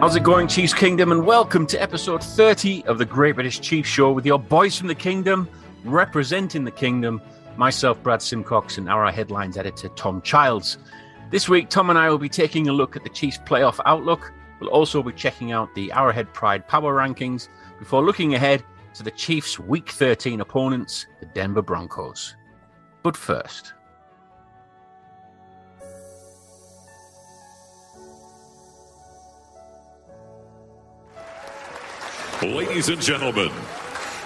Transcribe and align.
How's 0.00 0.14
it 0.14 0.22
going, 0.22 0.46
Chiefs 0.46 0.72
Kingdom? 0.72 1.10
And 1.10 1.26
welcome 1.26 1.66
to 1.66 1.82
episode 1.82 2.22
30 2.22 2.84
of 2.84 2.98
the 2.98 3.04
Great 3.04 3.34
British 3.34 3.58
Chiefs 3.58 3.88
Show 3.88 4.12
with 4.12 4.24
your 4.24 4.38
boys 4.38 4.78
from 4.78 4.86
the 4.86 4.94
Kingdom, 4.94 5.48
representing 5.82 6.62
the 6.62 6.70
Kingdom, 6.70 7.20
myself, 7.56 8.00
Brad 8.00 8.22
Simcox, 8.22 8.78
and 8.78 8.88
our 8.88 9.10
headlines 9.10 9.58
editor, 9.58 9.88
Tom 9.88 10.22
Childs. 10.22 10.78
This 11.32 11.48
week, 11.48 11.68
Tom 11.68 11.90
and 11.90 11.98
I 11.98 12.08
will 12.10 12.18
be 12.18 12.28
taking 12.28 12.68
a 12.68 12.72
look 12.72 12.94
at 12.94 13.02
the 13.02 13.08
Chiefs' 13.08 13.38
playoff 13.38 13.80
outlook. 13.86 14.32
We'll 14.60 14.70
also 14.70 15.02
be 15.02 15.12
checking 15.12 15.50
out 15.50 15.74
the 15.74 15.90
Arrowhead 15.90 16.32
Pride 16.32 16.68
Power 16.68 16.94
Rankings 16.94 17.48
before 17.80 18.04
looking 18.04 18.34
ahead 18.36 18.62
to 18.94 19.02
the 19.02 19.10
Chiefs' 19.10 19.58
Week 19.58 19.88
13 19.88 20.40
opponents, 20.40 21.08
the 21.18 21.26
Denver 21.26 21.60
Broncos. 21.60 22.36
But 23.02 23.16
first, 23.16 23.72
Ladies 32.42 32.88
and 32.88 33.02
gentlemen, 33.02 33.50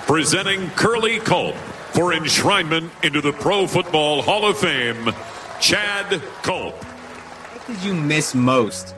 presenting 0.07 0.69
Curley 0.71 1.19
Culp 1.19 1.55
for 1.95 2.13
enshrinement 2.13 2.91
into 3.03 3.23
the 3.23 3.33
Pro 3.33 3.67
Football 3.67 4.21
Hall 4.21 4.45
of 4.45 4.59
Fame, 4.59 5.15
Chad 5.63 6.21
Culp. 6.43 6.75
What 6.75 7.67
did 7.67 7.83
you 7.83 7.95
miss 7.95 8.35
most 8.35 8.95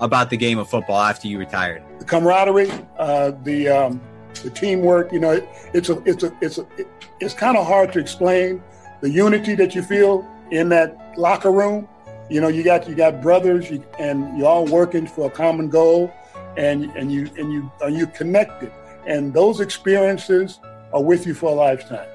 about 0.00 0.30
the 0.30 0.38
game 0.38 0.58
of 0.58 0.70
football 0.70 0.98
after 0.98 1.28
you 1.28 1.38
retired? 1.38 1.82
The 1.98 2.06
camaraderie, 2.06 2.70
uh, 2.98 3.32
the 3.42 3.68
um, 3.68 4.00
the 4.42 4.48
teamwork. 4.48 5.12
You 5.12 5.20
know, 5.20 5.32
it, 5.32 5.48
it's 5.74 5.90
a 5.90 6.02
it's 6.04 6.22
a 6.22 6.34
it's 6.40 6.56
a 6.56 6.66
it, 6.78 6.88
it's 7.20 7.34
kind 7.34 7.58
of 7.58 7.66
hard 7.66 7.92
to 7.92 7.98
explain 7.98 8.62
the 9.02 9.10
unity 9.10 9.54
that 9.56 9.74
you 9.74 9.82
feel 9.82 10.26
in 10.50 10.70
that 10.70 11.18
locker 11.18 11.52
room. 11.52 11.86
You 12.30 12.40
know, 12.40 12.48
you 12.48 12.62
got 12.62 12.88
you 12.88 12.94
got 12.94 13.20
brothers, 13.20 13.70
you, 13.70 13.84
and 13.98 14.38
you're 14.38 14.48
all 14.48 14.64
working 14.64 15.06
for 15.06 15.26
a 15.26 15.30
common 15.30 15.68
goal 15.68 16.10
and 16.56 16.84
and 16.96 17.12
you 17.12 17.30
and 17.36 17.52
you 17.52 17.70
are 17.80 17.90
you 17.90 18.06
connected 18.06 18.72
and 19.06 19.32
those 19.34 19.60
experiences 19.60 20.60
are 20.92 21.02
with 21.02 21.26
you 21.26 21.34
for 21.34 21.50
a 21.50 21.54
lifetime 21.54 22.08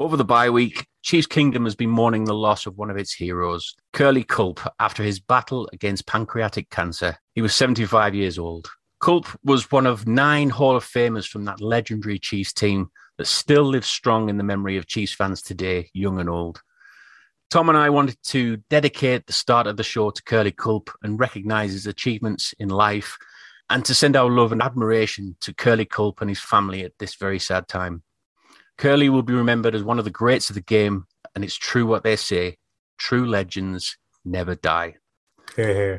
Over 0.00 0.16
the 0.16 0.24
bye 0.24 0.48
week, 0.48 0.86
Chiefs 1.02 1.26
Kingdom 1.26 1.64
has 1.64 1.74
been 1.74 1.90
mourning 1.90 2.24
the 2.24 2.34
loss 2.34 2.64
of 2.64 2.78
one 2.78 2.88
of 2.88 2.96
its 2.96 3.12
heroes, 3.12 3.74
Curley 3.92 4.24
Culp, 4.24 4.58
after 4.80 5.02
his 5.02 5.20
battle 5.20 5.68
against 5.74 6.06
pancreatic 6.06 6.70
cancer. 6.70 7.18
He 7.34 7.42
was 7.42 7.54
75 7.54 8.14
years 8.14 8.38
old. 8.38 8.70
Culp 9.02 9.26
was 9.44 9.70
one 9.70 9.86
of 9.86 10.06
nine 10.08 10.48
Hall 10.48 10.74
of 10.74 10.86
Famers 10.86 11.28
from 11.28 11.44
that 11.44 11.60
legendary 11.60 12.18
Chiefs 12.18 12.54
team 12.54 12.88
that 13.18 13.26
still 13.26 13.64
lives 13.64 13.88
strong 13.88 14.30
in 14.30 14.38
the 14.38 14.42
memory 14.42 14.78
of 14.78 14.86
Chiefs 14.86 15.12
fans 15.12 15.42
today, 15.42 15.90
young 15.92 16.18
and 16.18 16.30
old. 16.30 16.62
Tom 17.50 17.68
and 17.68 17.76
I 17.76 17.90
wanted 17.90 18.16
to 18.26 18.58
dedicate 18.70 19.26
the 19.26 19.32
start 19.32 19.66
of 19.66 19.76
the 19.76 19.82
show 19.82 20.10
to 20.10 20.22
Curley 20.22 20.52
Culp 20.52 20.88
and 21.02 21.18
recognize 21.18 21.72
his 21.72 21.86
achievements 21.86 22.54
in 22.60 22.68
life 22.68 23.18
and 23.68 23.84
to 23.84 23.94
send 23.94 24.14
our 24.14 24.30
love 24.30 24.52
and 24.52 24.62
admiration 24.62 25.36
to 25.40 25.52
Curley 25.52 25.84
Culp 25.84 26.20
and 26.20 26.30
his 26.30 26.38
family 26.38 26.84
at 26.84 26.92
this 27.00 27.16
very 27.16 27.40
sad 27.40 27.66
time. 27.66 28.04
Curley 28.78 29.08
will 29.08 29.24
be 29.24 29.34
remembered 29.34 29.74
as 29.74 29.82
one 29.82 29.98
of 29.98 30.04
the 30.04 30.12
greats 30.12 30.48
of 30.48 30.54
the 30.54 30.60
game, 30.60 31.06
and 31.34 31.44
it's 31.44 31.56
true 31.56 31.86
what 31.86 32.04
they 32.04 32.16
say 32.16 32.56
true 32.98 33.26
legends 33.26 33.96
never 34.24 34.54
die. 34.54 34.94
Yeah, 35.56 35.98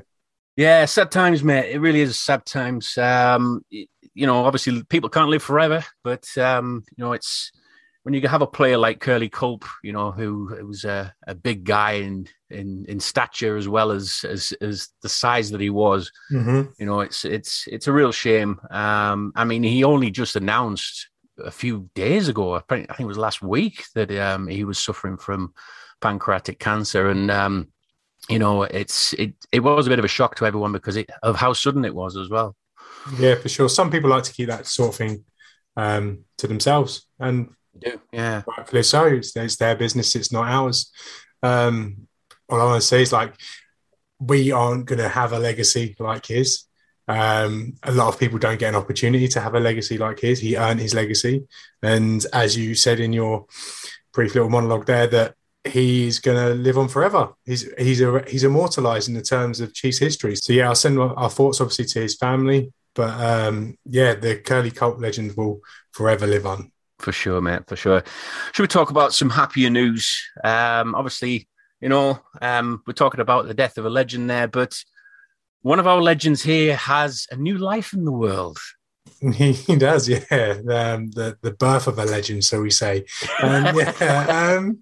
yeah 0.56 0.86
sad 0.86 1.12
times, 1.12 1.44
mate. 1.44 1.72
It 1.74 1.80
really 1.80 2.02
is 2.02 2.18
sad 2.18 2.46
times. 2.46 2.98
Um, 2.98 3.66
you 3.70 3.88
know, 4.26 4.46
obviously, 4.46 4.84
people 4.84 5.10
can't 5.10 5.30
live 5.30 5.44
forever, 5.44 5.84
but, 6.04 6.26
um, 6.38 6.84
you 6.96 7.04
know, 7.04 7.12
it's 7.14 7.52
when 8.04 8.14
you 8.14 8.28
have 8.28 8.42
a 8.42 8.48
player 8.48 8.78
like 8.78 9.00
Curley 9.00 9.30
Culp, 9.30 9.64
you 9.84 9.94
know, 9.94 10.12
who 10.12 10.56
was 10.66 10.86
a, 10.86 11.14
a 11.28 11.36
big 11.36 11.64
guy 11.64 11.94
in, 11.94 12.28
in 12.50 12.86
in 12.88 13.00
stature 13.00 13.58
as 13.58 13.68
well 13.68 13.92
as 13.92 14.26
as 14.28 14.54
as 14.62 14.90
the 15.04 15.10
size 15.10 15.52
that 15.52 15.62
he 15.62 15.70
was, 15.70 16.12
mm-hmm. 16.32 16.72
you 16.80 16.86
know, 16.86 17.02
it's 17.02 17.26
it's 17.26 17.68
it's 17.68 17.88
a 17.88 17.94
real 17.94 18.12
shame. 18.12 18.60
Um, 18.72 19.32
I 19.36 19.46
mean, 19.46 19.64
he 19.64 19.84
only 19.84 20.10
just 20.10 20.36
announced 20.36 21.10
a 21.38 21.52
few 21.52 21.90
days 21.96 22.28
ago, 22.28 22.56
I 22.56 22.62
think, 22.70 22.90
it 23.00 23.06
was 23.06 23.18
last 23.18 23.42
week, 23.42 23.84
that 23.96 24.12
um, 24.18 24.48
he 24.48 24.64
was 24.64 24.80
suffering 24.80 25.18
from 25.18 25.54
pancreatic 26.02 26.60
cancer, 26.60 27.10
and 27.10 27.30
um, 27.30 27.68
you 28.30 28.40
know, 28.40 28.64
it's 28.64 29.14
it 29.14 29.36
it 29.52 29.60
was 29.60 29.86
a 29.86 29.90
bit 29.90 30.00
of 30.00 30.06
a 30.06 30.10
shock 30.10 30.36
to 30.36 30.46
everyone 30.46 30.72
because 30.72 30.98
it, 30.98 31.10
of 31.22 31.36
how 31.36 31.54
sudden 31.54 31.86
it 31.86 31.96
was 31.96 32.18
as 32.18 32.30
well. 32.30 32.56
Yeah, 33.18 33.36
for 33.36 33.50
sure. 33.50 33.70
Some 33.70 33.92
people 33.92 34.10
like 34.10 34.24
to 34.24 34.34
keep 34.34 34.48
that 34.48 34.68
sort 34.68 34.90
of 34.90 34.96
thing 34.96 35.24
um, 35.78 36.26
to 36.40 36.48
themselves, 36.48 37.06
and 37.20 37.50
do. 37.80 38.02
Yeah. 38.12 38.44
Rightfully 38.46 38.84
so. 38.84 39.06
It's, 39.06 39.36
it's 39.36 39.56
their 39.58 39.76
business, 39.76 40.16
it's 40.16 40.32
not 40.32 40.48
ours. 40.48 40.92
Um, 41.44 42.08
all 42.50 42.62
I 42.62 42.66
want 42.66 42.82
to 42.82 42.88
say 42.88 43.02
is 43.02 43.12
like, 43.12 43.34
we 44.20 44.52
aren't 44.52 44.86
going 44.86 45.00
to 45.00 45.10
have 45.10 45.34
a 45.34 45.40
legacy 45.40 45.96
like 46.00 46.28
his. 46.28 46.66
Um, 47.08 47.74
a 47.84 47.92
lot 47.92 48.08
of 48.08 48.20
people 48.20 48.38
don't 48.38 48.60
get 48.60 48.70
an 48.70 48.76
opportunity 48.76 49.28
to 49.30 49.42
have 49.42 49.56
a 49.56 49.60
legacy 49.60 49.98
like 49.98 50.20
his. 50.20 50.40
He 50.40 50.58
earned 50.58 50.80
his 50.80 50.94
legacy. 50.94 51.48
And 51.82 52.24
as 52.32 52.56
you 52.56 52.76
said 52.76 53.00
in 53.00 53.14
your 53.14 53.48
brief 54.14 54.36
little 54.36 54.50
monologue 54.50 54.86
there, 54.86 55.08
that 55.08 55.36
he's 55.64 56.20
going 56.20 56.38
to 56.38 56.54
live 56.54 56.78
on 56.78 56.88
forever. 56.88 57.34
He's 57.46 57.72
he's 57.78 58.02
a, 58.02 58.24
he's 58.28 58.44
immortalized 58.44 59.10
in 59.10 59.16
the 59.16 59.22
terms 59.22 59.60
of 59.60 59.74
Chiefs 59.74 59.98
history. 59.98 60.36
So 60.36 60.54
yeah, 60.54 60.68
I'll 60.68 60.76
send 60.76 61.00
our 61.00 61.30
thoughts 61.30 61.62
obviously 61.62 61.86
to 61.86 62.02
his 62.02 62.16
family, 62.16 62.72
but 62.96 63.20
um, 63.20 63.78
yeah, 63.86 64.14
the 64.14 64.38
Curley 64.38 64.72
Culp 64.72 65.00
legend 65.00 65.36
will 65.36 65.62
forever 65.92 66.28
live 66.28 66.46
on. 66.46 66.72
For 67.02 67.12
sure, 67.12 67.42
mate. 67.42 67.68
For 67.68 67.76
sure. 67.76 68.04
Should 68.54 68.64
we 68.64 68.68
talk 68.68 68.92
about 68.92 69.14
some 69.14 69.32
happier 69.32 69.72
news? 69.72 70.22
Um, 70.44 70.94
obviously, 70.94 71.48
you 71.82 71.90
know, 71.90 72.20
um, 72.42 72.84
we're 72.86 72.94
talking 72.94 73.20
about 73.20 73.48
the 73.48 73.56
death 73.56 73.80
of 73.80 73.86
a 73.86 73.90
legend 73.90 74.30
there, 74.30 74.48
but 74.48 74.80
one 75.64 75.80
of 75.80 75.88
our 75.88 76.00
legends 76.00 76.44
here 76.44 76.76
has 76.76 77.26
a 77.32 77.36
new 77.36 77.58
life 77.58 77.94
in 77.94 78.06
the 78.06 78.12
world. 78.12 78.60
He, 79.34 79.76
does, 79.76 80.10
yeah. 80.10 80.24
Um, 80.32 81.12
the 81.12 81.38
the 81.42 81.52
birth 81.52 81.86
of 81.86 82.00
a 82.00 82.06
legend, 82.06 82.44
so 82.44 82.62
we 82.62 82.72
say. 82.72 83.06
Um, 83.42 83.76
yeah, 83.76 84.56
um, 84.58 84.82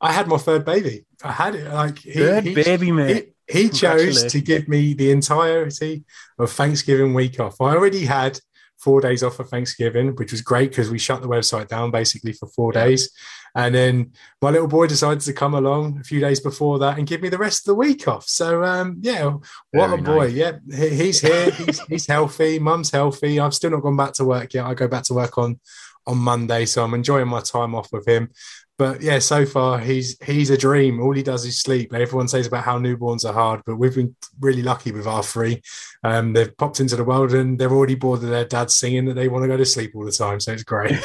I 0.00 0.12
had 0.12 0.28
my 0.28 0.38
third 0.38 0.64
baby. 0.64 1.04
I 1.22 1.32
had 1.32 1.54
it 1.54 1.70
like 1.70 1.98
he, 1.98 2.12
third 2.12 2.44
he, 2.44 2.54
baby, 2.54 2.90
mate. 2.90 3.34
He, 3.46 3.64
he 3.64 3.68
chose 3.68 4.24
to 4.32 4.40
give 4.40 4.66
me 4.66 4.94
the 4.94 5.10
entirety 5.10 6.04
of 6.38 6.50
Thanksgiving 6.52 7.12
week 7.12 7.38
off. 7.38 7.60
I 7.60 7.74
already 7.74 8.06
had 8.06 8.40
four 8.78 9.00
days 9.00 9.22
off 9.22 9.36
for 9.36 9.44
Thanksgiving, 9.44 10.14
which 10.16 10.32
was 10.32 10.42
great 10.42 10.70
because 10.70 10.90
we 10.90 10.98
shut 10.98 11.22
the 11.22 11.28
website 11.28 11.68
down 11.68 11.90
basically 11.90 12.32
for 12.32 12.46
four 12.48 12.72
days. 12.72 13.10
And 13.54 13.74
then 13.74 14.12
my 14.42 14.50
little 14.50 14.68
boy 14.68 14.86
decided 14.86 15.22
to 15.22 15.32
come 15.32 15.54
along 15.54 15.98
a 15.98 16.04
few 16.04 16.20
days 16.20 16.40
before 16.40 16.78
that 16.80 16.98
and 16.98 17.06
give 17.06 17.22
me 17.22 17.30
the 17.30 17.38
rest 17.38 17.62
of 17.62 17.72
the 17.72 17.74
week 17.74 18.06
off. 18.06 18.28
So 18.28 18.62
um, 18.62 18.98
yeah, 19.00 19.24
what 19.70 19.88
Very 19.88 19.98
a 19.98 20.02
boy! 20.02 20.26
Nice. 20.26 20.34
Yeah, 20.34 20.88
he's 20.88 21.20
here. 21.20 21.50
He's, 21.56 21.80
he's 21.86 22.06
healthy. 22.06 22.58
Mum's 22.58 22.90
healthy. 22.90 23.40
I've 23.40 23.54
still 23.54 23.70
not 23.70 23.82
gone 23.82 23.96
back 23.96 24.12
to 24.14 24.24
work 24.24 24.52
yet. 24.52 24.66
I 24.66 24.74
go 24.74 24.88
back 24.88 25.04
to 25.04 25.14
work 25.14 25.38
on 25.38 25.58
on 26.06 26.18
Monday, 26.18 26.66
so 26.66 26.84
I'm 26.84 26.94
enjoying 26.94 27.28
my 27.28 27.40
time 27.40 27.74
off 27.74 27.90
with 27.92 28.06
him 28.06 28.30
but 28.78 29.00
yeah, 29.00 29.18
so 29.18 29.46
far 29.46 29.78
he's 29.78 30.18
he's 30.22 30.50
a 30.50 30.56
dream. 30.56 31.00
All 31.00 31.14
he 31.14 31.22
does 31.22 31.46
is 31.46 31.60
sleep. 31.60 31.94
Everyone 31.94 32.28
says 32.28 32.46
about 32.46 32.64
how 32.64 32.78
newborns 32.78 33.28
are 33.28 33.32
hard, 33.32 33.62
but 33.64 33.76
we've 33.76 33.94
been 33.94 34.14
really 34.40 34.62
lucky 34.62 34.92
with 34.92 35.06
our 35.06 35.22
three. 35.22 35.62
Um, 36.04 36.34
they've 36.34 36.54
popped 36.56 36.80
into 36.80 36.96
the 36.96 37.04
world 37.04 37.32
and 37.32 37.58
they're 37.58 37.72
already 37.72 37.94
bored 37.94 38.22
of 38.22 38.28
their 38.28 38.44
dad 38.44 38.70
singing 38.70 39.06
that 39.06 39.14
they 39.14 39.28
want 39.28 39.44
to 39.44 39.48
go 39.48 39.56
to 39.56 39.64
sleep 39.64 39.92
all 39.94 40.04
the 40.04 40.12
time. 40.12 40.40
So 40.40 40.52
it's 40.52 40.62
great. 40.62 40.90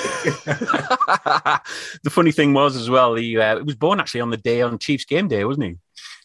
the 2.04 2.10
funny 2.10 2.32
thing 2.32 2.54
was 2.54 2.76
as 2.76 2.90
well, 2.90 3.16
he 3.16 3.38
uh, 3.38 3.64
was 3.64 3.76
born 3.76 4.00
actually 4.00 4.22
on 4.22 4.32
the 4.32 4.38
day 4.38 4.62
on 4.62 4.78
Chiefs 4.78 5.06
game 5.06 5.28
day, 5.28 5.46
wasn't 5.46 5.66
he? 5.66 5.78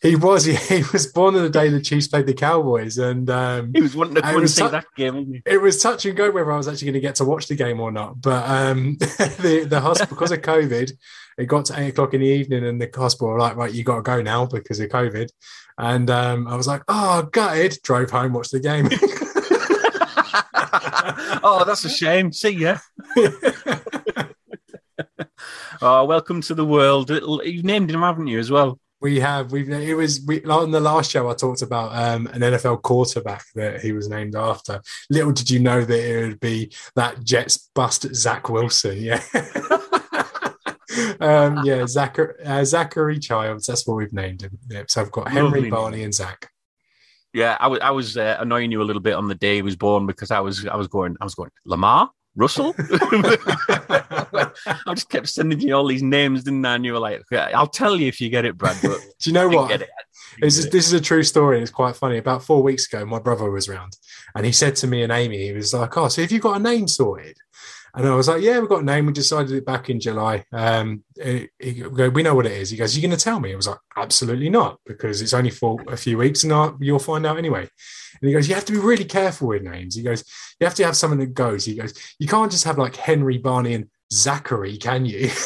He 0.02 0.14
was. 0.14 0.44
He, 0.44 0.54
he 0.76 0.82
was 0.92 1.06
born 1.06 1.36
on 1.36 1.42
the 1.42 1.50
day 1.50 1.68
the 1.68 1.80
Chiefs 1.80 2.08
played 2.08 2.26
the 2.26 2.34
Cowboys, 2.34 2.98
and 2.98 3.28
um, 3.30 3.72
he 3.74 3.80
was 3.80 3.96
wanting 3.96 4.16
to 4.16 4.22
come 4.22 4.36
and 4.36 4.50
see 4.50 4.66
that 4.66 4.86
game. 4.96 5.42
It 5.46 5.60
was 5.60 5.82
touch 5.82 6.04
and 6.04 6.16
go 6.16 6.30
whether 6.30 6.52
I 6.52 6.56
was 6.56 6.68
actually 6.68 6.86
going 6.86 6.94
to 6.94 7.00
get 7.00 7.14
to 7.16 7.24
watch 7.24 7.48
the 7.48 7.54
game 7.54 7.80
or 7.80 7.90
not. 7.90 8.20
But 8.20 8.48
um, 8.48 8.96
the 8.98 9.66
the 9.68 9.80
hospital 9.80 10.14
because 10.14 10.32
of 10.32 10.42
COVID, 10.42 10.92
it 11.38 11.46
got 11.46 11.66
to 11.66 11.78
eight 11.78 11.88
o'clock 11.88 12.14
in 12.14 12.20
the 12.20 12.26
evening 12.26 12.64
and 12.64 12.80
the 12.80 12.90
hospital 12.94 13.28
were 13.28 13.38
like, 13.38 13.56
right, 13.56 13.72
you 13.72 13.84
got 13.84 13.96
to 13.96 14.02
go 14.02 14.22
now 14.22 14.46
because 14.46 14.80
of 14.80 14.88
COVID. 14.88 15.28
And 15.78 16.10
um, 16.10 16.48
I 16.48 16.56
was 16.56 16.66
like, 16.66 16.82
oh, 16.88 17.28
gutted. 17.30 17.78
Drove 17.82 18.10
home, 18.10 18.32
watched 18.32 18.52
the 18.52 18.60
game. 18.60 18.88
oh, 21.42 21.64
that's 21.66 21.84
a 21.84 21.90
shame. 21.90 22.32
See 22.32 22.50
ya. 22.50 22.78
oh, 25.82 26.06
welcome 26.06 26.40
to 26.42 26.54
the 26.54 26.64
world. 26.64 27.10
You've 27.10 27.64
named 27.64 27.90
him, 27.90 28.00
haven't 28.00 28.28
you, 28.28 28.38
as 28.38 28.50
well? 28.50 28.78
We 29.02 29.20
have. 29.20 29.52
We 29.52 29.70
it 29.70 29.94
was 29.94 30.22
we 30.26 30.42
on 30.44 30.70
the 30.70 30.80
last 30.80 31.10
show. 31.10 31.28
I 31.28 31.34
talked 31.34 31.60
about 31.60 31.94
um, 31.94 32.26
an 32.28 32.40
NFL 32.40 32.80
quarterback 32.80 33.44
that 33.54 33.82
he 33.82 33.92
was 33.92 34.08
named 34.08 34.34
after. 34.34 34.80
Little 35.10 35.32
did 35.32 35.50
you 35.50 35.60
know 35.60 35.84
that 35.84 35.98
it 35.98 36.26
would 36.26 36.40
be 36.40 36.72
that 36.94 37.22
Jets 37.22 37.68
bust 37.74 38.06
Zach 38.14 38.48
Wilson. 38.48 38.96
Yeah. 38.96 39.22
um, 41.20 41.64
yeah, 41.64 41.86
Zachary, 41.86 42.34
uh, 42.44 42.64
Zachary 42.64 43.18
Childs. 43.18 43.66
That's 43.66 43.86
what 43.86 43.96
we've 43.96 44.12
named 44.12 44.42
him. 44.42 44.58
Yeah, 44.68 44.84
so 44.88 45.02
I've 45.02 45.10
got 45.10 45.28
Henry, 45.28 45.50
Lovely 45.50 45.70
Barney, 45.70 46.02
and 46.02 46.14
Zach. 46.14 46.50
Yeah, 47.32 47.56
I 47.60 47.68
was 47.68 47.80
I 47.80 47.90
was 47.90 48.16
uh, 48.16 48.36
annoying 48.40 48.72
you 48.72 48.80
a 48.82 48.84
little 48.84 49.02
bit 49.02 49.14
on 49.14 49.28
the 49.28 49.34
day 49.34 49.56
he 49.56 49.62
was 49.62 49.76
born 49.76 50.06
because 50.06 50.30
I 50.30 50.40
was 50.40 50.66
I 50.66 50.76
was 50.76 50.88
going 50.88 51.16
I 51.20 51.24
was 51.24 51.34
going 51.34 51.50
Lamar 51.64 52.10
Russell. 52.34 52.74
I 54.86 54.94
just 54.94 55.08
kept 55.08 55.28
sending 55.28 55.60
you 55.60 55.74
all 55.74 55.86
these 55.86 56.02
names, 56.02 56.44
didn't 56.44 56.64
I? 56.64 56.76
And 56.76 56.84
you 56.84 56.92
were 56.92 56.98
like, 56.98 57.22
"I'll 57.32 57.66
tell 57.66 57.96
you 57.96 58.06
if 58.08 58.20
you 58.20 58.28
get 58.28 58.44
it, 58.44 58.56
Brad." 58.56 58.76
But 58.82 58.98
Do 59.20 59.30
you 59.30 59.34
know 59.34 59.48
what? 59.48 59.70
it. 59.70 59.88
This 60.40 60.58
is, 60.58 60.70
this 60.70 60.86
is 60.86 60.92
a 60.92 61.00
true 61.00 61.22
story. 61.22 61.62
It's 61.62 61.70
quite 61.70 61.96
funny. 61.96 62.18
About 62.18 62.42
four 62.44 62.62
weeks 62.62 62.86
ago, 62.86 63.04
my 63.06 63.18
brother 63.18 63.50
was 63.50 63.68
around 63.68 63.96
and 64.34 64.44
he 64.44 64.52
said 64.52 64.76
to 64.76 64.86
me 64.86 65.02
and 65.02 65.10
Amy, 65.10 65.46
he 65.46 65.52
was 65.52 65.72
like, 65.72 65.96
Oh, 65.96 66.08
so 66.08 66.20
have 66.20 66.30
you 66.30 66.40
got 66.40 66.56
a 66.56 66.62
name 66.62 66.88
sorted? 66.88 67.38
And 67.96 68.06
I 68.06 68.14
was 68.14 68.28
like, 68.28 68.42
Yeah, 68.42 68.58
we've 68.58 68.68
got 68.68 68.82
a 68.82 68.84
name. 68.84 69.06
We 69.06 69.12
decided 69.12 69.52
it 69.52 69.64
back 69.64 69.88
in 69.88 69.98
July. 69.98 70.44
Um, 70.52 71.02
he, 71.20 71.48
he 71.58 71.72
go, 71.72 72.10
we 72.10 72.22
know 72.22 72.34
what 72.34 72.46
it 72.46 72.52
is. 72.52 72.70
He 72.70 72.76
goes, 72.76 72.96
You're 72.96 73.08
going 73.08 73.18
to 73.18 73.24
tell 73.24 73.40
me? 73.40 73.52
I 73.52 73.56
was 73.56 73.66
like, 73.66 73.78
Absolutely 73.96 74.50
not, 74.50 74.78
because 74.84 75.22
it's 75.22 75.34
only 75.34 75.50
for 75.50 75.78
a 75.88 75.96
few 75.96 76.18
weeks 76.18 76.44
and 76.44 76.52
I, 76.52 76.72
you'll 76.78 76.98
find 76.98 77.24
out 77.24 77.38
anyway. 77.38 77.62
And 77.62 78.28
he 78.28 78.32
goes, 78.32 78.48
You 78.48 78.54
have 78.54 78.66
to 78.66 78.72
be 78.72 78.78
really 78.78 79.06
careful 79.06 79.48
with 79.48 79.62
names. 79.62 79.96
He 79.96 80.02
goes, 80.02 80.24
You 80.60 80.66
have 80.66 80.76
to 80.76 80.84
have 80.84 80.96
something 80.96 81.20
that 81.20 81.34
goes. 81.34 81.64
He 81.64 81.74
goes, 81.74 81.94
You 82.18 82.28
can't 82.28 82.52
just 82.52 82.64
have 82.64 82.78
like 82.78 82.96
Henry, 82.96 83.38
Barney, 83.38 83.74
and 83.74 83.88
Zachary, 84.12 84.76
can 84.76 85.06
you? 85.06 85.30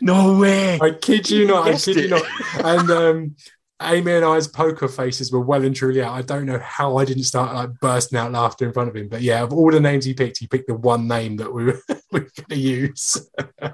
No 0.00 0.38
way. 0.38 0.78
I 0.80 0.90
kid 0.92 1.28
you 1.30 1.46
not. 1.46 1.66
I 1.66 1.74
kid 1.76 1.96
you 1.96 2.08
not. 2.08 2.22
And 2.64 2.90
um, 2.90 3.36
Amy 3.82 4.12
and 4.12 4.24
I's 4.24 4.48
poker 4.48 4.88
faces 4.88 5.30
were 5.30 5.40
well 5.40 5.62
and 5.64 5.76
truly 5.76 6.02
out. 6.02 6.14
I 6.14 6.22
don't 6.22 6.46
know 6.46 6.58
how 6.58 6.96
I 6.96 7.04
didn't 7.04 7.24
start 7.24 7.54
like 7.54 7.78
bursting 7.80 8.18
out 8.18 8.32
laughter 8.32 8.66
in 8.66 8.72
front 8.72 8.88
of 8.88 8.96
him. 8.96 9.08
But 9.08 9.20
yeah, 9.20 9.42
of 9.42 9.52
all 9.52 9.70
the 9.70 9.80
names 9.80 10.04
he 10.06 10.14
picked, 10.14 10.38
he 10.38 10.46
picked 10.46 10.68
the 10.68 10.74
one 10.74 11.06
name 11.06 11.36
that 11.36 11.52
we 11.52 11.64
were, 11.64 11.80
we 12.12 12.20
were 12.20 12.30
going 12.36 12.48
to 12.48 12.56
use. 12.56 13.28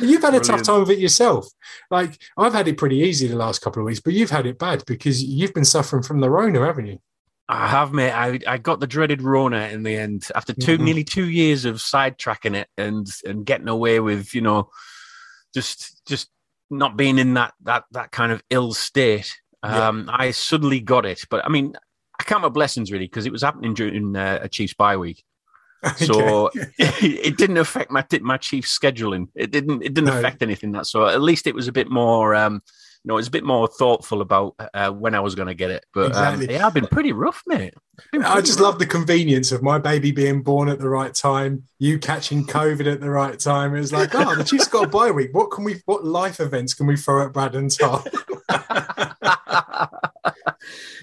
You've 0.00 0.22
had 0.22 0.34
a 0.34 0.40
tough 0.40 0.62
time 0.62 0.80
of 0.82 0.90
it 0.90 0.98
yourself. 0.98 1.46
Like 1.90 2.18
I've 2.36 2.52
had 2.52 2.68
it 2.68 2.78
pretty 2.78 2.98
easy 2.98 3.26
the 3.26 3.36
last 3.36 3.60
couple 3.60 3.82
of 3.82 3.86
weeks, 3.86 4.00
but 4.00 4.12
you've 4.12 4.30
had 4.30 4.46
it 4.46 4.58
bad 4.58 4.84
because 4.86 5.22
you've 5.22 5.54
been 5.54 5.64
suffering 5.64 6.02
from 6.02 6.20
the 6.20 6.30
Rona, 6.30 6.64
haven't 6.64 6.86
you? 6.86 6.98
I 7.48 7.66
have, 7.68 7.92
mate. 7.92 8.12
I, 8.12 8.38
I 8.46 8.58
got 8.58 8.80
the 8.80 8.86
dreaded 8.86 9.20
Rona 9.20 9.68
in 9.68 9.82
the 9.82 9.96
end 9.96 10.28
after 10.34 10.54
2 10.54 10.78
Mhm. 10.78 10.84
nearly 10.84 11.04
two 11.04 11.28
years 11.28 11.64
of 11.64 11.76
sidetracking 11.76 12.54
it 12.54 12.68
and 12.78 13.06
and 13.26 13.44
getting 13.44 13.68
away 13.68 13.98
with, 14.00 14.34
you 14.34 14.40
know, 14.40 14.70
just 15.52 16.00
just 16.06 16.28
not 16.72 16.96
being 16.96 17.18
in 17.18 17.34
that 17.34 17.54
that 17.62 17.84
that 17.92 18.10
kind 18.10 18.32
of 18.32 18.42
ill 18.50 18.72
state. 18.72 19.32
Yeah. 19.64 19.88
Um, 19.88 20.10
I 20.12 20.32
suddenly 20.32 20.80
got 20.80 21.06
it, 21.06 21.24
but 21.30 21.44
I 21.44 21.48
mean, 21.48 21.76
I 22.18 22.24
count 22.24 22.42
my 22.42 22.48
blessings 22.48 22.90
really 22.90 23.06
because 23.06 23.26
it 23.26 23.32
was 23.32 23.42
happening 23.42 23.74
during 23.74 24.16
uh, 24.16 24.40
a 24.42 24.48
Chiefs 24.48 24.74
bye 24.74 24.96
week, 24.96 25.22
so 25.96 26.50
it 26.78 27.36
didn't 27.36 27.58
affect 27.58 27.90
my 27.92 28.04
my 28.22 28.38
Chiefs 28.38 28.76
scheduling. 28.76 29.28
It 29.36 29.52
didn't 29.52 29.82
it 29.82 29.94
didn't 29.94 30.06
No. 30.06 30.18
affect 30.18 30.42
anything 30.42 30.72
that 30.72 30.86
so 30.86 31.06
at 31.06 31.22
least 31.22 31.46
it 31.46 31.54
was 31.54 31.68
a 31.68 31.72
bit 31.72 31.88
more. 31.90 32.34
Um, 32.34 32.62
you 33.04 33.08
know, 33.08 33.14
it 33.14 33.16
was 33.16 33.28
a 33.28 33.32
bit 33.32 33.42
more 33.42 33.66
thoughtful 33.66 34.20
about 34.20 34.54
uh, 34.74 34.90
when 34.90 35.14
I 35.14 35.20
was 35.20 35.34
going 35.34 35.48
to 35.48 35.54
get 35.54 35.70
it. 35.70 35.84
But 35.92 36.14
um, 36.14 36.40
yeah, 36.42 36.64
I've 36.64 36.74
been 36.74 36.86
pretty 36.86 37.12
rough, 37.12 37.42
mate. 37.48 37.74
Been 38.12 38.22
I 38.22 38.40
just 38.40 38.60
rough. 38.60 38.70
love 38.70 38.78
the 38.78 38.86
convenience 38.86 39.50
of 39.50 39.60
my 39.60 39.78
baby 39.78 40.12
being 40.12 40.42
born 40.42 40.68
at 40.68 40.78
the 40.78 40.88
right 40.88 41.12
time, 41.12 41.64
you 41.80 41.98
catching 41.98 42.46
COVID 42.46 42.90
at 42.90 43.00
the 43.00 43.10
right 43.10 43.38
time. 43.38 43.74
It 43.74 43.80
was 43.80 43.92
like, 43.92 44.14
oh, 44.14 44.36
the 44.36 44.44
Chiefs 44.44 44.68
got 44.68 44.84
a 44.84 44.88
bye 44.88 45.10
week. 45.10 45.30
What 45.32 45.50
can 45.50 45.64
we? 45.64 45.82
What 45.86 46.04
life 46.04 46.38
events 46.38 46.74
can 46.74 46.86
we 46.86 46.96
throw 46.96 47.26
at 47.26 47.32
Brad 47.32 47.56
and 47.56 47.76
Tom? 47.76 48.04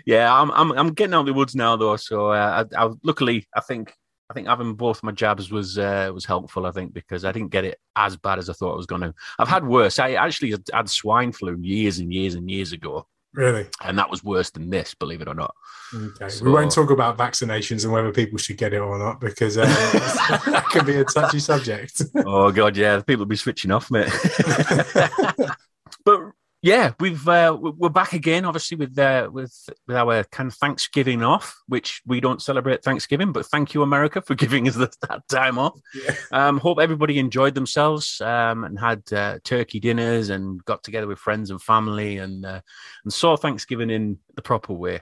yeah, 0.05 0.33
I'm, 0.33 0.51
I'm 0.51 0.71
I'm 0.71 0.93
getting 0.93 1.13
out 1.13 1.21
of 1.21 1.25
the 1.25 1.33
woods 1.33 1.55
now 1.55 1.75
though. 1.75 1.97
So 1.97 2.31
uh, 2.31 2.63
I, 2.77 2.85
I 2.85 2.89
luckily 3.03 3.47
I 3.53 3.61
think 3.61 3.93
I 4.29 4.33
think 4.35 4.47
having 4.47 4.75
both 4.75 5.01
my 5.01 5.11
jabs 5.11 5.49
was 5.51 5.79
uh, 5.79 6.11
was 6.13 6.23
helpful. 6.25 6.67
I 6.67 6.71
think 6.71 6.93
because 6.93 7.25
I 7.25 7.31
didn't 7.31 7.49
get 7.49 7.65
it 7.65 7.79
as 7.95 8.15
bad 8.15 8.37
as 8.37 8.47
I 8.49 8.53
thought 8.53 8.73
it 8.73 8.77
was 8.77 8.85
going 8.85 9.01
to. 9.01 9.13
I've 9.39 9.47
had 9.47 9.65
worse. 9.65 9.97
I 9.97 10.11
actually 10.13 10.51
had, 10.71 10.89
swine 10.89 11.31
flu 11.31 11.57
years 11.59 11.97
and 11.97 12.13
years 12.13 12.35
and 12.35 12.49
years 12.49 12.71
ago, 12.71 13.07
Really? 13.33 13.65
and 13.83 13.97
that 13.97 14.11
was 14.11 14.23
worse 14.23 14.51
than 14.51 14.69
this. 14.69 14.93
Believe 14.93 15.21
it 15.21 15.27
or 15.27 15.33
not. 15.33 15.55
Okay. 15.95 16.29
So- 16.29 16.45
we 16.45 16.51
won't 16.51 16.71
talk 16.71 16.91
about 16.91 17.17
vaccinations 17.17 17.83
and 17.85 17.91
whether 17.91 18.11
people 18.11 18.37
should 18.37 18.57
get 18.57 18.71
it 18.73 18.77
or 18.81 18.99
not 18.99 19.19
because 19.19 19.57
uh, 19.57 19.65
that 20.45 20.65
can 20.71 20.85
be 20.85 20.97
a 20.97 21.03
touchy 21.05 21.39
subject. 21.39 21.99
oh 22.17 22.51
god, 22.51 22.77
yeah, 22.77 22.97
people 23.01 23.21
will 23.21 23.25
be 23.29 23.35
switching 23.35 23.71
off, 23.71 23.89
mate. 23.89 24.09
but 26.05 26.21
yeah, 26.61 26.91
we've 26.99 27.25
uh, 27.27 27.57
we- 27.59 27.71
we're 27.71 27.89
back 27.89 28.11
again, 28.13 28.43
obviously 28.43 28.75
with 28.75 28.97
uh, 28.99 29.29
with 29.31 29.53
with 29.87 29.95
our 29.95 30.25
kind 30.25 30.47
of 30.47 30.55
Thanksgiving 30.55 31.23
off, 31.23 31.55
which 31.67 32.01
we 32.05 32.19
don't 32.19 32.41
celebrate 32.41 32.83
Thanksgiving, 32.83 33.31
but 33.31 33.45
thank 33.45 33.73
you 33.73 33.81
America 33.81 34.21
for 34.21 34.35
giving 34.43 34.67
us 34.67 34.75
the, 34.75 34.91
that 35.07 35.25
time 35.29 35.57
off. 35.57 35.79
Yeah. 35.95 36.15
Um, 36.31 36.57
hope 36.57 36.79
everybody 36.79 37.17
enjoyed 37.17 37.55
themselves 37.55 38.19
um, 38.19 38.65
and 38.65 38.77
had 38.77 39.03
uh, 39.13 39.39
turkey 39.45 39.79
dinners 39.79 40.29
and 40.29 40.63
got 40.65 40.83
together 40.83 41.07
with 41.07 41.19
friends 41.19 41.49
and 41.49 41.61
family 41.61 42.17
and 42.17 42.45
uh, 42.45 42.59
and 43.05 43.13
saw 43.13 43.37
Thanksgiving 43.37 43.89
in 43.89 44.17
the 44.35 44.41
proper 44.41 44.73
way. 44.73 44.99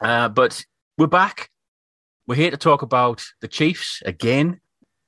Uh, 0.00 0.28
but 0.28 0.62
we're 0.98 1.06
back. 1.06 1.48
We're 2.26 2.34
here 2.34 2.50
to 2.50 2.56
talk 2.58 2.82
about 2.82 3.24
the 3.40 3.48
Chiefs 3.48 4.02
again 4.04 4.60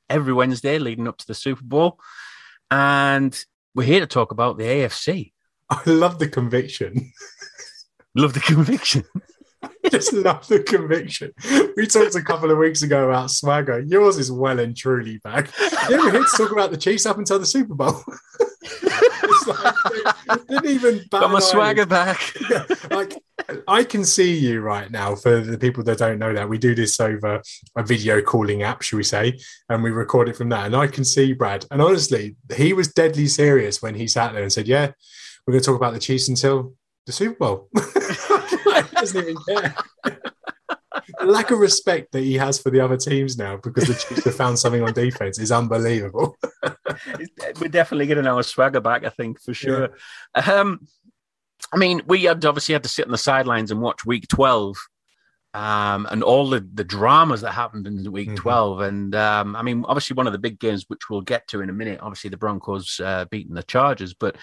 every 0.09 0.33
Wednesday 0.33 0.79
leading 0.79 1.09
up 1.09 1.19
to 1.19 1.27
the 1.27 1.35
Super 1.35 1.63
Bowl. 1.63 1.99
And 2.71 3.39
we're 3.75 3.85
here 3.85 4.01
to 4.01 4.07
talk 4.07 4.33
about 4.33 4.57
the 4.57 4.65
AFC. 4.65 5.34
I 5.71 5.81
love 5.87 6.19
the 6.19 6.29
conviction. 6.29 7.13
Love 8.17 8.33
the 8.33 8.41
conviction. 8.41 9.03
Just 9.91 10.13
love 10.13 10.47
the 10.47 10.61
conviction. 10.63 11.33
We 11.77 11.87
talked 11.87 12.15
a 12.15 12.23
couple 12.23 12.51
of 12.51 12.59
weeks 12.59 12.83
ago 12.83 13.09
about 13.09 13.31
swagger. 13.31 13.81
Yours 13.81 14.19
is 14.19 14.31
well 14.31 14.61
and 14.61 14.77
truly 14.77 15.19
back. 15.19 15.51
Yeah, 15.91 15.99
we're 15.99 16.13
here 16.13 16.25
to 16.25 16.37
talk 16.37 16.53
about 16.53 16.71
the 16.71 16.77
Chiefs 16.77 17.07
up 17.07 17.19
until 17.19 17.39
the 17.41 17.47
Super 17.47 17.75
Bowl. 17.75 18.03
it's 18.63 19.47
like, 19.47 19.75
didn't 20.49 20.67
even 20.67 21.05
Got 21.11 21.31
my 21.33 21.41
swagger 21.41 21.87
back. 21.87 22.21
eyelid. 22.51 22.91
like 22.93 23.23
I 23.67 23.85
can 23.85 24.05
see 24.05 24.37
you 24.39 24.61
right 24.61 24.91
now. 24.91 25.15
For 25.17 25.41
the 25.41 25.59
people 25.59 25.83
that 25.85 25.99
don't 25.99 26.19
know 26.19 26.33
that, 26.33 26.49
we 26.49 26.57
do 26.59 26.75
this 26.75 27.01
over 27.01 27.43
a 27.77 27.83
video 27.83 28.23
calling 28.23 28.63
app, 28.63 28.83
should 28.83 28.97
we 28.97 29.03
say, 29.03 29.39
and 29.69 29.83
we 29.83 29.91
record 29.91 30.29
it 30.29 30.37
from 30.37 30.51
that. 30.51 30.67
And 30.67 30.77
I 30.77 30.87
can 30.87 31.05
see 31.05 31.33
Brad. 31.33 31.67
And 31.71 31.83
honestly, 31.83 32.37
he 32.55 32.73
was 32.73 32.93
deadly 32.93 33.27
serious 33.27 33.83
when 33.83 33.95
he 33.97 34.07
sat 34.07 34.33
there 34.33 34.43
and 34.43 34.53
said, 34.53 34.69
"Yeah, 34.69 34.93
we're 35.47 35.53
going 35.53 35.63
to 35.63 35.67
talk 35.67 35.77
about 35.77 35.95
the 35.95 36.01
Chiefs 36.01 36.29
until 36.29 36.75
the 37.07 37.13
Super 37.13 37.37
Bowl." 37.37 37.69
he 37.75 38.97
doesn't 38.97 39.23
even 39.23 39.37
care. 39.49 39.75
The 41.19 41.27
lack 41.27 41.51
of 41.51 41.59
respect 41.59 42.13
that 42.13 42.21
he 42.21 42.35
has 42.35 42.61
for 42.61 42.71
the 42.71 42.81
other 42.81 42.97
teams 42.97 43.37
now 43.37 43.57
because 43.57 43.89
the 43.89 43.95
Chiefs 43.95 44.25
have 44.25 44.37
found 44.37 44.59
something 44.59 44.83
on 44.83 44.93
defense 44.93 45.39
is 45.39 45.53
unbelievable. 45.53 46.37
we're 47.61 47.69
definitely 47.69 48.07
getting 48.07 48.27
our 48.27 48.43
swagger 48.43 48.81
back, 48.81 49.05
I 49.05 49.11
think, 49.11 49.41
for 49.41 49.53
sure. 49.53 49.91
Um, 50.35 50.87
I 51.73 51.77
mean, 51.77 52.03
we 52.07 52.25
had 52.25 52.45
obviously 52.45 52.75
had 52.75 52.83
to 52.85 52.89
sit 52.89 53.07
on 53.07 53.13
the 53.13 53.19
sidelines 53.19 53.71
and 53.71 53.81
watch 53.81 54.07
week 54.07 54.29
12 54.29 54.77
um, 55.55 56.07
and 56.11 56.23
all 56.23 56.51
the, 56.51 56.61
the 56.75 56.83
dramas 56.85 57.41
that 57.43 57.53
happened 57.53 57.87
in 57.87 58.11
week 58.13 58.29
Mhm. 58.31 58.37
12. 58.37 58.81
And 58.81 59.15
um, 59.15 59.55
I 59.57 59.63
mean, 59.63 59.85
obviously, 59.87 60.15
one 60.15 60.27
of 60.27 60.33
the 60.33 60.39
big 60.39 60.59
games, 60.59 60.85
which 60.89 61.09
we'll 61.09 61.21
get 61.21 61.47
to 61.49 61.61
in 61.63 61.71
a 61.71 61.73
minute, 61.73 62.01
obviously, 62.03 62.29
the 62.31 62.37
Broncos 62.37 62.99
uh, 63.01 63.25
beating 63.31 63.55
the 63.55 63.63
Chargers. 63.63 64.15
But 64.15 64.37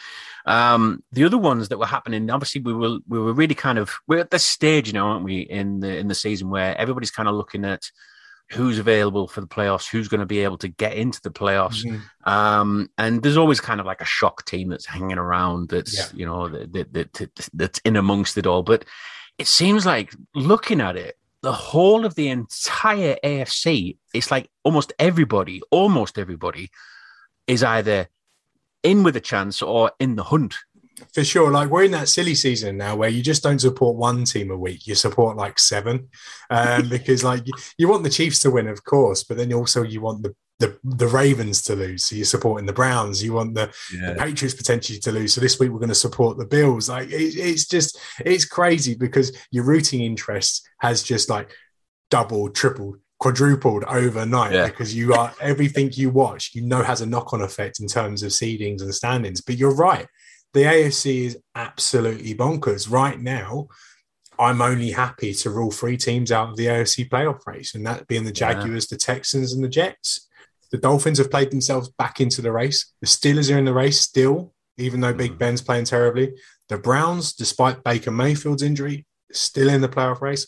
um, 0.45 1.03
the 1.12 1.25
other 1.25 1.38
ones 1.38 1.69
that 1.69 1.77
were 1.77 1.85
happening, 1.85 2.29
obviously, 2.29 2.62
we 2.62 2.74
were, 2.74 3.00
we 3.07 3.19
were 3.19 3.33
really 3.33 3.55
kind 3.55 3.77
of, 3.77 3.93
we're 4.07 4.19
at 4.19 4.31
this 4.31 4.45
stage 4.45 4.93
now, 4.93 5.07
aren't 5.07 5.25
we, 5.25 5.41
in 5.41 5.81
the, 5.81 5.97
in 5.97 6.07
the 6.07 6.15
season 6.15 6.50
where 6.50 6.77
everybody's 6.77 7.12
kind 7.12 7.27
of 7.29 7.35
looking 7.35 7.65
at 7.65 7.83
who's 8.51 8.79
available 8.79 9.27
for 9.29 9.39
the 9.41 9.47
playoffs, 9.47 9.89
who's 9.89 10.09
going 10.09 10.19
to 10.19 10.25
be 10.25 10.39
able 10.39 10.57
to 10.57 10.67
get 10.67 10.93
into 10.93 11.21
the 11.21 11.31
playoffs. 11.31 11.83
Um, 12.25 12.89
and 12.97 13.24
there's 13.24 13.38
always 13.38 13.62
kind 13.62 13.79
of 13.79 13.85
like 13.85 14.01
a 14.01 14.05
shock 14.05 14.45
team 14.45 14.69
that's 14.69 14.85
hanging 14.85 15.17
around 15.17 15.69
that's, 15.69 15.97
Yeah. 15.97 16.05
you 16.13 16.25
know, 16.25 16.50
that, 16.50 16.93
that, 16.93 17.13
that, 17.13 17.50
that's 17.53 17.79
in 17.85 17.95
amongst 17.95 18.38
it 18.38 18.45
all. 18.45 18.62
But 18.63 18.83
it 19.38 19.47
seems 19.47 19.85
like 19.85 20.13
looking 20.35 20.81
at 20.81 20.95
it, 20.95 21.17
the 21.41 21.51
whole 21.51 22.05
of 22.05 22.15
the 22.15 22.29
entire 22.29 23.17
AFC, 23.23 23.97
it's 24.13 24.29
like 24.29 24.50
almost 24.63 24.93
everybody, 25.00 25.61
almost 25.71 26.17
everybody 26.17 26.69
is 27.47 27.63
either 27.63 28.07
in 28.83 29.03
with 29.03 29.15
a 29.15 29.21
chance 29.21 29.61
or 29.61 29.91
in 30.00 30.15
the 30.15 30.23
hunt. 30.23 30.55
For 31.13 31.23
sure. 31.23 31.50
Like 31.50 31.69
we're 31.69 31.85
in 31.85 31.91
that 31.91 32.09
silly 32.09 32.35
season 32.35 32.77
now 32.77 32.95
where 32.95 33.09
you 33.09 33.23
just 33.23 33.41
don't 33.41 33.59
support 33.59 33.95
one 33.95 34.23
team 34.23 34.51
a 34.51 34.57
week. 34.57 34.85
You 34.85 34.93
support 34.93 35.35
like 35.35 35.57
seven. 35.57 36.09
Um, 36.50 36.89
because 36.89 37.23
like 37.23 37.47
you, 37.47 37.53
you 37.77 37.88
want 37.88 38.03
the 38.03 38.09
Chiefs 38.09 38.39
to 38.39 38.51
win, 38.51 38.67
of 38.67 38.83
course, 38.83 39.23
but 39.23 39.38
then 39.38 39.51
also 39.53 39.83
you 39.83 40.01
want 40.01 40.23
the 40.23 40.35
the, 40.61 40.77
the 40.83 41.07
Ravens 41.07 41.61
to 41.63 41.75
lose. 41.75 42.05
So 42.05 42.15
you're 42.15 42.25
supporting 42.25 42.65
the 42.65 42.73
Browns. 42.73 43.23
You 43.23 43.33
want 43.33 43.53
the, 43.55 43.69
the 43.91 44.15
Patriots 44.17 44.55
potentially 44.55 44.99
to 44.99 45.11
lose. 45.11 45.33
So 45.33 45.41
this 45.41 45.59
week 45.59 45.71
we're 45.71 45.79
going 45.79 45.89
to 45.89 45.95
support 45.95 46.37
the 46.37 46.45
Bills. 46.45 46.87
Like 46.89 47.09
it, 47.09 47.35
it's 47.35 47.67
just 47.67 47.99
it's 48.25 48.45
crazy 48.45 48.95
because 48.95 49.35
your 49.51 49.65
rooting 49.65 50.01
interest 50.01 50.67
has 50.79 51.03
just 51.03 51.29
like 51.29 51.51
doubled, 52.09 52.55
tripled, 52.55 52.97
quadrupled 53.19 53.83
overnight 53.85 54.51
Yeah. 54.53 54.67
because 54.67 54.95
you 54.95 55.13
are 55.13 55.33
everything 55.41 55.91
you 55.93 56.09
watch, 56.09 56.51
you 56.53 56.61
know, 56.61 56.83
has 56.83 57.01
a 57.01 57.05
knock 57.05 57.33
on 57.33 57.41
effect 57.41 57.79
in 57.79 57.87
terms 57.87 58.23
of 58.23 58.31
seedings 58.31 58.81
and 58.81 58.93
standings. 58.95 59.41
But 59.41 59.57
you're 59.57 59.75
right, 59.75 60.07
the 60.53 60.61
AFC 60.63 61.25
is 61.25 61.37
absolutely 61.55 62.33
bonkers 62.35 62.89
right 62.91 63.19
now. 63.19 63.67
I'm 64.39 64.61
only 64.61 64.91
happy 64.91 65.33
to 65.35 65.49
rule 65.51 65.69
three 65.71 65.97
teams 65.97 66.31
out 66.31 66.49
of 66.49 66.55
the 66.57 66.65
AFC 66.65 67.07
playoff 67.09 67.45
race, 67.45 67.75
and 67.75 67.85
that 67.85 68.07
being 68.07 68.23
the 68.23 68.29
Yeah. 68.35 68.53
Jaguars, 68.53 68.87
the 68.87 68.97
Texans, 68.97 69.53
and 69.53 69.63
the 69.63 69.69
Jets. 69.69 70.27
The 70.71 70.77
Dolphins 70.77 71.17
have 71.17 71.31
played 71.31 71.51
themselves 71.51 71.89
back 71.89 72.21
into 72.21 72.41
the 72.41 72.51
race. 72.51 72.93
The 73.01 73.07
Steelers 73.07 73.53
are 73.53 73.57
in 73.57 73.65
the 73.65 73.73
race 73.73 73.99
still, 73.99 74.53
even 74.77 75.01
though 75.01 75.13
Big 75.13 75.33
Mhm. 75.33 75.37
Ben's 75.37 75.61
playing 75.61 75.85
terribly. 75.85 76.33
The 76.69 76.77
Browns, 76.77 77.33
despite 77.33 77.83
Baker 77.83 78.11
Mayfield's 78.11 78.63
injury, 78.63 79.05
still 79.31 79.69
in 79.69 79.81
the 79.81 79.89
playoff 79.89 80.21
race. 80.21 80.47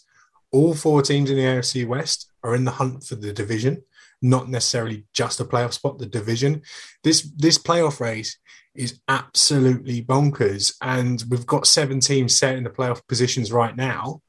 All 0.51 0.73
four 0.73 1.01
teams 1.01 1.29
in 1.29 1.35
the 1.35 1.45
AFC 1.45 1.83
West 1.83 2.27
are 2.43 2.55
in 2.55 2.63
the 2.63 2.71
hunt 2.71 3.03
for 3.03 3.15
the 3.15 3.33
division, 3.33 3.83
not 4.21 4.49
necessarily 4.49 5.05
just 5.13 5.39
a 5.39 5.45
playoff 5.45 5.73
spot, 5.73 5.99
the 5.99 6.05
division. 6.05 6.61
This 7.03 7.21
this 7.35 7.57
playoff 7.57 7.99
race 7.99 8.37
is 8.75 8.99
absolutely 9.07 10.03
bonkers. 10.03 10.75
And 10.81 11.23
we've 11.29 11.45
got 11.45 11.67
seven 11.67 11.99
teams 11.99 12.35
set 12.35 12.55
in 12.55 12.63
the 12.63 12.69
playoff 12.69 13.01
positions 13.07 13.51
right 13.51 13.75
now. 13.75 14.21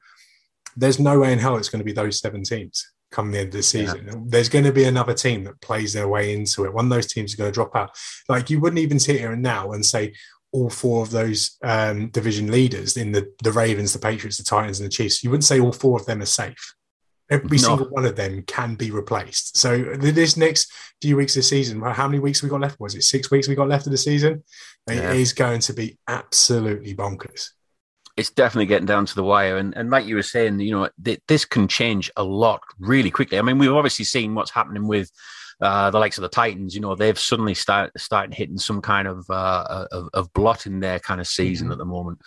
There's 0.76 0.98
no 0.98 1.20
way 1.20 1.32
in 1.32 1.38
hell 1.38 1.56
it's 1.56 1.68
going 1.68 1.80
to 1.80 1.84
be 1.84 1.92
those 1.92 2.18
seven 2.18 2.42
teams 2.42 2.84
come 3.14 3.30
the 3.30 3.38
end 3.38 3.48
of 3.48 3.54
the 3.54 3.62
season. 3.62 4.06
Yeah. 4.06 4.14
There's 4.26 4.48
going 4.48 4.64
to 4.64 4.72
be 4.72 4.84
another 4.84 5.14
team 5.14 5.44
that 5.44 5.60
plays 5.60 5.92
their 5.92 6.08
way 6.08 6.34
into 6.34 6.64
it. 6.64 6.74
One 6.74 6.86
of 6.86 6.90
those 6.90 7.06
teams 7.06 7.30
is 7.30 7.36
going 7.36 7.50
to 7.50 7.54
drop 7.54 7.74
out. 7.76 7.96
Like 8.28 8.50
you 8.50 8.60
wouldn't 8.60 8.80
even 8.80 8.98
sit 8.98 9.20
here 9.20 9.32
and 9.32 9.42
now 9.42 9.72
and 9.72 9.84
say 9.84 10.14
all 10.52 10.70
four 10.70 11.02
of 11.02 11.10
those 11.10 11.56
um, 11.64 12.08
division 12.10 12.50
leaders 12.50 12.96
in 12.96 13.12
the 13.12 13.32
the 13.42 13.52
Ravens, 13.52 13.92
the 13.92 13.98
Patriots, 13.98 14.38
the 14.38 14.44
Titans, 14.44 14.80
and 14.80 14.86
the 14.86 14.92
Chiefs. 14.92 15.22
You 15.24 15.30
wouldn't 15.30 15.44
say 15.44 15.60
all 15.60 15.72
four 15.72 15.98
of 15.98 16.06
them 16.06 16.22
are 16.22 16.26
safe. 16.26 16.74
Every 17.30 17.56
no. 17.56 17.62
single 17.62 17.86
one 17.86 18.04
of 18.04 18.16
them 18.16 18.42
can 18.46 18.74
be 18.74 18.90
replaced. 18.90 19.56
So 19.56 19.82
this 19.96 20.36
next 20.36 20.70
few 21.00 21.16
weeks 21.16 21.34
of 21.34 21.40
the 21.40 21.44
season, 21.44 21.80
how 21.80 22.06
many 22.06 22.18
weeks 22.18 22.42
we 22.42 22.50
got 22.50 22.60
left? 22.60 22.78
Was 22.78 22.94
it 22.94 23.02
six 23.02 23.30
weeks 23.30 23.48
we 23.48 23.54
got 23.54 23.68
left 23.68 23.86
of 23.86 23.92
the 23.92 23.98
season? 23.98 24.44
Yeah. 24.88 25.10
It 25.10 25.16
is 25.16 25.32
going 25.32 25.60
to 25.60 25.72
be 25.72 25.98
absolutely 26.06 26.94
bonkers 26.94 27.50
it's 28.16 28.30
definitely 28.30 28.66
getting 28.66 28.86
down 28.86 29.06
to 29.06 29.14
the 29.14 29.24
wire. 29.24 29.56
And, 29.56 29.76
and 29.76 29.90
like 29.90 30.06
you 30.06 30.14
were 30.14 30.22
saying, 30.22 30.60
you 30.60 30.70
know, 30.70 30.88
th- 31.04 31.20
this 31.26 31.44
can 31.44 31.66
change 31.68 32.10
a 32.16 32.22
lot 32.22 32.62
really 32.78 33.10
quickly. 33.10 33.38
I 33.38 33.42
mean, 33.42 33.58
we've 33.58 33.72
obviously 33.72 34.04
seen 34.04 34.34
what's 34.34 34.52
happening 34.52 34.86
with 34.86 35.10
uh, 35.60 35.90
the 35.90 35.98
likes 35.98 36.18
of 36.18 36.22
the 36.22 36.28
Titans. 36.28 36.74
You 36.74 36.80
know, 36.80 36.94
they've 36.94 37.18
suddenly 37.18 37.54
start 37.54 37.92
starting 37.96 38.32
hitting 38.32 38.58
some 38.58 38.80
kind 38.80 39.08
of 39.08 39.28
uh, 39.30 39.86
of, 39.90 40.08
of 40.12 40.32
blot 40.32 40.66
in 40.66 40.80
their 40.80 40.98
kind 40.98 41.20
of 41.20 41.26
season 41.26 41.66
mm-hmm. 41.66 41.72
at 41.72 41.78
the 41.78 41.84
moment. 41.84 42.20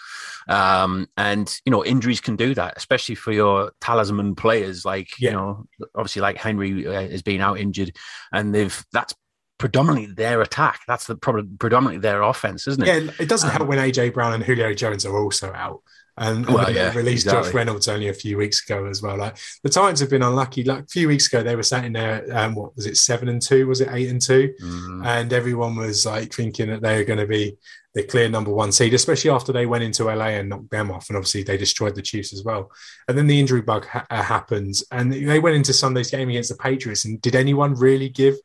Um, 0.47 1.07
and 1.17 1.53
you 1.65 1.71
know, 1.71 1.85
injuries 1.85 2.21
can 2.21 2.35
do 2.35 2.53
that, 2.55 2.75
especially 2.77 3.15
for 3.15 3.31
your 3.31 3.71
talisman 3.81 4.35
players. 4.35 4.85
Like 4.85 5.09
yeah. 5.19 5.29
you 5.29 5.35
know, 5.35 5.65
obviously, 5.95 6.21
like 6.21 6.37
Henry 6.37 6.83
has 6.83 7.21
been 7.21 7.41
out 7.41 7.59
injured, 7.59 7.95
and 8.31 8.53
they've 8.53 8.85
that's 8.91 9.13
predominantly 9.57 10.13
their 10.13 10.41
attack. 10.41 10.81
That's 10.87 11.07
the 11.07 11.15
probably 11.15 11.43
predominantly 11.57 11.99
their 11.99 12.21
offense, 12.21 12.67
isn't 12.67 12.83
it? 12.83 12.87
Yeah, 12.87 13.11
it 13.19 13.29
doesn't 13.29 13.49
um, 13.49 13.55
help 13.55 13.69
when 13.69 13.79
AJ 13.79 14.13
Brown 14.13 14.33
and 14.33 14.43
Julio 14.43 14.73
Jones 14.73 15.05
are 15.05 15.17
also 15.17 15.51
out. 15.53 15.81
And, 16.19 16.47
well, 16.47 16.73
yeah, 16.73 16.91
released 16.95 17.27
exactly. 17.27 17.49
Josh 17.49 17.53
Reynolds 17.53 17.87
only 17.87 18.07
a 18.07 18.13
few 18.13 18.37
weeks 18.37 18.63
ago 18.63 18.87
as 18.87 19.03
well. 19.03 19.17
Like 19.17 19.37
the 19.61 19.69
Titans 19.69 19.99
have 19.99 20.09
been 20.09 20.23
unlucky. 20.23 20.63
Like 20.63 20.85
a 20.85 20.87
few 20.87 21.07
weeks 21.07 21.27
ago, 21.27 21.43
they 21.43 21.55
were 21.55 21.61
sat 21.61 21.85
in 21.85 21.93
there. 21.93 22.25
Um, 22.35 22.55
what 22.55 22.75
was 22.75 22.87
it? 22.87 22.97
Seven 22.97 23.29
and 23.29 23.39
two? 23.39 23.67
Was 23.67 23.81
it 23.81 23.89
eight 23.91 24.09
and 24.09 24.19
2 24.19 24.55
mm-hmm. 24.59 25.05
And 25.05 25.31
everyone 25.31 25.75
was 25.75 26.07
like 26.07 26.33
thinking 26.33 26.69
that 26.69 26.81
they 26.81 26.97
were 26.97 27.03
going 27.03 27.19
to 27.19 27.27
be 27.27 27.55
the 27.93 28.01
clear 28.01 28.29
number 28.29 28.51
one 28.51 28.71
seed, 28.71 28.95
especially 28.95 29.29
after 29.29 29.53
they 29.53 29.67
went 29.67 29.83
into 29.83 30.05
LA 30.05 30.29
and 30.29 30.49
knocked 30.49 30.71
them 30.71 30.89
off. 30.89 31.07
And 31.09 31.17
obviously, 31.17 31.43
they 31.43 31.57
destroyed 31.57 31.93
the 31.93 32.01
Chiefs 32.01 32.33
as 32.33 32.43
well. 32.43 32.71
And 33.07 33.15
then 33.15 33.27
the 33.27 33.39
injury 33.39 33.61
bug 33.61 33.85
ha- 33.85 34.07
uh, 34.09 34.23
happened, 34.23 34.81
and 34.91 35.13
they 35.13 35.39
went 35.39 35.55
into 35.55 35.73
Sunday's 35.73 36.09
game 36.09 36.29
against 36.29 36.49
the 36.49 36.57
Patriots. 36.57 37.05
And 37.05 37.21
did 37.21 37.35
anyone 37.35 37.75
really 37.75 38.09
give 38.09 38.37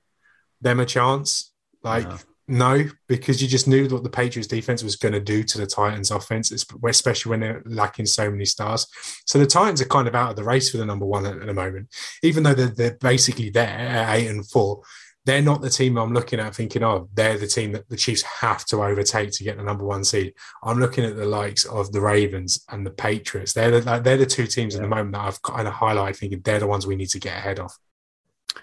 them 0.62 0.80
a 0.80 0.86
chance? 0.86 1.52
Like, 1.82 2.08
no. 2.08 2.18
no, 2.48 2.84
because 3.08 3.42
you 3.42 3.48
just 3.48 3.68
knew 3.68 3.88
what 3.88 4.04
the 4.04 4.10
Patriots 4.10 4.48
defense 4.48 4.82
was 4.82 4.96
going 4.96 5.14
to 5.14 5.20
do 5.20 5.42
to 5.42 5.58
the 5.58 5.66
Titans 5.66 6.10
offense, 6.10 6.52
especially 6.84 7.30
when 7.30 7.40
they're 7.40 7.62
lacking 7.66 8.06
so 8.06 8.30
many 8.30 8.44
stars. 8.44 8.86
So 9.26 9.38
the 9.38 9.46
Titans 9.46 9.82
are 9.82 9.86
kind 9.86 10.08
of 10.08 10.14
out 10.14 10.30
of 10.30 10.36
the 10.36 10.44
race 10.44 10.70
for 10.70 10.78
the 10.78 10.86
number 10.86 11.06
one 11.06 11.26
at, 11.26 11.38
at 11.38 11.46
the 11.46 11.54
moment, 11.54 11.88
even 12.22 12.42
though 12.42 12.54
they're, 12.54 12.68
they're 12.68 12.98
basically 13.00 13.50
there 13.50 13.66
at 13.66 14.16
eight 14.16 14.28
and 14.28 14.48
four 14.48 14.82
they're 15.24 15.42
not 15.42 15.60
the 15.60 15.70
team 15.70 15.96
I'm 15.96 16.12
looking 16.12 16.40
at 16.40 16.54
thinking, 16.54 16.82
oh, 16.82 17.08
they're 17.14 17.38
the 17.38 17.46
team 17.46 17.72
that 17.72 17.88
the 17.88 17.96
Chiefs 17.96 18.22
have 18.22 18.64
to 18.66 18.82
overtake 18.82 19.30
to 19.32 19.44
get 19.44 19.56
the 19.56 19.62
number 19.62 19.84
one 19.84 20.04
seed. 20.04 20.34
I'm 20.64 20.78
looking 20.78 21.04
at 21.04 21.16
the 21.16 21.26
likes 21.26 21.64
of 21.64 21.92
the 21.92 22.00
Ravens 22.00 22.64
and 22.70 22.84
the 22.84 22.90
Patriots. 22.90 23.52
They're 23.52 23.80
the, 23.80 24.00
they're 24.00 24.16
the 24.16 24.26
two 24.26 24.46
teams 24.46 24.74
yeah. 24.74 24.80
at 24.80 24.82
the 24.82 24.88
moment 24.88 25.12
that 25.12 25.20
I've 25.20 25.42
kind 25.42 25.68
of 25.68 25.74
highlighted 25.74 26.16
thinking 26.16 26.40
they're 26.40 26.58
the 26.58 26.66
ones 26.66 26.86
we 26.86 26.96
need 26.96 27.10
to 27.10 27.20
get 27.20 27.36
ahead 27.36 27.60
of. 27.60 27.72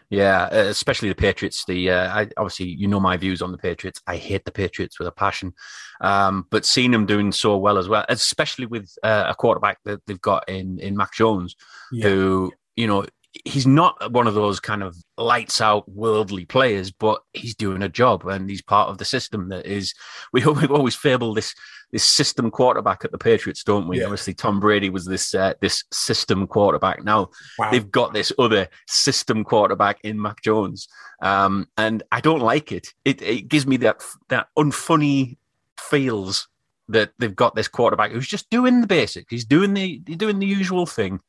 Yeah, 0.10 0.44
uh, 0.52 0.66
especially 0.70 1.10
the 1.10 1.16
Patriots. 1.16 1.64
The 1.66 1.92
uh, 1.92 2.14
I, 2.14 2.28
obviously 2.38 2.68
you 2.68 2.88
know 2.88 3.00
my 3.00 3.18
views 3.18 3.42
on 3.42 3.52
the 3.52 3.58
Patriots. 3.58 4.02
I 4.08 4.18
hate 4.18 4.46
the 4.46 4.52
Patriots 4.52 5.00
with 5.00 5.08
a 5.08 5.12
passion, 5.12 5.54
um, 6.02 6.48
but 6.50 6.66
seeing 6.66 6.92
them 6.92 7.06
doing 7.06 7.32
so 7.32 7.58
well 7.58 7.78
as 7.78 7.88
well, 7.88 8.06
especially 8.10 8.66
with 8.66 8.92
uh, 9.04 9.26
a 9.28 9.36
quarterback 9.36 9.80
that 9.86 10.02
they've 10.06 10.22
got 10.22 10.48
in 10.50 10.80
in 10.80 10.98
Mac 10.98 11.14
Jones, 11.14 11.56
yeah. 11.92 12.08
who 12.08 12.52
you 12.76 12.88
know 12.88 13.06
he's 13.46 13.68
not 13.68 14.12
one 14.12 14.28
of 14.28 14.34
those 14.34 14.60
kind 14.60 14.82
of 14.82 14.96
lights 15.18 15.62
out 15.62 15.88
worldly 15.90 16.46
players, 16.46 16.92
but 16.92 17.22
he's 17.34 17.56
doing 17.56 17.84
a 17.84 17.90
job 17.90 18.26
and 18.26 18.50
he's 18.50 18.62
part 18.62 18.90
of 18.90 18.98
the 18.98 19.06
system 19.06 19.50
that 19.50 19.66
is. 19.66 19.94
We, 20.34 20.44
we 20.46 20.66
always 20.68 20.96
fable 20.96 21.34
this 21.34 21.54
this 21.92 22.04
system 22.04 22.52
quarterback 22.52 23.04
at 23.04 23.12
the 23.12 23.18
Patriots, 23.18 23.64
don't 23.64 23.88
we? 23.88 24.00
Yeah. 24.00 24.06
Obviously, 24.06 24.34
Tom 24.34 24.60
Brady 24.60 24.90
was 24.90 25.06
this 25.06 25.34
uh, 25.34 25.54
this 25.62 25.84
system 25.92 26.48
quarterback. 26.48 27.04
Now 27.04 27.30
wow. 27.58 27.72
they've 27.72 27.90
got 27.90 28.14
this 28.14 28.32
other 28.38 28.68
system 28.88 29.44
quarterback 29.44 30.00
in 30.04 30.22
Mac 30.22 30.42
Jones, 30.42 30.88
um, 31.22 31.68
and 31.78 32.04
I 32.12 32.22
don't 32.22 32.42
like 32.42 32.72
it. 32.72 32.94
It 33.06 33.22
it 33.22 33.48
gives 33.48 33.66
me 33.66 33.78
that 33.78 34.04
that 34.30 34.48
unfunny 34.58 35.38
feels 35.80 36.48
that 36.90 37.12
they've 37.20 37.36
got 37.36 37.56
this 37.56 37.68
quarterback 37.68 38.12
who's 38.12 38.28
just 38.28 38.50
doing 38.50 38.82
the 38.82 38.88
basics. 38.88 39.28
He's 39.30 39.46
doing 39.46 39.74
the 39.74 40.02
he's 40.06 40.18
doing 40.18 40.40
the 40.40 40.48
usual 40.48 40.86
thing. 40.86 41.20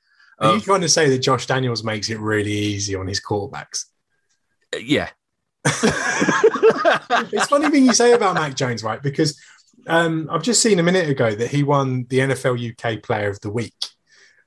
Are 0.41 0.55
you 0.55 0.61
trying 0.61 0.81
to 0.81 0.89
say 0.89 1.11
that 1.11 1.19
Josh 1.19 1.47
Daniels 1.47 1.85
makes 1.85 2.09
it 2.09 2.19
really 2.19 2.53
easy 2.53 2.95
on 2.95 3.07
his 3.07 3.21
quarterbacks? 3.21 3.85
Uh, 4.75 4.79
yeah. 4.79 5.11
it's 5.65 7.47
funny 7.47 7.69
thing 7.69 7.85
you 7.85 7.93
say 7.93 8.13
about 8.13 8.35
Mac 8.35 8.55
Jones, 8.55 8.83
right? 8.83 9.03
Because 9.03 9.39
um, 9.87 10.29
I've 10.31 10.43
just 10.43 10.63
seen 10.63 10.79
a 10.79 10.83
minute 10.83 11.09
ago 11.09 11.35
that 11.35 11.51
he 11.51 11.63
won 11.63 12.07
the 12.09 12.19
NFL 12.19 12.73
UK 12.73 13.03
Player 13.03 13.31
of 13.31 13.41
the 13.41 13.51
Week. 13.51 13.75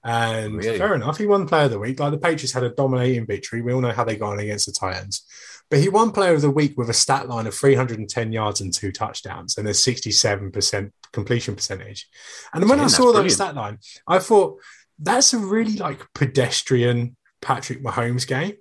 And 0.03 0.55
really? 0.55 0.77
fair 0.77 0.95
enough, 0.95 1.17
he 1.17 1.25
won 1.25 1.47
Player 1.47 1.65
of 1.65 1.71
the 1.71 1.79
Week. 1.79 1.99
Like 1.99 2.11
the 2.11 2.17
Patriots 2.17 2.51
had 2.51 2.63
a 2.63 2.69
dominating 2.69 3.25
victory. 3.25 3.61
We 3.61 3.73
all 3.73 3.81
know 3.81 3.91
how 3.91 4.03
they 4.03 4.17
got 4.17 4.33
on 4.33 4.39
against 4.39 4.65
the 4.65 4.73
Titans. 4.73 5.25
But 5.69 5.79
he 5.79 5.89
won 5.89 6.11
Player 6.11 6.33
of 6.33 6.41
the 6.41 6.51
Week 6.51 6.77
with 6.77 6.89
a 6.89 6.93
stat 6.93 7.29
line 7.29 7.47
of 7.47 7.55
310 7.55 8.31
yards 8.31 8.61
and 8.61 8.73
two 8.73 8.91
touchdowns 8.91 9.57
and 9.57 9.67
a 9.67 9.71
67% 9.71 10.91
completion 11.13 11.55
percentage. 11.55 12.07
And 12.53 12.69
when 12.69 12.79
I 12.79 12.87
saw 12.87 13.13
that 13.13 13.31
stat 13.31 13.55
line, 13.55 13.79
I 14.07 14.19
thought 14.19 14.59
that's 14.99 15.33
a 15.33 15.39
really 15.39 15.77
like 15.77 16.05
pedestrian 16.13 17.15
Patrick 17.41 17.83
Mahomes 17.83 18.27
game. 18.27 18.53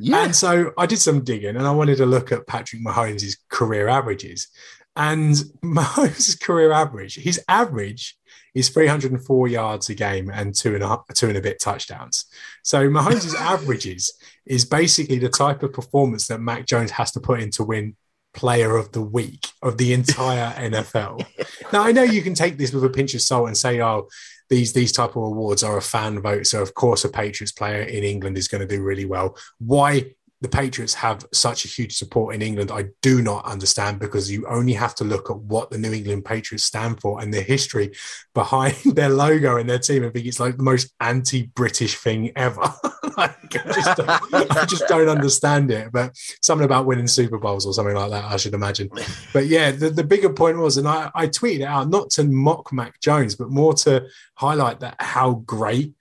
Yeah. 0.00 0.24
And 0.24 0.34
so 0.34 0.72
I 0.76 0.86
did 0.86 0.98
some 0.98 1.22
digging 1.22 1.56
and 1.56 1.66
I 1.66 1.70
wanted 1.70 1.98
to 1.98 2.06
look 2.06 2.32
at 2.32 2.46
Patrick 2.46 2.82
Mahomes' 2.84 3.36
career 3.48 3.88
averages. 3.88 4.48
And 4.96 5.34
Mahomes' 5.64 6.40
career 6.40 6.72
average, 6.72 7.16
his 7.16 7.40
average 7.48 8.16
is 8.54 8.68
304 8.70 9.48
yards 9.48 9.88
a 9.88 9.94
game 9.94 10.30
and 10.32 10.54
two 10.54 10.74
and 10.74 10.82
a, 10.82 10.98
two 11.14 11.28
and 11.28 11.36
a 11.36 11.40
bit 11.40 11.60
touchdowns. 11.60 12.24
So 12.62 12.88
Mahomes' 12.88 13.34
averages 13.38 14.12
is 14.46 14.64
basically 14.64 15.18
the 15.18 15.28
type 15.28 15.62
of 15.62 15.72
performance 15.72 16.26
that 16.26 16.40
Mac 16.40 16.66
Jones 16.66 16.90
has 16.92 17.12
to 17.12 17.20
put 17.20 17.40
in 17.40 17.50
to 17.52 17.64
win 17.64 17.96
player 18.32 18.76
of 18.76 18.92
the 18.92 19.02
week 19.02 19.48
of 19.62 19.76
the 19.78 19.92
entire 19.92 20.52
NFL. 20.70 21.24
Now 21.72 21.82
I 21.82 21.92
know 21.92 22.02
you 22.02 22.22
can 22.22 22.34
take 22.34 22.58
this 22.58 22.72
with 22.72 22.84
a 22.84 22.90
pinch 22.90 23.14
of 23.14 23.22
salt 23.22 23.48
and 23.48 23.56
say, 23.56 23.80
oh, 23.80 24.08
these 24.48 24.72
these 24.72 24.92
type 24.92 25.10
of 25.10 25.22
awards 25.22 25.62
are 25.62 25.76
a 25.76 25.82
fan 25.82 26.20
vote. 26.20 26.46
So 26.46 26.60
of 26.60 26.74
course 26.74 27.04
a 27.04 27.08
Patriots 27.08 27.52
player 27.52 27.82
in 27.82 28.02
England 28.02 28.36
is 28.36 28.48
going 28.48 28.60
to 28.60 28.66
do 28.66 28.82
really 28.82 29.04
well. 29.04 29.36
Why 29.58 30.14
the 30.40 30.48
Patriots 30.48 30.94
have 30.94 31.26
such 31.32 31.64
a 31.64 31.68
huge 31.68 31.96
support 31.96 32.34
in 32.34 32.40
England, 32.40 32.70
I 32.70 32.86
do 33.02 33.20
not 33.20 33.44
understand 33.44 33.98
because 33.98 34.30
you 34.30 34.46
only 34.46 34.72
have 34.72 34.94
to 34.96 35.04
look 35.04 35.30
at 35.30 35.36
what 35.36 35.70
the 35.70 35.76
New 35.76 35.92
England 35.92 36.24
Patriots 36.24 36.64
stand 36.64 37.00
for 37.00 37.20
and 37.20 37.32
the 37.32 37.42
history 37.42 37.92
behind 38.34 38.74
their 38.94 39.10
logo 39.10 39.58
and 39.58 39.68
their 39.68 39.78
team. 39.78 40.04
I 40.04 40.08
think 40.08 40.26
it's 40.26 40.40
like 40.40 40.56
the 40.56 40.62
most 40.62 40.94
anti-British 41.00 41.96
thing 41.96 42.32
ever. 42.36 42.62
like, 43.18 43.36
I, 43.54 43.72
just 43.72 44.00
I, 44.00 44.66
just 44.66 44.88
don't, 44.88 45.08
understand 45.08 45.70
it. 45.70 45.92
But 45.92 46.16
something 46.40 46.64
about 46.64 46.86
winning 46.86 47.06
Super 47.06 47.38
Bowls 47.38 47.66
or 47.66 47.74
something 47.74 47.94
like 47.94 48.10
that, 48.10 48.24
I 48.24 48.36
should 48.36 48.54
imagine. 48.54 48.88
But 49.34 49.46
yeah, 49.46 49.72
the, 49.72 49.90
the 49.90 50.04
bigger 50.04 50.32
point 50.32 50.58
was, 50.58 50.78
and 50.78 50.88
I, 50.88 51.10
I 51.14 51.26
tweeted 51.26 51.64
out 51.64 51.90
not 51.90 52.10
to 52.10 52.24
mock 52.24 52.72
Mac 52.72 52.98
Jones, 53.00 53.34
but 53.34 53.50
more 53.50 53.74
to 53.74 54.06
highlight 54.36 54.80
that 54.80 54.96
how 55.00 55.34
great 55.46 55.94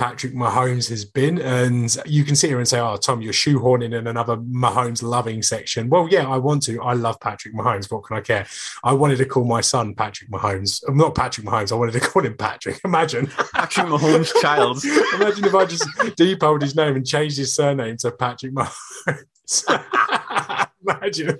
Patrick 0.00 0.32
Mahomes 0.32 0.88
has 0.88 1.04
been. 1.04 1.38
And 1.38 1.94
you 2.06 2.24
can 2.24 2.34
sit 2.34 2.48
here 2.48 2.56
and 2.56 2.66
say, 2.66 2.80
oh, 2.80 2.96
Tom, 2.96 3.20
you're 3.20 3.34
shoehorning 3.34 3.94
in 3.94 4.06
another 4.06 4.38
Mahomes 4.38 5.02
loving 5.02 5.42
section. 5.42 5.90
Well, 5.90 6.08
yeah, 6.10 6.26
I 6.26 6.38
want 6.38 6.62
to. 6.64 6.80
I 6.80 6.94
love 6.94 7.20
Patrick 7.20 7.54
Mahomes. 7.54 7.92
What 7.92 8.04
can 8.04 8.16
I 8.16 8.22
care? 8.22 8.46
I 8.82 8.94
wanted 8.94 9.18
to 9.18 9.26
call 9.26 9.44
my 9.44 9.60
son 9.60 9.94
Patrick 9.94 10.30
Mahomes. 10.30 10.82
I'm 10.88 10.96
not 10.96 11.14
Patrick 11.14 11.46
Mahomes. 11.46 11.70
I 11.70 11.74
wanted 11.74 11.92
to 11.92 12.00
call 12.08 12.24
him 12.24 12.34
Patrick. 12.34 12.80
Imagine. 12.82 13.26
Patrick 13.26 13.88
Mahomes' 13.88 14.32
child. 14.40 14.82
Imagine 15.16 15.44
if 15.44 15.54
I 15.54 15.66
just 15.66 15.86
depolled 16.16 16.62
his 16.62 16.74
name 16.74 16.96
and 16.96 17.06
changed 17.06 17.36
his 17.36 17.54
surname 17.54 17.98
to 17.98 18.10
Patrick 18.10 18.54
Mahomes. 18.54 19.64
Imagine. 20.88 21.38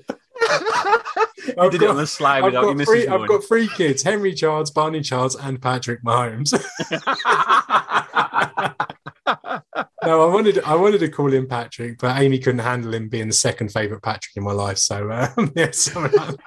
you 1.47 1.71
did 1.71 1.81
got, 1.81 1.83
it 1.83 1.89
on 1.89 1.97
the 1.97 2.07
slide 2.07 2.45
without 2.45 2.65
your 2.65 2.75
missus. 2.75 3.09
I've 3.09 3.27
got 3.27 3.43
three 3.43 3.69
kids: 3.69 4.03
Henry 4.03 4.35
Childs, 4.35 4.71
Barney 4.71 5.01
Childs, 5.01 5.35
and 5.35 5.63
Patrick 5.63 6.03
Mahomes. 6.03 6.53
No, 10.05 10.23
I 10.23 10.33
wanted 10.33 10.63
I 10.65 10.75
wanted 10.75 10.99
to 11.01 11.09
call 11.09 11.33
him 11.33 11.47
Patrick, 11.47 11.99
but 11.99 12.19
Amy 12.21 12.39
couldn't 12.39 12.61
handle 12.61 12.95
him 12.95 13.09
being 13.09 13.29
the 13.29 13.35
second 13.35 13.71
favorite 13.71 14.03
Patrick 14.03 14.37
in 14.37 14.43
my 14.43 14.53
life. 14.53 14.79
So 14.79 15.11
um, 15.11 15.53
yeah, 15.57 15.71
like 15.95 16.39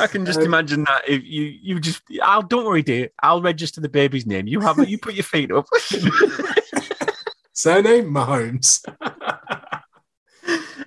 I 0.00 0.06
can 0.06 0.26
just 0.26 0.40
um, 0.40 0.46
imagine 0.46 0.84
that 0.84 1.08
if 1.08 1.22
you 1.24 1.44
you 1.44 1.80
just 1.80 2.02
I'll 2.22 2.42
don't 2.42 2.66
worry, 2.66 2.82
dear. 2.82 3.10
I'll 3.22 3.40
register 3.40 3.80
the 3.80 3.88
baby's 3.88 4.26
name. 4.26 4.46
You 4.46 4.60
have 4.60 4.86
you 4.88 4.98
put 4.98 5.14
your 5.14 5.24
feet 5.24 5.50
up. 5.50 5.66
Surname 7.52 8.10
Mahomes. 8.10 8.84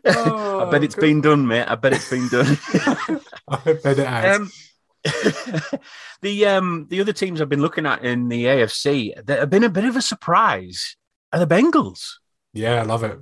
I 0.03 0.67
bet 0.71 0.83
it's 0.83 0.95
been 0.95 1.21
done, 1.21 1.45
mate. 1.47 1.65
I 1.67 1.75
bet 1.75 1.93
it's 1.93 2.09
been 2.09 2.27
done. 2.29 2.57
I 3.47 3.73
bet 3.73 3.99
it 3.99 4.07
has. 4.07 4.39
Um, 4.39 4.51
the 6.21 6.45
um 6.45 6.87
the 6.89 7.01
other 7.01 7.13
teams 7.13 7.41
I've 7.41 7.49
been 7.49 7.61
looking 7.61 7.85
at 7.85 8.03
in 8.03 8.29
the 8.29 8.45
AFC 8.45 9.25
that 9.25 9.39
have 9.39 9.49
been 9.49 9.63
a 9.63 9.69
bit 9.69 9.85
of 9.85 9.95
a 9.95 10.01
surprise 10.01 10.95
are 11.33 11.39
the 11.39 11.47
Bengals. 11.47 12.13
yeah, 12.53 12.81
I 12.81 12.83
love 12.83 13.03
it. 13.03 13.17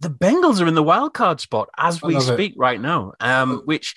The 0.00 0.10
Bengals 0.10 0.62
are 0.62 0.66
in 0.66 0.74
the 0.74 0.82
wild 0.82 1.12
card 1.12 1.40
spot 1.40 1.68
as 1.76 2.02
we 2.02 2.14
love 2.14 2.28
it. 2.28 2.34
speak 2.34 2.54
right 2.56 2.80
now. 2.80 3.12
Um, 3.20 3.62
which 3.66 3.94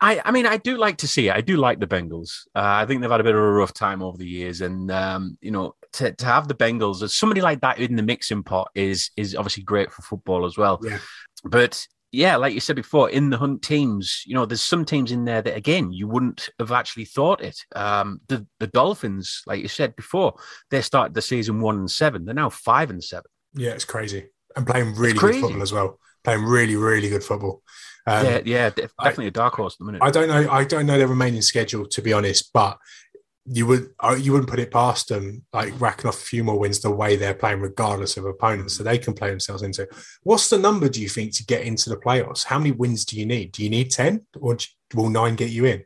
I 0.00 0.20
I 0.24 0.30
mean 0.32 0.46
I 0.46 0.56
do 0.56 0.76
like 0.76 0.98
to 0.98 1.08
see 1.08 1.28
it. 1.28 1.34
I 1.34 1.40
do 1.40 1.56
like 1.56 1.80
the 1.80 1.86
Bengals. 1.86 2.46
Uh, 2.54 2.60
I 2.62 2.86
think 2.86 3.00
they've 3.00 3.10
had 3.10 3.20
a 3.20 3.24
bit 3.24 3.34
of 3.34 3.40
a 3.40 3.52
rough 3.52 3.72
time 3.72 4.02
over 4.02 4.18
the 4.18 4.26
years, 4.26 4.60
and 4.60 4.90
um, 4.90 5.38
you 5.40 5.50
know 5.50 5.74
to, 5.94 6.12
to 6.12 6.24
have 6.26 6.48
the 6.48 6.54
Bengals 6.54 7.02
as 7.02 7.14
somebody 7.16 7.40
like 7.40 7.60
that 7.62 7.78
in 7.78 7.96
the 7.96 8.02
mixing 8.02 8.42
pot 8.42 8.70
is 8.74 9.10
is 9.16 9.34
obviously 9.34 9.62
great 9.62 9.90
for 9.92 10.02
football 10.02 10.44
as 10.44 10.58
well. 10.58 10.78
Yeah. 10.82 10.98
But 11.44 11.86
yeah, 12.12 12.36
like 12.36 12.54
you 12.54 12.60
said 12.60 12.76
before, 12.76 13.08
in 13.08 13.30
the 13.30 13.36
hunt 13.36 13.62
teams, 13.62 14.24
you 14.26 14.34
know, 14.34 14.44
there's 14.44 14.62
some 14.62 14.84
teams 14.84 15.12
in 15.12 15.24
there 15.24 15.42
that 15.42 15.56
again 15.56 15.92
you 15.92 16.08
wouldn't 16.08 16.48
have 16.58 16.72
actually 16.72 17.04
thought 17.04 17.40
it. 17.40 17.64
Um, 17.76 18.20
the 18.28 18.46
the 18.58 18.66
Dolphins, 18.66 19.42
like 19.46 19.62
you 19.62 19.68
said 19.68 19.94
before, 19.94 20.34
they 20.70 20.82
started 20.82 21.14
the 21.14 21.22
season 21.22 21.60
one 21.60 21.78
and 21.78 21.90
seven. 21.90 22.24
They're 22.24 22.34
now 22.34 22.50
five 22.50 22.90
and 22.90 23.02
seven. 23.02 23.30
Yeah, 23.54 23.70
it's 23.70 23.84
crazy. 23.84 24.28
And 24.56 24.66
playing 24.66 24.94
really 24.94 25.18
good 25.18 25.36
football 25.36 25.62
as 25.62 25.72
well. 25.72 25.98
Playing 26.24 26.44
really, 26.44 26.76
really 26.76 27.08
good 27.08 27.24
football. 27.24 27.62
Um, 28.06 28.26
yeah, 28.26 28.40
yeah, 28.44 28.70
definitely 28.70 29.28
a 29.28 29.30
dark 29.30 29.54
horse 29.54 29.74
at 29.74 29.78
the 29.78 29.84
minute. 29.84 30.02
I 30.02 30.10
don't 30.10 30.28
know. 30.28 30.50
I 30.50 30.64
don't 30.64 30.86
know 30.86 30.98
their 30.98 31.06
remaining 31.06 31.42
schedule 31.42 31.86
to 31.86 32.02
be 32.02 32.12
honest, 32.12 32.50
but 32.52 32.78
you 33.52 33.66
would 33.66 33.90
uh, 33.98 34.16
you 34.18 34.30
wouldn't 34.30 34.48
put 34.48 34.60
it 34.60 34.70
past 34.70 35.08
them 35.08 35.44
like 35.52 35.78
racking 35.80 36.06
off 36.06 36.22
a 36.22 36.24
few 36.24 36.44
more 36.44 36.58
wins 36.58 36.78
the 36.78 36.90
way 36.90 37.16
they're 37.16 37.34
playing, 37.34 37.60
regardless 37.60 38.16
of 38.16 38.24
opponents, 38.24 38.74
so 38.74 38.84
they 38.84 38.96
can 38.96 39.12
play 39.12 39.28
themselves 39.28 39.62
into. 39.62 39.88
What's 40.22 40.48
the 40.48 40.58
number 40.58 40.88
do 40.88 41.02
you 41.02 41.08
think 41.08 41.34
to 41.36 41.44
get 41.44 41.62
into 41.62 41.90
the 41.90 41.96
playoffs? 41.96 42.44
How 42.44 42.58
many 42.58 42.70
wins 42.70 43.04
do 43.04 43.18
you 43.18 43.26
need? 43.26 43.50
Do 43.50 43.64
you 43.64 43.70
need 43.70 43.90
ten, 43.90 44.24
or 44.40 44.56
will 44.94 45.10
nine 45.10 45.34
get 45.34 45.50
you 45.50 45.64
in? 45.64 45.82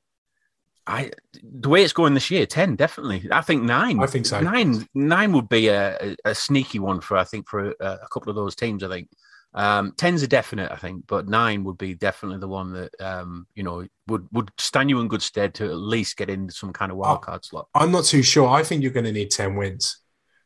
I 0.87 1.11
the 1.43 1.71
way 1.71 1.83
it's 1.83 1.95
going 1.95 2.13
this 2.13 2.31
year, 2.31 2.45
ten 2.45 2.77
definitely. 2.77 3.27
I 3.33 3.41
think 3.41 3.63
nine. 3.63 3.99
I 3.99 4.07
think 4.09 4.27
so. 4.27 4.41
Nine, 4.41 4.87
nine 4.95 5.33
would 5.33 5.49
be 5.49 5.69
a, 5.69 5.97
a, 5.97 6.17
a 6.27 6.35
sneaky 6.35 6.81
one 6.81 7.01
for 7.01 7.17
I 7.17 7.25
think 7.25 7.49
for 7.49 7.71
a, 7.71 7.75
a 7.81 8.09
couple 8.13 8.29
of 8.29 8.37
those 8.37 8.55
teams. 8.55 8.85
I 8.85 8.89
think 8.89 9.09
um, 9.55 9.93
ten's 9.97 10.23
a 10.23 10.29
definite. 10.29 10.71
I 10.73 10.77
think, 10.77 11.07
but 11.07 11.29
nine 11.29 11.65
would 11.65 11.79
be 11.79 11.95
definitely 11.95 12.39
the 12.39 12.49
one 12.49 12.73
that 12.73 13.01
um, 13.01 13.47
you 13.55 13.63
know 13.63 13.87
would 14.09 14.27
would 14.33 14.51
stand 14.59 14.91
you 14.91 15.01
in 15.01 15.09
good 15.09 15.23
stead 15.23 15.55
to 15.55 15.65
at 15.67 15.77
least 15.77 16.17
get 16.17 16.29
in 16.31 16.51
some 16.51 16.73
kind 16.73 16.91
of 16.91 16.99
wild 16.99 17.23
card 17.23 17.45
slot. 17.45 17.69
I'm 17.75 17.93
not 17.93 18.05
too 18.05 18.23
sure. 18.23 18.49
I 18.49 18.63
think 18.63 18.83
you're 18.83 18.93
going 18.93 19.05
to 19.07 19.13
need 19.13 19.31
ten 19.31 19.57
wins 19.57 19.99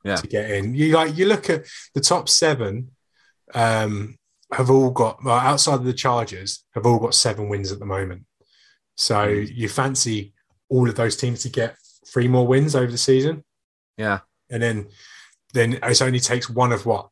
Yeah. 0.05 0.17
to 0.17 0.27
get 0.27 0.51
in. 0.51 0.75
You 0.75 0.95
like 0.95 1.17
you 1.17 1.27
look 1.27 1.49
at 1.51 1.65
the 1.95 2.01
top 2.01 2.29
seven. 2.29 2.91
Um, 3.55 4.17
have 4.53 4.71
all 4.71 4.91
got 4.91 5.23
well, 5.25 5.37
outside 5.39 5.75
of 5.75 5.85
the 5.85 5.93
Chargers 5.93 6.65
have 6.75 6.87
all 6.87 6.99
got 6.99 7.15
seven 7.15 7.49
wins 7.49 7.71
at 7.73 7.79
the 7.79 7.87
moment. 7.87 8.25
So 8.97 9.25
you 9.25 9.69
fancy 9.69 10.33
all 10.69 10.89
of 10.89 10.95
those 10.97 11.17
teams 11.17 11.43
to 11.43 11.49
get 11.49 11.77
three 12.07 12.29
more 12.29 12.47
wins 12.47 12.75
over 12.75 12.91
the 12.91 12.99
season, 12.99 13.45
Yeah, 13.97 14.21
and 14.51 14.63
then 14.63 14.89
then 15.55 15.75
it 15.83 16.03
only 16.03 16.21
takes 16.21 16.49
one 16.51 16.73
of 16.73 16.85
what 16.87 17.09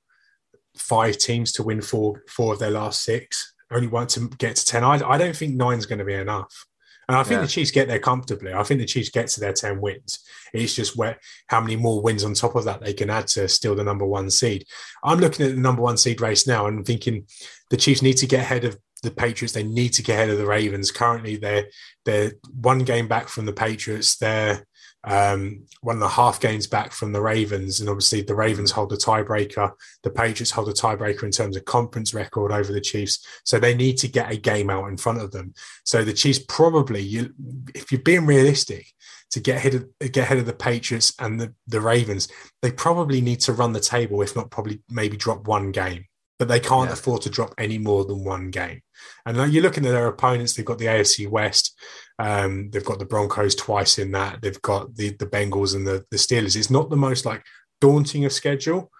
five 0.77 1.19
teams 1.19 1.53
to 1.53 1.63
win 1.63 1.81
four 1.83 2.23
four 2.29 2.53
of 2.53 2.59
their 2.59 2.71
last 2.71 3.03
six. 3.03 3.55
Only 3.71 3.89
one 3.89 4.07
to 4.09 4.29
get 4.39 4.57
to 4.57 4.65
ten. 4.65 4.85
I, 4.85 4.95
I 5.09 5.19
don't 5.19 5.37
think 5.37 5.55
nine's 5.55 5.87
going 5.87 5.99
to 5.99 6.05
be 6.05 6.15
enough. 6.15 6.67
And 7.09 7.17
I 7.17 7.23
think 7.23 7.39
Yeah. 7.39 7.43
the 7.43 7.49
Chiefs 7.49 7.71
get 7.71 7.87
there 7.87 8.01
comfortably. 8.01 8.53
I 8.53 8.65
think 8.65 8.81
the 8.81 8.87
Chiefs 8.87 9.11
get 9.11 9.29
to 9.29 9.41
their 9.41 9.53
10 9.53 9.81
wins. 9.81 10.19
It's 10.53 10.75
just 10.75 10.97
where 10.97 11.19
how 11.47 11.61
many 11.61 11.77
more 11.77 12.03
wins 12.03 12.25
on 12.25 12.35
top 12.35 12.57
of 12.57 12.65
that 12.65 12.81
they 12.81 12.95
can 12.95 13.11
add 13.11 13.29
to 13.29 13.47
still 13.49 13.77
the 13.77 13.85
number 13.85 14.05
one 14.05 14.29
seed. 14.29 14.65
I'm 15.05 15.19
looking 15.21 15.47
at 15.47 15.55
the 15.55 15.61
number 15.61 15.83
one 15.83 15.99
seed 15.99 16.21
race 16.21 16.49
now 16.49 16.67
and 16.67 16.85
thinking 16.85 17.27
the 17.71 17.77
Chiefs 17.77 18.03
need 18.03 18.17
to 18.19 18.27
get 18.27 18.41
ahead 18.41 18.65
of 18.65 18.77
the 19.05 19.13
Patriots. 19.13 19.53
They 19.55 19.63
need 19.63 19.91
to 19.91 20.03
get 20.03 20.15
ahead 20.15 20.31
of 20.31 20.39
the 20.39 20.47
Ravens. 20.47 20.91
Currently, 20.91 21.37
they're 21.37 21.67
they're 22.05 22.33
one 22.61 22.81
game 22.81 23.07
back 23.07 23.29
from 23.29 23.47
the 23.47 23.53
Patriots. 23.53 24.17
They're 24.17 24.67
um, 25.07 25.65
one 25.81 25.97
and 25.97 26.03
a 26.05 26.09
half 26.09 26.41
games 26.41 26.67
back 26.67 26.93
from 26.93 27.13
the 27.13 27.23
Ravens, 27.23 27.81
and 27.81 27.89
obviously 27.89 28.23
the 28.23 28.35
Ravens 28.35 28.73
hold 28.73 28.91
the 28.91 28.97
tiebreaker. 28.97 29.71
The 30.03 30.11
Patriots 30.11 30.51
hold 30.51 30.67
the 30.69 30.73
tiebreaker 30.73 31.23
in 31.23 31.31
terms 31.31 31.57
of 31.57 31.65
conference 31.65 32.13
record 32.13 32.51
over 32.53 32.73
the 32.73 32.81
Chiefs, 32.81 33.25
so 33.45 33.59
they 33.59 33.75
need 33.75 33.97
to 33.99 34.09
get 34.09 34.33
a 34.33 34.37
game 34.37 34.69
out 34.69 34.89
in 34.89 34.97
front 34.97 35.21
of 35.21 35.31
them. 35.31 35.55
So 35.85 36.05
the 36.05 36.13
Chiefs 36.13 36.41
probably, 36.49 37.01
you, 37.01 37.33
if 37.75 37.93
you're 37.93 38.01
being 38.03 38.27
realistic, 38.27 38.87
to 39.31 39.41
get 39.41 39.57
ahead 39.57 39.75
of 39.75 39.89
get 40.01 40.19
ahead 40.19 40.39
of 40.39 40.47
the 40.47 40.53
Patriots 40.53 41.13
and 41.19 41.41
the, 41.41 41.55
the 41.67 41.81
Ravens, 41.81 42.29
they 42.63 42.71
probably 42.71 43.21
need 43.21 43.41
to 43.41 43.53
run 43.53 43.73
the 43.73 43.81
table, 43.81 44.23
if 44.23 44.37
not 44.37 44.51
probably 44.51 44.83
maybe 44.89 45.17
drop 45.17 45.47
one 45.47 45.73
game. 45.73 46.05
But 46.39 46.49
they 46.49 46.61
can't 46.61 46.89
Yeah. 46.89 46.95
afford 46.95 47.23
to 47.23 47.31
drop 47.31 47.55
any 47.59 47.79
more 47.79 48.05
than 48.05 48.23
one 48.23 48.51
game. 48.51 48.83
And 49.25 49.37
like, 49.37 49.53
you're 49.53 49.63
looking 49.63 49.87
at 49.87 49.93
their 49.93 50.07
opponents, 50.07 50.53
they've 50.55 50.67
got 50.67 50.79
the 50.79 50.87
AFC 50.87 51.27
West, 51.29 51.79
um, 52.19 52.71
they've 52.71 52.85
got 52.85 52.99
the 52.99 53.05
Broncos 53.05 53.55
twice 53.55 53.99
in 53.99 54.13
that, 54.13 54.41
they've 54.43 54.63
got 54.63 54.97
the 54.97 55.11
the 55.11 55.27
Bengals 55.27 55.75
and 55.75 55.87
the, 55.87 56.05
the 56.11 56.17
Steelers. 56.17 56.57
It's 56.57 56.71
not 56.71 56.91
the 56.91 56.97
most 56.97 57.27
like 57.27 57.43
daunting 57.81 58.25
of 58.25 58.33
schedule, 58.33 58.91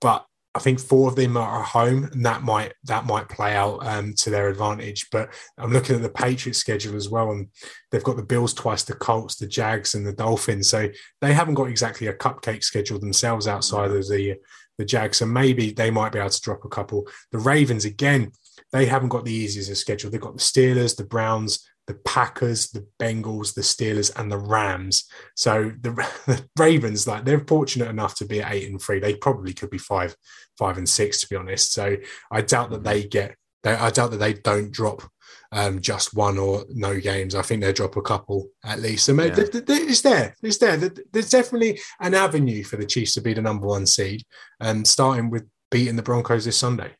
but 0.00 0.24
I 0.54 0.60
think 0.60 0.80
four 0.80 1.08
of 1.08 1.16
them 1.16 1.36
are 1.36 1.60
at 1.60 1.66
home, 1.66 2.04
and 2.04 2.24
that 2.26 2.42
might 2.42 2.74
that 2.84 3.06
might 3.06 3.28
play 3.28 3.54
out 3.54 3.86
um, 3.86 4.14
to 4.14 4.30
their 4.30 4.48
advantage. 4.48 5.08
But 5.12 5.32
I'm 5.56 5.72
looking 5.72 5.94
at 5.94 6.02
the 6.02 6.08
Patriots 6.08 6.58
schedule 6.58 6.96
as 6.96 7.08
well, 7.08 7.30
and 7.30 7.48
they've 7.90 8.02
got 8.02 8.16
the 8.16 8.22
Bills 8.22 8.54
twice, 8.54 8.82
the 8.82 8.94
Colts, 8.94 9.36
the 9.36 9.46
Jags, 9.46 9.94
and 9.94 10.06
the 10.06 10.12
Dolphins. 10.12 10.68
So 10.68 10.88
they 11.20 11.32
haven't 11.32 11.54
got 11.54 11.68
exactly 11.68 12.06
a 12.06 12.14
cupcake 12.14 12.64
schedule 12.64 12.98
themselves 12.98 13.46
outside 13.46 13.90
of 13.90 14.08
the 14.08 14.36
the 14.78 14.84
Jags. 14.84 15.18
So 15.18 15.26
maybe 15.26 15.70
they 15.70 15.90
might 15.90 16.12
be 16.12 16.18
able 16.18 16.30
to 16.30 16.40
drop 16.40 16.64
a 16.64 16.68
couple. 16.68 17.06
The 17.30 17.38
Ravens 17.38 17.84
again, 17.84 18.32
they 18.72 18.86
haven't 18.86 19.10
got 19.10 19.24
the 19.24 19.32
easiest 19.32 19.70
of 19.70 19.76
schedule. 19.76 20.10
They've 20.10 20.20
got 20.20 20.36
the 20.36 20.42
Steelers, 20.42 20.96
the 20.96 21.04
Browns, 21.04 21.67
the 21.88 21.94
Packers, 22.04 22.68
the 22.68 22.86
Bengals, 23.00 23.54
the 23.54 23.62
Steelers, 23.62 24.12
and 24.16 24.30
the 24.30 24.38
Rams. 24.38 25.08
So 25.34 25.72
the, 25.80 25.90
the 26.26 26.46
Ravens, 26.56 27.08
like 27.08 27.24
they're 27.24 27.40
fortunate 27.46 27.88
enough 27.88 28.14
to 28.16 28.24
be 28.26 28.40
at 28.40 28.52
eight 28.52 28.70
and 28.70 28.80
three. 28.80 29.00
They 29.00 29.16
probably 29.16 29.52
could 29.54 29.70
be 29.70 29.78
five, 29.78 30.14
five 30.56 30.78
and 30.78 30.88
six, 30.88 31.20
to 31.22 31.28
be 31.28 31.34
honest. 31.36 31.72
So 31.72 31.96
I 32.30 32.42
doubt 32.42 32.70
that 32.70 32.84
they 32.84 33.02
get. 33.02 33.34
They, 33.64 33.72
I 33.72 33.90
doubt 33.90 34.12
that 34.12 34.18
they 34.18 34.34
don't 34.34 34.70
drop 34.70 35.02
um, 35.50 35.80
just 35.80 36.14
one 36.14 36.38
or 36.38 36.64
no 36.68 37.00
games. 37.00 37.34
I 37.34 37.42
think 37.42 37.60
they'll 37.62 37.72
drop 37.72 37.96
a 37.96 38.02
couple 38.02 38.48
at 38.64 38.78
least. 38.80 39.06
So 39.06 39.14
maybe 39.14 39.40
Yeah. 39.40 39.46
it's 39.66 40.00
there. 40.02 40.36
It's 40.42 40.58
there. 40.58 40.76
Th- 40.78 40.98
There's 41.12 41.30
definitely 41.30 41.80
an 42.00 42.14
avenue 42.14 42.62
for 42.62 42.76
the 42.76 42.86
Chiefs 42.86 43.14
to 43.14 43.20
be 43.20 43.32
the 43.34 43.42
number 43.42 43.66
one 43.66 43.86
seed, 43.86 44.22
and 44.60 44.86
starting 44.86 45.28
with 45.30 45.48
beating 45.70 45.96
the 45.96 46.02
Broncos 46.02 46.44
this 46.44 46.56
Sunday. 46.56 46.92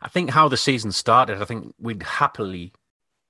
I 0.00 0.08
think 0.08 0.30
how 0.30 0.48
the 0.48 0.56
season 0.56 0.92
started, 0.92 1.40
I 1.42 1.44
think 1.44 1.74
we'd 1.78 2.02
happily 2.02 2.72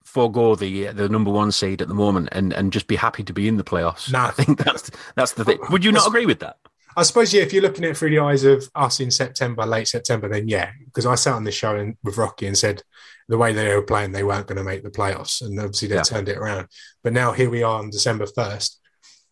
forego 0.08 0.54
the 0.54 0.86
the 0.88 1.08
number 1.08 1.30
one 1.30 1.52
seed 1.52 1.82
at 1.82 1.88
the 1.88 1.94
moment 1.94 2.28
and, 2.32 2.52
and 2.52 2.72
just 2.72 2.86
be 2.86 2.96
happy 2.96 3.22
to 3.24 3.32
be 3.32 3.46
in 3.48 3.56
the 3.56 3.64
playoffs. 3.64 4.10
Nah. 4.10 4.28
I 4.28 4.30
think 4.30 4.58
that's 4.64 4.90
that's 5.14 5.32
the 5.34 5.44
thing. 5.44 5.58
Would 5.70 5.84
you 5.84 5.92
not 5.92 6.06
agree 6.08 6.26
with 6.26 6.40
that? 6.40 6.56
I 6.96 7.02
suppose, 7.02 7.32
yeah, 7.32 7.42
if 7.42 7.52
you're 7.52 7.62
looking 7.62 7.84
at 7.84 7.90
it 7.92 7.96
through 7.96 8.10
the 8.10 8.18
eyes 8.18 8.42
of 8.42 8.68
us 8.74 8.98
in 8.98 9.10
September, 9.12 9.64
late 9.64 9.86
September, 9.86 10.28
then 10.28 10.48
yeah, 10.48 10.70
because 10.86 11.06
I 11.06 11.14
sat 11.14 11.34
on 11.34 11.44
the 11.44 11.52
show 11.52 11.76
and, 11.76 11.96
with 12.02 12.16
Rocky 12.18 12.46
and 12.46 12.58
said 12.58 12.82
the 13.28 13.38
way 13.38 13.52
they 13.52 13.72
were 13.72 13.82
playing, 13.82 14.10
they 14.10 14.24
weren't 14.24 14.48
going 14.48 14.58
to 14.58 14.64
make 14.64 14.82
the 14.82 14.90
playoffs. 14.90 15.40
And 15.42 15.60
obviously 15.60 15.88
they 15.88 15.94
Yeah. 15.96 16.02
turned 16.02 16.28
it 16.28 16.38
around. 16.38 16.66
But 17.04 17.12
now 17.12 17.30
here 17.32 17.50
we 17.50 17.62
are 17.62 17.78
on 17.78 17.90
December 17.90 18.26
1st, 18.26 18.76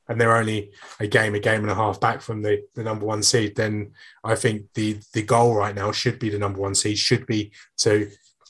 and 0.09 0.21
they're 0.21 0.37
only 0.37 0.71
a 1.01 1.09
game, 1.09 1.35
a 1.35 1.41
game 1.41 1.63
and 1.63 1.71
a 1.71 1.75
half 1.75 1.99
back 1.99 2.21
from 2.21 2.43
the, 2.43 2.63
the 2.77 2.85
number 2.85 3.05
one 3.05 3.23
seed. 3.25 3.57
Then 3.57 3.93
I 4.23 4.37
think 4.37 4.67
the, 4.75 5.01
the 5.13 5.23
goal 5.23 5.57
right 5.57 5.75
now 5.75 5.91
should 5.91 6.21
be 6.21 6.31
the 6.31 6.39
number 6.39 6.61
one 6.61 6.77
seed, 6.77 6.99
should 6.99 7.27
be 7.27 7.51
to 7.79 8.09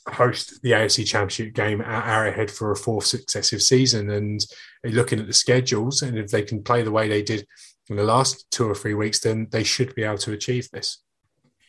host 0.09 0.61
the 0.63 0.71
AFC 0.73 1.05
Championship 1.07 1.55
game 1.55 1.81
at 1.81 2.07
Arrowhead 2.07 2.51
for 2.51 2.71
a 2.71 2.77
fourth 2.77 3.07
successive 3.07 3.63
season. 3.63 4.11
And 4.11 4.45
looking 4.85 5.19
at 5.21 5.27
the 5.27 5.33
schedules, 5.33 6.03
and 6.03 6.17
if 6.19 6.31
they 6.31 6.43
can 6.43 6.63
play 6.63 6.83
the 6.83 6.93
way 6.93 7.09
they 7.09 7.23
did 7.23 7.47
in 7.89 7.97
the 7.97 8.05
last 8.05 8.51
two 8.51 8.69
or 8.69 8.75
three 8.75 8.95
weeks, 8.95 9.21
then 9.21 9.49
they 9.51 9.65
should 9.65 9.95
be 9.95 10.03
able 10.05 10.19
to 10.19 10.33
achieve 10.33 10.69
this. 10.71 10.99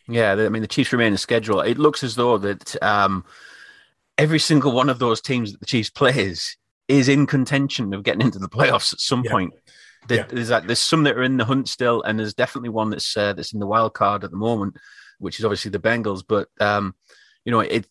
Yeah, 0.08 0.32
I 0.32 0.48
mean 0.48 0.62
the 0.62 0.68
Chiefs 0.68 0.92
remain 0.92 1.12
in 1.12 1.18
schedule. 1.18 1.60
It 1.60 1.78
looks 1.78 2.02
as 2.02 2.14
though 2.14 2.38
that 2.38 2.82
um, 2.82 3.24
every 4.16 4.38
single 4.38 4.72
one 4.72 4.88
of 4.88 4.98
those 4.98 5.20
teams 5.20 5.52
that 5.52 5.60
the 5.60 5.66
Chiefs 5.66 5.90
plays 5.90 6.56
is 6.88 7.08
in 7.08 7.26
contention 7.26 7.92
of 7.92 8.02
getting 8.02 8.22
into 8.22 8.38
the 8.38 8.48
playoffs 8.48 8.92
at 8.92 9.00
some 9.00 9.22
Yeah. 9.24 9.30
point. 9.30 9.54
There- 10.08 10.18
Yeah. 10.18 10.26
There's 10.28 10.48
that, 10.48 10.66
there's 10.66 10.78
some 10.78 11.02
that 11.04 11.16
are 11.18 11.22
in 11.22 11.36
the 11.36 11.44
hunt 11.44 11.68
still, 11.68 12.02
and 12.02 12.18
there's 12.18 12.32
definitely 12.34 12.70
one 12.70 12.88
that's 12.90 13.14
uh, 13.16 13.34
that's 13.34 13.52
in 13.52 13.60
the 13.60 13.66
wild 13.66 13.92
card 13.94 14.24
at 14.24 14.30
the 14.30 14.36
moment, 14.38 14.76
which 15.18 15.38
is 15.38 15.44
obviously 15.44 15.70
the 15.70 15.78
Bengals. 15.78 16.22
But 16.26 16.48
um, 16.60 16.94
you 17.44 17.52
know, 17.52 17.60
it 17.60 17.86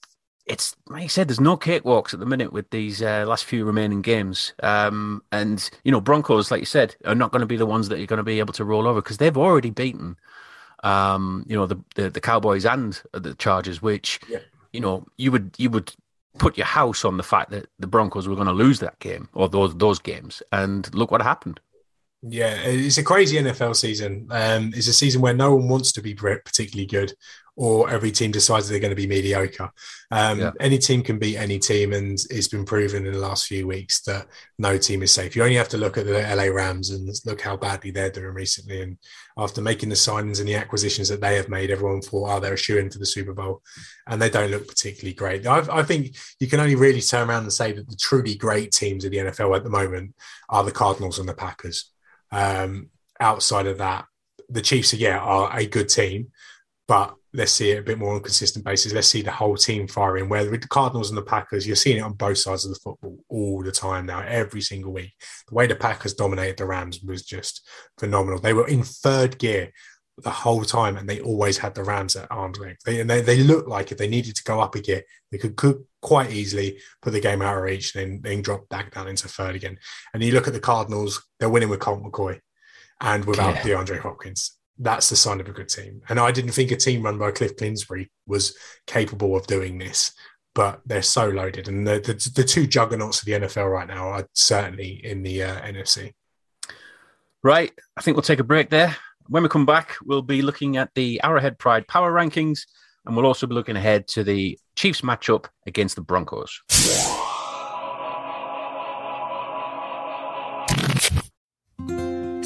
it's 0.47 0.75
like 0.87 1.03
you 1.03 1.09
said, 1.09 1.27
there's 1.27 1.39
no 1.39 1.57
cakewalks 1.57 2.13
at 2.13 2.19
the 2.19 2.25
minute 2.25 2.53
with 2.53 2.69
these 2.69 3.01
uh, 3.01 3.25
last 3.27 3.45
few 3.45 3.65
remaining 3.65 4.01
games. 4.01 4.53
Um, 4.63 5.21
and 5.31 5.69
you 5.83 5.91
know, 5.91 6.01
Broncos, 6.01 6.51
like 6.51 6.59
you 6.61 6.65
said, 6.65 6.95
are 7.05 7.15
not 7.15 7.31
going 7.31 7.41
to 7.41 7.45
be 7.45 7.57
the 7.57 7.65
ones 7.65 7.89
that 7.89 7.97
you're 7.97 8.07
going 8.07 8.17
to 8.17 8.23
be 8.23 8.39
able 8.39 8.53
to 8.53 8.65
roll 8.65 8.87
over 8.87 9.01
because 9.01 9.17
they've 9.17 9.37
already 9.37 9.69
beaten, 9.69 10.17
um, 10.83 11.45
you 11.47 11.55
know, 11.55 11.65
the, 11.67 11.77
the 11.95 12.09
the 12.09 12.21
Cowboys 12.21 12.65
and 12.65 13.01
the 13.11 13.35
Chargers, 13.35 13.81
which 13.81 14.19
Yeah. 14.29 14.39
you 14.73 14.79
know 14.79 15.05
you 15.17 15.31
would 15.31 15.55
you 15.57 15.69
would 15.69 15.93
put 16.37 16.57
your 16.57 16.67
house 16.67 17.03
on 17.03 17.17
the 17.17 17.23
fact 17.23 17.49
that 17.51 17.67
the 17.79 17.87
Broncos 17.87 18.27
were 18.27 18.35
going 18.35 18.47
to 18.47 18.53
lose 18.53 18.79
that 18.79 18.99
game 18.99 19.27
or 19.33 19.49
those 19.49 19.75
those 19.75 19.99
games, 19.99 20.41
and 20.51 20.93
look 20.93 21.11
what 21.11 21.21
happened. 21.21 21.59
Yeah, 22.23 22.55
it's 22.63 22.97
a 22.97 23.03
crazy 23.03 23.37
NFL 23.37 23.75
season. 23.75 24.27
Um, 24.31 24.71
it's 24.75 24.87
a 24.87 24.93
season 24.93 25.21
where 25.21 25.35
no 25.35 25.55
one 25.55 25.69
wants 25.69 25.91
to 25.93 26.01
be 26.01 26.15
particularly 26.15 26.87
good, 26.87 27.13
or 27.57 27.89
every 27.89 28.11
team 28.11 28.29
decides 28.29 28.69
they're 28.69 28.79
going 28.79 28.91
to 28.91 28.95
be 28.95 29.07
mediocre. 29.07 29.71
Um, 30.11 30.39
yeah. 30.39 30.51
Any 30.59 30.77
team 30.77 31.01
can 31.01 31.17
beat 31.17 31.37
any 31.37 31.57
team, 31.57 31.91
and 31.91 32.19
it's 32.29 32.47
been 32.47 32.65
proven 32.65 33.07
in 33.07 33.11
the 33.11 33.19
last 33.19 33.47
few 33.47 33.65
weeks 33.65 34.01
that 34.01 34.27
no 34.59 34.77
team 34.77 35.01
is 35.01 35.11
safe. 35.11 35.35
You 35.35 35.41
only 35.41 35.55
have 35.55 35.67
to 35.69 35.77
look 35.77 35.97
at 35.97 36.05
the 36.05 36.21
LA 36.35 36.53
Rams 36.53 36.91
and 36.91 37.09
look 37.25 37.41
how 37.41 37.57
badly 37.57 37.89
they're 37.89 38.11
doing 38.11 38.35
recently. 38.35 38.83
And 38.83 38.97
after 39.37 39.59
making 39.59 39.89
the 39.89 39.95
signings 39.95 40.39
and 40.39 40.47
the 40.47 40.53
acquisitions 40.53 41.09
that 41.09 41.19
they 41.19 41.35
have 41.35 41.49
made, 41.49 41.71
everyone 41.71 42.01
thought, 42.01 42.29
oh, 42.29 42.39
they're 42.39 42.53
a 42.53 42.57
shoe 42.57 42.77
in 42.77 42.91
for 42.91 42.99
the 42.99 43.07
Super 43.07 43.33
Bowl, 43.33 43.63
and 44.05 44.21
they 44.21 44.29
don't 44.29 44.51
look 44.51 44.67
particularly 44.67 45.15
great. 45.15 45.47
I, 45.47 45.79
I 45.79 45.81
think 45.81 46.15
you 46.39 46.45
can 46.45 46.59
only 46.59 46.75
really 46.75 47.01
turn 47.01 47.27
around 47.27 47.43
and 47.43 47.53
say 47.53 47.71
that 47.71 47.89
the 47.89 47.97
truly 47.99 48.35
great 48.35 48.71
teams 48.71 49.03
of 49.03 49.09
the 49.09 49.17
NFL 49.17 49.57
at 49.57 49.63
the 49.63 49.71
moment 49.71 50.13
are 50.47 50.63
the 50.63 50.71
Cardinals 50.71 51.17
and 51.17 51.27
the 51.27 51.33
Packers. 51.33 51.91
Um, 52.31 52.91
outside 53.19 53.65
of 53.65 53.79
that, 53.79 54.05
the 54.47 54.61
Chiefs, 54.61 54.93
yeah, 54.93 55.17
are 55.17 55.49
a 55.57 55.65
good 55.65 55.89
team, 55.89 56.31
but 56.87 57.15
let's 57.33 57.51
see 57.51 57.71
it 57.71 57.79
a 57.79 57.83
bit 57.83 57.99
more 57.99 58.11
on 58.11 58.17
a 58.17 58.21
consistent 58.21 58.63
basis. 58.65 58.93
Let's 58.93 59.07
see 59.07 59.21
the 59.21 59.31
whole 59.31 59.57
team 59.57 59.87
firing. 59.87 60.29
Where 60.29 60.49
with 60.49 60.61
the 60.61 60.67
Cardinals 60.67 61.09
and 61.09 61.17
the 61.17 61.23
Packers, 61.23 61.67
you're 61.67 61.75
seeing 61.75 61.97
it 61.97 62.01
on 62.01 62.13
both 62.13 62.37
sides 62.37 62.65
of 62.65 62.73
the 62.73 62.79
football 62.79 63.17
all 63.29 63.61
the 63.61 63.71
time 63.71 64.05
now, 64.05 64.21
every 64.21 64.61
single 64.61 64.93
week. 64.93 65.13
The 65.47 65.55
way 65.55 65.67
the 65.67 65.75
Packers 65.75 66.13
dominated 66.13 66.57
the 66.57 66.65
Rams 66.65 67.01
was 67.01 67.23
just 67.23 67.67
phenomenal. 67.99 68.39
They 68.39 68.53
were 68.53 68.67
in 68.67 68.83
third 68.83 69.37
gear 69.37 69.71
the 70.23 70.31
whole 70.31 70.63
time, 70.63 70.97
and 70.97 71.07
they 71.07 71.19
always 71.19 71.59
had 71.59 71.75
the 71.75 71.83
Rams 71.83 72.15
at 72.15 72.31
arm's 72.31 72.57
length. 72.57 72.81
They, 72.85 72.99
and 73.01 73.09
they, 73.09 73.21
they 73.21 73.43
looked 73.43 73.69
like 73.69 73.91
if 73.91 73.99
they 73.99 74.07
needed 74.07 74.35
to 74.35 74.43
go 74.43 74.59
up 74.59 74.73
a 74.73 74.81
gear, 74.81 75.03
they 75.31 75.37
could, 75.37 75.55
could 75.55 75.83
quite 76.01 76.31
easily 76.31 76.79
put 77.03 77.11
the 77.11 77.19
game 77.19 77.41
out 77.41 77.57
of 77.57 77.63
reach 77.63 77.93
and 77.93 78.13
then, 78.13 78.21
then 78.23 78.41
drop 78.41 78.67
back 78.69 78.95
down 78.95 79.07
into 79.07 79.27
third 79.27 79.55
again. 79.55 79.77
And 80.13 80.23
you 80.23 80.31
look 80.31 80.47
at 80.47 80.53
the 80.53 80.59
Cardinals, 80.59 81.23
they're 81.39 81.49
winning 81.49 81.69
with 81.69 81.81
Colt 81.81 82.01
McCoy 82.01 82.39
and 82.99 83.25
without 83.25 83.55
yeah. 83.55 83.61
DeAndre 83.61 83.99
Hopkins. 83.99 84.56
That's 84.79 85.09
the 85.09 85.15
sign 85.15 85.39
of 85.39 85.49
a 85.49 85.53
good 85.53 85.69
team. 85.69 86.01
And 86.09 86.19
I 86.19 86.31
didn't 86.31 86.51
think 86.51 86.71
a 86.71 86.75
team 86.75 87.03
run 87.03 87.17
by 87.17 87.31
Cliff 87.31 87.57
Kingsbury 87.57 88.11
was 88.27 88.55
capable 88.85 89.35
of 89.35 89.47
doing 89.47 89.77
this, 89.77 90.11
but 90.53 90.81
they're 90.85 91.01
so 91.01 91.29
loaded. 91.29 91.67
And 91.67 91.87
the, 91.87 91.99
the, 91.99 92.31
the 92.35 92.43
two 92.43 92.67
juggernauts 92.67 93.19
of 93.19 93.25
the 93.25 93.33
NFL 93.33 93.71
right 93.71 93.87
now 93.87 94.09
are 94.09 94.27
certainly 94.33 95.01
in 95.03 95.23
the 95.23 95.43
uh, 95.43 95.61
NFC. 95.61 96.13
Right. 97.43 97.71
I 97.95 98.01
think 98.01 98.17
we'll 98.17 98.23
take 98.23 98.39
a 98.39 98.43
break 98.43 98.69
there. 98.69 98.95
When 99.27 99.43
we 99.43 99.49
come 99.49 99.65
back, 99.65 99.95
we'll 100.03 100.21
be 100.21 100.41
looking 100.41 100.77
at 100.77 100.89
the 100.95 101.19
Arrowhead 101.23 101.59
Pride 101.59 101.87
Power 101.87 102.13
Rankings, 102.13 102.61
and 103.05 103.15
we'll 103.15 103.25
also 103.25 103.47
be 103.47 103.55
looking 103.55 103.75
ahead 103.75 104.07
to 104.09 104.23
the 104.23 104.57
Chiefs 104.75 105.01
matchup 105.01 105.45
against 105.65 105.95
the 105.95 106.01
Broncos. 106.01 106.61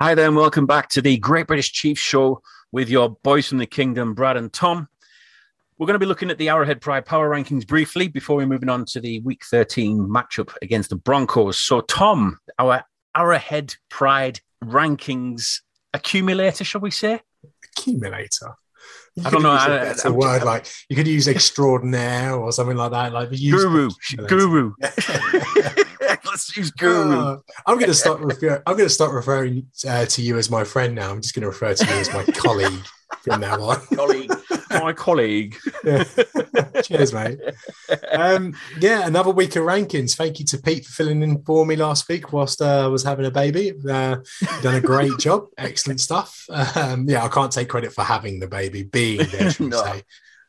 Hi 0.00 0.14
there, 0.14 0.28
and 0.28 0.36
welcome 0.36 0.64
back 0.64 0.88
to 0.90 1.02
the 1.02 1.16
Great 1.16 1.48
British 1.48 1.72
Chiefs 1.72 2.00
Show 2.00 2.40
with 2.70 2.88
your 2.88 3.16
boys 3.24 3.48
from 3.48 3.58
the 3.58 3.66
Kingdom, 3.66 4.14
Brad 4.14 4.36
and 4.36 4.52
Tom. 4.52 4.86
We're 5.76 5.88
going 5.88 5.96
to 5.96 5.98
be 5.98 6.06
looking 6.06 6.30
at 6.30 6.38
the 6.38 6.50
Arrowhead 6.50 6.80
Pride 6.80 7.04
Power 7.04 7.28
Rankings 7.28 7.66
briefly 7.66 8.06
before 8.06 8.36
we're 8.36 8.46
moving 8.46 8.68
on 8.68 8.84
to 8.90 9.00
the 9.00 9.18
Week 9.22 9.42
13 9.50 9.98
matchup 9.98 10.54
against 10.62 10.90
the 10.90 10.96
Broncos. 10.96 11.58
So, 11.58 11.80
Tom, 11.80 12.38
our 12.60 12.84
Arrowhead 13.16 13.74
Pride 13.88 14.38
Rankings 14.62 15.62
accumulator, 15.92 16.62
shall 16.62 16.80
we 16.80 16.92
say? 16.92 17.20
Accumulator. 17.76 18.54
You 19.16 19.24
I 19.26 19.30
don't 19.30 19.42
know. 19.42 19.56
It's 19.90 20.04
a 20.04 20.10
uh, 20.10 20.12
word 20.12 20.44
like 20.44 20.68
you 20.88 20.94
could 20.94 21.08
use 21.08 21.26
extraordinaire 21.26 22.36
or 22.36 22.52
something 22.52 22.76
like 22.76 22.92
that. 22.92 23.12
Like 23.12 23.30
guru, 23.30 23.90
guru. 24.28 24.74
Let's 26.24 26.56
use 26.56 26.70
guru. 26.70 27.18
Uh, 27.18 27.36
I'm 27.66 27.76
going 27.76 27.88
to 27.88 27.94
start. 27.94 28.20
Refer- 28.20 28.62
I'm 28.66 28.76
going 28.76 28.88
to 28.88 28.94
start 28.94 29.12
referring 29.12 29.66
uh, 29.86 30.06
to 30.06 30.22
you 30.22 30.38
as 30.38 30.50
my 30.50 30.64
friend 30.64 30.94
now. 30.94 31.10
I'm 31.10 31.20
just 31.20 31.34
going 31.34 31.42
to 31.42 31.48
refer 31.48 31.74
to 31.74 31.84
you 31.84 31.92
as 31.92 32.12
my 32.12 32.24
colleague 32.34 32.84
from 33.22 33.40
now 33.40 33.60
on. 33.60 33.80
colleague, 33.94 34.32
my 34.70 34.92
colleague. 34.92 35.56
Cheers, 36.82 37.12
mate. 37.12 37.38
Um, 38.12 38.54
yeah, 38.80 39.06
another 39.06 39.30
week 39.30 39.56
of 39.56 39.64
rankings. 39.64 40.16
Thank 40.16 40.38
you 40.38 40.44
to 40.46 40.58
Pete 40.58 40.86
for 40.86 40.92
filling 40.92 41.22
in 41.22 41.42
for 41.42 41.66
me 41.66 41.76
last 41.76 42.08
week 42.08 42.32
whilst 42.32 42.62
uh, 42.62 42.84
I 42.84 42.86
was 42.86 43.02
having 43.02 43.26
a 43.26 43.30
baby. 43.30 43.72
Uh, 43.88 44.16
done 44.62 44.76
a 44.76 44.80
great 44.80 45.18
job. 45.18 45.46
Excellent 45.58 46.00
stuff. 46.00 46.46
Um, 46.76 47.08
yeah, 47.08 47.24
I 47.24 47.28
can't 47.28 47.52
take 47.52 47.68
credit 47.68 47.92
for 47.92 48.04
having 48.04 48.40
the 48.40 48.48
baby, 48.48 48.82
being 48.82 49.26
there, 49.30 49.50
should 49.50 49.70
no. 49.70 49.82
say. 49.82 50.02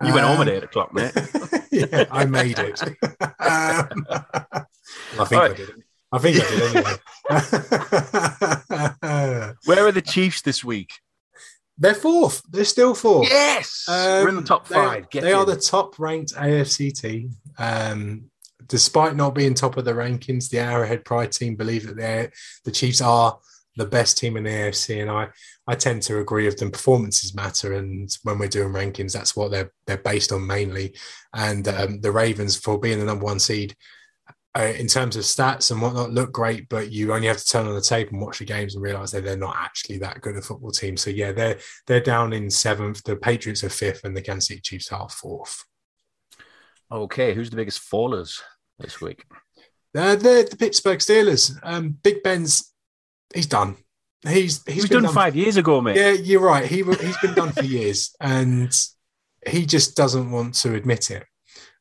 You 0.06 0.14
went 0.14 0.26
home 0.26 0.42
at 0.42 0.48
eight 0.50 0.64
o'clock, 0.64 0.94
mate. 0.94 1.12
yeah, 1.72 2.06
I 2.10 2.26
made 2.26 2.58
it. 2.58 2.82
Um, 2.82 4.06
I 5.20 5.26
think 5.26 5.42
right. 5.42 5.52
I 5.52 5.54
did. 5.54 5.70
I 6.12 6.18
think 6.18 6.38
I 6.40 6.50
did 6.50 6.62
anyway. 6.76 6.96
Where 9.66 9.88
are 9.88 9.92
the 9.92 10.02
Chiefs 10.02 10.42
this 10.42 10.64
week? 10.64 10.94
They're 11.78 11.94
fourth. 11.94 12.42
They're 12.50 12.66
still 12.66 12.96
fourth. 12.96 13.30
Yes, 13.30 13.86
um, 13.88 14.24
we're 14.24 14.30
in 14.30 14.36
the 14.38 14.42
top 14.42 14.68
five. 14.68 15.10
Get 15.10 15.24
they 15.24 15.32
in. 15.32 15.38
are 15.38 15.46
the 15.46 15.56
top 15.56 16.00
ranked 16.00 16.34
AFC 16.34 16.94
team. 16.94 17.36
Um, 17.58 18.30
despite 18.68 19.16
not 19.16 19.36
being 19.36 19.54
top 19.54 19.78
of 19.78 19.86
the 19.86 19.94
rankings, 19.94 20.50
the 20.50 20.60
Arrowhead 20.60 21.04
Pride 21.04 21.32
team 21.32 21.56
believe 21.56 21.88
that 21.88 21.98
they 21.98 22.30
the 22.64 22.72
Chiefs 22.72 23.02
are 23.02 23.38
the 23.76 23.86
best 23.86 24.18
team 24.18 24.38
in 24.38 24.44
the 24.44 24.50
AFC, 24.50 25.02
and 25.02 25.12
I 25.12 25.30
I 25.70 25.76
tend 25.76 26.02
to 26.04 26.18
agree 26.18 26.46
with 26.46 26.58
them. 26.58 26.72
Performances 26.72 27.36
matter, 27.36 27.74
and 27.74 28.10
when 28.24 28.40
we're 28.40 28.50
doing 28.50 28.74
rankings, 28.74 29.14
that's 29.14 29.36
what 29.36 29.52
they're 29.52 29.72
they're 29.86 29.98
based 29.98 30.32
on 30.32 30.48
mainly. 30.48 30.96
And 31.36 31.68
um, 31.68 32.02
the 32.02 32.12
Ravens, 32.12 32.58
for 32.58 32.80
being 32.80 32.98
the 32.98 33.06
number 33.06 33.26
one 33.26 33.38
seed, 33.38 33.76
uh, 34.58 34.74
in 34.80 34.88
terms 34.88 35.16
of 35.16 35.26
stats 35.26 35.70
and 35.70 35.80
whatnot 35.80 36.10
look 36.10 36.32
great, 36.32 36.68
but 36.70 36.92
you 36.92 37.14
only 37.14 37.28
have 37.28 37.38
to 37.38 37.46
turn 37.46 37.68
on 37.68 37.76
the 37.76 37.82
tape 37.82 38.10
and 38.10 38.20
watch 38.20 38.40
the 38.40 38.46
games 38.46 38.74
and 38.74 38.84
realize 38.84 39.12
that 39.12 39.24
they're 39.24 39.38
not 39.38 39.58
actually 39.58 40.00
that 40.00 40.22
good 40.22 40.36
a 40.38 40.42
football 40.42 40.72
team. 40.72 40.98
So 40.98 41.12
yeah, 41.12 41.34
they're 41.34 41.60
they're 41.86 42.00
down 42.00 42.34
in 42.34 42.50
seventh. 42.50 43.04
The 43.04 43.16
Patriots 43.16 43.64
are 43.64 43.70
fifth, 43.70 44.06
and 44.06 44.18
the 44.18 44.24
Kansas 44.24 44.48
City 44.48 44.62
Chiefs 44.62 44.92
are 44.92 45.08
fourth. 45.08 45.66
Okay, 46.92 47.36
who's 47.36 47.52
the 47.52 47.58
biggest 47.58 47.88
fallers 47.88 48.42
this 48.80 49.00
week? 49.00 49.24
Uh, 49.96 50.16
the 50.16 50.48
the 50.50 50.58
Pittsburgh 50.58 50.98
Steelers. 50.98 51.56
Um, 51.62 51.90
Big 52.02 52.24
Ben's 52.24 52.74
he's 53.36 53.46
done. 53.46 53.78
He's 54.28 54.64
He 54.66 54.74
he's 54.74 54.90
been 54.90 55.04
done 55.04 55.14
five 55.14 55.36
years 55.36 55.58
ago, 55.58 55.80
mate. 55.82 55.96
Yeah, 55.96 56.12
you're 56.12 56.42
right. 56.42 56.66
He 56.66 56.84
he's 56.84 57.18
been 57.22 57.34
done 57.36 57.52
for 57.52 57.64
years, 57.64 58.14
and 58.20 58.76
he 59.48 59.66
just 59.66 59.96
doesn't 59.96 60.30
want 60.32 60.56
to 60.56 60.76
admit 60.76 61.10
it. 61.12 61.26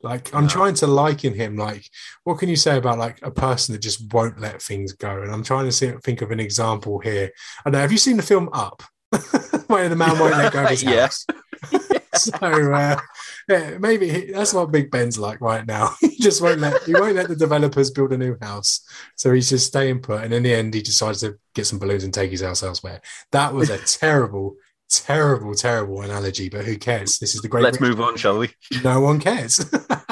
Like 0.01 0.33
I'm 0.33 0.45
No. 0.45 0.49
trying 0.49 0.75
to 0.75 0.87
liken 0.87 1.35
him. 1.35 1.57
Like, 1.57 1.85
what 2.23 2.39
can 2.39 2.49
you 2.49 2.55
say 2.55 2.77
about 2.77 2.99
like 2.99 3.19
a 3.23 3.33
person 3.33 3.73
that 3.73 3.83
just 3.83 4.13
won't 4.13 4.39
let 4.41 4.63
things 4.63 4.93
go? 4.93 5.23
And 5.23 5.33
I'm 5.33 5.43
trying 5.43 5.65
to 5.65 5.73
see, 5.73 5.91
think 6.05 6.23
of 6.23 6.31
an 6.31 6.39
example 6.39 7.01
here. 7.01 7.31
I 7.67 7.71
know. 7.71 7.79
Have 7.81 7.91
you 7.91 7.99
seen 7.99 8.17
the 8.17 8.23
film 8.23 8.49
Up, 8.53 8.83
where 9.67 9.89
the 9.89 9.97
man 9.97 10.17
won't 10.19 10.37
let 10.37 10.53
go 10.53 10.63
of 10.63 10.71
his 10.71 10.83
Yeah. 10.85 11.01
house? 11.09 11.27
so 12.15 12.73
uh, 12.73 13.01
yeah, 13.49 13.79
maybe 13.79 14.09
he, 14.11 14.33
that's 14.33 14.53
what 14.53 14.71
Big 14.71 14.91
Ben's 14.91 15.19
like 15.19 15.41
right 15.41 15.67
now. 15.67 15.95
he 16.01 16.17
just 16.17 16.43
won't 16.43 16.61
let 16.61 16.83
he 16.85 16.93
won't 16.93 17.17
let 17.17 17.29
the 17.29 17.37
developers 17.37 17.91
build 17.91 18.13
a 18.13 18.19
new 18.19 18.37
house, 18.43 18.81
so 19.17 19.33
he's 19.33 19.49
just 19.49 19.67
staying 19.67 20.01
put. 20.01 20.23
And 20.23 20.35
in 20.35 20.43
the 20.43 20.55
end, 20.55 20.75
he 20.75 20.83
decides 20.83 21.21
to 21.21 21.39
get 21.55 21.67
some 21.67 21.79
balloons 21.79 22.05
and 22.05 22.13
take 22.13 22.31
his 22.31 22.43
house 22.43 22.63
elsewhere. 22.63 23.01
That 23.33 23.55
was 23.55 23.71
a 23.71 23.79
terrible, 23.87 24.57
terrible, 24.91 25.55
terrible 25.55 26.03
analogy. 26.03 26.49
But 26.49 26.65
who 26.67 26.77
cares? 26.77 27.19
This 27.19 27.35
is 27.35 27.41
the 27.43 27.49
great. 27.49 27.65
Let's 27.65 27.81
move 27.81 28.01
on, 28.01 28.17
shall 28.17 28.39
we? 28.39 28.51
No 28.85 29.01
one 29.01 29.19
cares. 29.19 29.65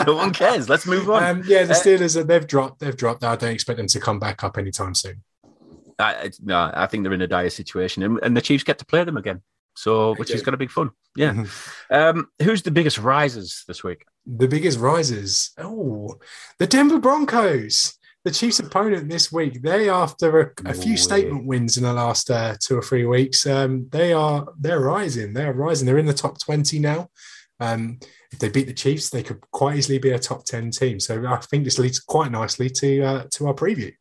No 0.07 0.15
one 0.17 0.33
cares. 0.33 0.69
Let's 0.69 0.87
move 0.87 1.11
on. 1.11 1.23
um, 1.23 1.43
yeah, 1.47 1.65
the 1.65 1.75
Uh, 1.75 1.77
Steelers 1.77 2.27
they've 2.27 2.47
dropped. 2.47 2.81
They've 2.81 2.97
dropped. 2.97 3.23
I 3.23 3.37
don't 3.37 3.53
expect 3.53 3.77
them 3.77 3.87
to 3.89 4.01
come 4.01 4.19
back 4.19 4.43
up 4.45 4.57
anytime 4.57 4.95
soon. 4.95 5.23
I, 5.99 6.31
no, 6.43 6.71
I 6.75 6.87
think 6.87 7.05
they're 7.05 7.13
in 7.15 7.23
a 7.23 7.27
dire 7.27 7.49
situation, 7.49 8.03
and, 8.03 8.19
and 8.23 8.37
the 8.37 8.43
Chiefs 8.43 8.65
get 8.65 8.79
to 8.79 8.87
play 8.87 9.03
them 9.05 9.17
again. 9.17 9.41
So, 9.77 10.15
which 10.15 10.31
is 10.31 10.43
going 10.43 10.55
to 10.55 10.57
be 10.59 10.67
fun. 10.69 10.91
Yeah. 11.15 11.35
Mhm. 11.35 11.49
Um, 11.91 12.29
who's 12.43 12.63
the 12.63 12.71
biggest 12.71 12.99
risers 12.99 13.65
this 13.69 13.85
week? 13.85 14.07
The 14.27 14.49
biggest 14.49 14.79
risers. 14.79 15.51
Oh, 15.59 16.19
the 16.59 16.67
Denver 16.67 16.99
Broncos. 16.99 17.95
The 18.25 18.33
Chiefs' 18.33 18.59
opponent 18.59 19.09
this 19.09 19.31
week. 19.31 19.63
They, 19.63 19.89
after 19.89 20.41
a, 20.41 20.51
a 20.65 20.75
few 20.75 20.93
way. 20.93 20.97
statement 20.97 21.47
wins 21.47 21.77
in 21.77 21.85
the 21.85 21.93
last 21.93 22.29
uh, 22.29 22.57
two 22.59 22.77
or 22.77 22.83
three 22.83 23.07
weeks, 23.07 23.47
um, 23.47 23.87
they 23.93 24.13
are 24.13 24.49
they're 24.59 24.81
rising. 24.81 25.33
They're 25.33 25.53
rising. 25.53 25.87
They're 25.87 25.99
in 25.99 26.07
the 26.07 26.13
top 26.13 26.41
twenty 26.41 26.81
now. 26.81 27.09
Um, 27.61 28.01
if 28.33 28.41
they 28.41 28.49
beat 28.49 28.67
the 28.67 28.73
Chiefs, 28.75 29.11
they 29.11 29.23
could 29.23 29.41
quite 29.53 29.77
easily 29.77 29.99
be 29.99 30.11
a 30.11 30.19
top 30.19 30.45
ten 30.45 30.73
team. 30.73 30.99
So 30.99 31.25
I 31.25 31.37
think 31.37 31.63
this 31.63 31.79
leads 31.79 32.01
quite 32.01 32.33
nicely 32.33 32.69
to 32.69 33.03
uh, 33.03 33.25
to 33.33 33.47
our 33.47 33.55
preview. 33.55 33.95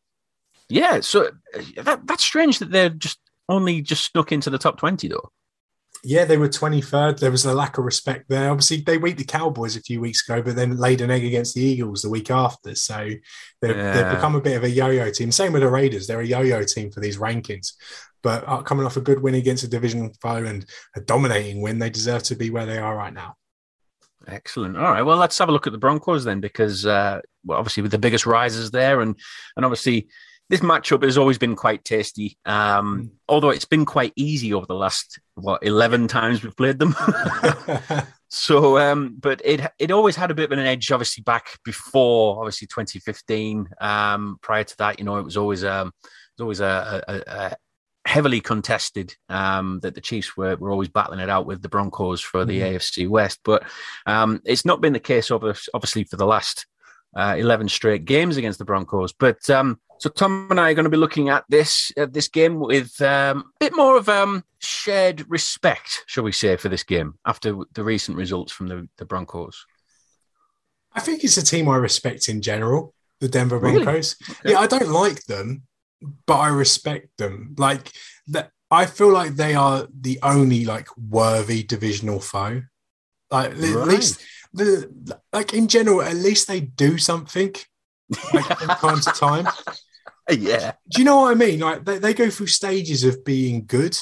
Yeah. 0.68 1.00
So 1.00 1.26
uh, 1.26 1.82
that, 1.82 2.06
that's 2.06 2.24
strange 2.24 2.58
that 2.58 2.72
they're 2.72 2.88
just 2.88 3.20
only 3.48 3.80
just 3.80 4.10
snuck 4.10 4.32
into 4.32 4.50
the 4.50 4.58
top 4.58 4.78
twenty, 4.78 5.06
though. 5.06 5.30
Yeah, 6.08 6.24
they 6.24 6.36
were 6.36 6.48
23rd. 6.48 7.18
There 7.18 7.32
was 7.32 7.44
a 7.44 7.52
lack 7.52 7.78
of 7.78 7.84
respect 7.84 8.28
there. 8.28 8.48
Obviously, 8.50 8.76
they 8.76 8.96
beat 8.96 9.18
the 9.18 9.24
Cowboys 9.24 9.74
a 9.74 9.80
few 9.80 10.00
weeks 10.00 10.26
ago, 10.28 10.40
but 10.40 10.54
then 10.54 10.76
laid 10.76 11.00
an 11.00 11.10
egg 11.10 11.24
against 11.24 11.56
the 11.56 11.62
Eagles 11.62 12.02
the 12.02 12.10
week 12.10 12.30
after. 12.30 12.76
So 12.76 13.08
they've, 13.60 13.76
Yeah. 13.76 13.92
they've 13.92 14.14
become 14.14 14.36
a 14.36 14.40
bit 14.40 14.56
of 14.56 14.62
a 14.62 14.70
yo 14.70 14.88
yo 14.90 15.10
team. 15.10 15.32
Same 15.32 15.52
with 15.52 15.62
the 15.62 15.68
Raiders. 15.68 16.06
They're 16.06 16.20
a 16.20 16.26
yo 16.26 16.42
yo 16.42 16.62
team 16.62 16.92
for 16.92 17.00
these 17.00 17.18
rankings. 17.18 17.72
But 18.22 18.46
uh, 18.46 18.62
coming 18.62 18.86
off 18.86 18.96
a 18.96 19.00
good 19.00 19.20
win 19.20 19.34
against 19.34 19.64
a 19.64 19.68
division 19.68 20.12
foe 20.22 20.44
and 20.44 20.64
a 20.94 21.00
dominating 21.00 21.60
win, 21.60 21.80
they 21.80 21.90
deserve 21.90 22.22
to 22.24 22.36
be 22.36 22.50
where 22.50 22.66
they 22.66 22.78
are 22.78 22.96
right 22.96 23.12
now. 23.12 23.34
Excellent. 24.28 24.76
All 24.76 24.84
right. 24.84 25.02
Well, 25.02 25.16
let's 25.16 25.38
have 25.38 25.48
a 25.48 25.52
look 25.52 25.66
at 25.66 25.72
the 25.72 25.78
Broncos 25.78 26.24
then, 26.24 26.40
because 26.40 26.86
uh, 26.86 27.20
well, 27.44 27.58
obviously 27.58 27.82
with 27.82 27.92
the 27.92 27.98
biggest 27.98 28.26
rises 28.26 28.70
there, 28.70 29.00
and 29.00 29.18
and 29.56 29.64
obviously 29.64 30.08
this 30.48 30.60
matchup 30.60 31.02
has 31.02 31.18
always 31.18 31.38
been 31.38 31.56
quite 31.56 31.84
tasty. 31.84 32.38
Um, 32.44 33.12
although 33.28 33.50
it's 33.50 33.64
been 33.64 33.84
quite 33.84 34.12
easy 34.16 34.52
over 34.54 34.66
the 34.66 34.74
last 34.74 35.18
what 35.34 35.64
eleven 35.64 36.06
times 36.08 36.42
we've 36.42 36.56
played 36.56 36.78
them. 36.78 36.94
so, 38.28 38.78
um, 38.78 39.16
but 39.18 39.40
it 39.44 39.60
it 39.78 39.90
always 39.90 40.16
had 40.16 40.30
a 40.30 40.34
bit 40.34 40.50
of 40.52 40.58
an 40.58 40.64
edge, 40.64 40.90
obviously 40.90 41.22
back 41.22 41.58
before, 41.64 42.38
obviously 42.38 42.66
2015. 42.68 43.68
Um, 43.80 44.38
prior 44.40 44.64
to 44.64 44.76
that, 44.78 44.98
you 44.98 45.04
know, 45.04 45.16
it 45.18 45.24
was 45.24 45.36
always 45.36 45.64
um, 45.64 45.88
it 46.04 46.42
was 46.42 46.42
always 46.42 46.60
a, 46.60 47.04
a, 47.08 47.22
a 47.26 47.56
heavily 48.08 48.40
contested. 48.40 49.14
Um, 49.28 49.80
that 49.82 49.94
the 49.94 50.00
Chiefs 50.00 50.36
were 50.36 50.56
were 50.56 50.70
always 50.70 50.88
battling 50.88 51.20
it 51.20 51.30
out 51.30 51.46
with 51.46 51.60
the 51.62 51.68
Broncos 51.68 52.20
for 52.20 52.44
the 52.44 52.60
Mhm. 52.60 52.74
AFC 52.76 53.08
West, 53.08 53.40
but 53.44 53.64
um, 54.06 54.40
it's 54.44 54.64
not 54.64 54.80
been 54.80 54.92
the 54.92 55.00
case 55.00 55.30
over 55.30 55.54
obviously 55.74 56.04
for 56.04 56.16
the 56.16 56.26
last 56.26 56.66
uh, 57.16 57.34
11 57.36 57.68
straight 57.68 58.04
games 58.04 58.36
against 58.36 58.58
the 58.58 58.64
Broncos. 58.64 59.12
But 59.12 59.48
um, 59.50 59.80
so 59.98 60.10
Tom 60.10 60.48
and 60.50 60.60
I 60.60 60.70
are 60.70 60.74
going 60.74 60.84
to 60.84 60.90
be 60.90 60.96
looking 60.96 61.30
at 61.30 61.44
this 61.48 61.90
uh, 61.96 62.06
this 62.06 62.28
game 62.28 62.60
with 62.60 63.00
um, 63.00 63.38
a 63.38 63.44
bit 63.60 63.74
more 63.74 63.96
of 63.96 64.08
um, 64.08 64.44
shared 64.58 65.28
respect, 65.28 66.04
shall 66.06 66.24
we 66.24 66.32
say, 66.32 66.56
for 66.56 66.68
this 66.68 66.84
game 66.84 67.14
after 67.24 67.56
the 67.72 67.82
recent 67.82 68.16
results 68.16 68.52
from 68.52 68.68
the, 68.68 68.88
the 68.98 69.04
Broncos. 69.04 69.64
I 70.92 71.00
think 71.00 71.24
it's 71.24 71.36
a 71.36 71.44
team 71.44 71.68
I 71.68 71.76
respect 71.76 72.28
in 72.28 72.40
general, 72.42 72.94
the 73.20 73.28
Denver 73.28 73.58
Really? 73.58 73.82
Broncos. 73.82 74.16
Okay. 74.30 74.52
Yeah, 74.52 74.60
I 74.60 74.66
don't 74.66 74.88
like 74.88 75.24
them, 75.24 75.62
but 76.26 76.38
I 76.38 76.48
respect 76.48 77.08
them. 77.18 77.54
Like 77.58 77.92
that, 78.28 78.50
I 78.70 78.86
feel 78.86 79.12
like 79.12 79.36
they 79.36 79.54
are 79.54 79.86
the 79.98 80.18
only 80.22 80.64
like 80.64 80.88
worthy 80.96 81.62
divisional 81.62 82.20
foe. 82.20 82.62
Like 83.30 83.50
at 83.52 83.58
Right. 83.58 83.88
least 83.88 84.20
the 84.52 84.90
like 85.32 85.54
in 85.54 85.68
general, 85.68 86.02
at 86.02 86.14
least 86.16 86.48
they 86.48 86.60
do 86.60 86.98
something 86.98 87.54
like 88.32 88.58
from 88.58 88.68
time 88.68 89.00
to 89.00 89.10
time. 89.12 89.48
yeah, 90.30 90.72
Do 90.88 91.00
you 91.00 91.04
know 91.04 91.20
what 91.22 91.32
I 91.32 91.34
mean? 91.34 91.60
Like 91.60 91.84
they, 91.84 91.98
they 91.98 92.14
go 92.14 92.30
through 92.30 92.46
stages 92.48 93.04
of 93.04 93.24
being 93.24 93.64
good, 93.66 93.98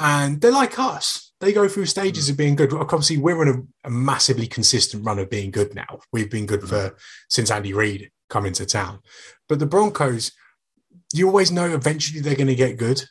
and 0.00 0.40
they're 0.40 0.50
like 0.50 0.78
us. 0.78 1.32
They 1.40 1.52
go 1.52 1.68
through 1.68 1.86
stages 1.86 2.28
of 2.30 2.36
being 2.38 2.56
good. 2.56 2.72
Obviously, 2.72 3.18
we're 3.18 3.40
on 3.40 3.48
a, 3.84 3.88
a 3.88 3.90
massively 3.90 4.46
consistent 4.46 5.04
run 5.04 5.18
of 5.18 5.28
being 5.28 5.50
good 5.50 5.74
now. 5.74 6.00
We've 6.12 6.30
been 6.30 6.46
good 6.46 6.62
for 6.66 6.96
since 7.28 7.50
Andy 7.50 7.74
Reid 7.74 8.10
come 8.30 8.46
into 8.46 8.64
town. 8.64 9.00
But 9.48 9.58
the 9.58 9.66
Broncos, 9.66 10.32
you 11.12 11.26
always 11.26 11.52
know 11.52 11.66
eventually 11.74 12.20
they're 12.20 12.34
going 12.34 12.46
to 12.46 12.54
get 12.54 12.78
good. 12.78 13.02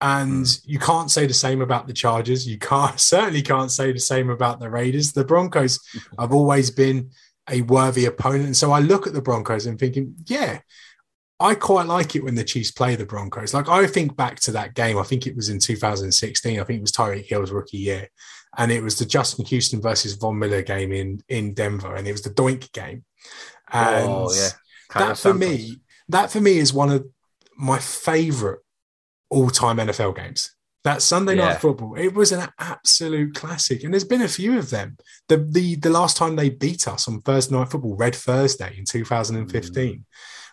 And 0.00 0.44
mm. 0.44 0.60
you 0.64 0.78
can't 0.78 1.10
say 1.10 1.26
the 1.26 1.34
same 1.34 1.60
about 1.60 1.86
the 1.86 1.92
Chargers. 1.92 2.46
You 2.46 2.58
can't 2.58 3.00
certainly 3.14 3.42
can't 3.42 3.70
say 3.70 3.92
the 3.92 4.00
same 4.00 4.30
about 4.30 4.60
the 4.60 4.70
Raiders. 4.70 5.12
The 5.12 5.24
Broncos 5.24 5.80
have 6.18 6.32
always 6.32 6.70
been 6.70 7.10
a 7.50 7.62
worthy 7.62 8.04
opponent. 8.04 8.44
And 8.44 8.56
so 8.56 8.72
I 8.72 8.80
look 8.80 9.06
at 9.06 9.12
the 9.12 9.22
Broncos 9.22 9.66
and 9.66 9.78
thinking, 9.78 10.14
yeah, 10.26 10.60
I 11.40 11.54
quite 11.54 11.86
like 11.86 12.16
it 12.16 12.24
when 12.24 12.34
the 12.34 12.44
Chiefs 12.44 12.70
play 12.70 12.96
the 12.96 13.06
Broncos. 13.06 13.54
Like 13.54 13.68
I 13.68 13.86
think 13.86 14.16
back 14.16 14.40
to 14.40 14.52
that 14.52 14.74
game. 14.74 14.98
I 14.98 15.04
think 15.04 15.26
it 15.26 15.36
was 15.36 15.48
in 15.48 15.60
2016. 15.60 16.58
I 16.58 16.64
think 16.64 16.78
it 16.78 16.82
was 16.82 16.92
Tyreek 16.92 17.26
Hill's 17.26 17.52
rookie 17.52 17.78
year, 17.78 18.08
and 18.56 18.72
it 18.72 18.82
was 18.82 18.98
the 18.98 19.04
Justin 19.04 19.44
Houston 19.44 19.80
versus 19.80 20.14
Von 20.14 20.38
Miller 20.38 20.62
game 20.62 20.92
in 20.92 21.22
in 21.28 21.54
Denver, 21.54 21.94
and 21.94 22.08
it 22.08 22.12
was 22.12 22.22
the 22.22 22.30
Doink 22.30 22.72
game. 22.72 23.04
Oh, 23.72 23.78
and 23.78 24.08
Oh, 24.08 24.32
yeah. 24.34 24.48
That 24.94 25.18
for 25.18 25.32
me, 25.32 25.76
that 26.08 26.32
for 26.32 26.40
me 26.40 26.58
is 26.58 26.72
one 26.72 26.90
of 26.90 27.06
my 27.56 27.78
favorite 27.78 28.60
all-time 29.30 29.78
NFL 29.78 30.16
games. 30.16 30.52
That 30.84 31.02
Sunday 31.02 31.34
Yeah. 31.34 31.48
night 31.48 31.60
football, 31.60 31.94
it 31.96 32.14
was 32.14 32.32
an 32.32 32.48
absolute 32.58 33.34
classic, 33.34 33.82
and 33.84 33.92
there's 33.92 34.04
been 34.04 34.22
a 34.22 34.28
few 34.28 34.58
of 34.58 34.70
them. 34.70 34.96
The 35.28 35.36
the 35.38 35.74
the 35.76 35.90
last 35.90 36.16
time 36.16 36.36
they 36.36 36.50
beat 36.50 36.86
us 36.88 37.08
on 37.08 37.20
Thursday 37.20 37.56
night 37.56 37.70
football, 37.70 37.96
Red 37.96 38.14
Thursday 38.14 38.74
in 38.78 38.84
2015. 38.84 40.04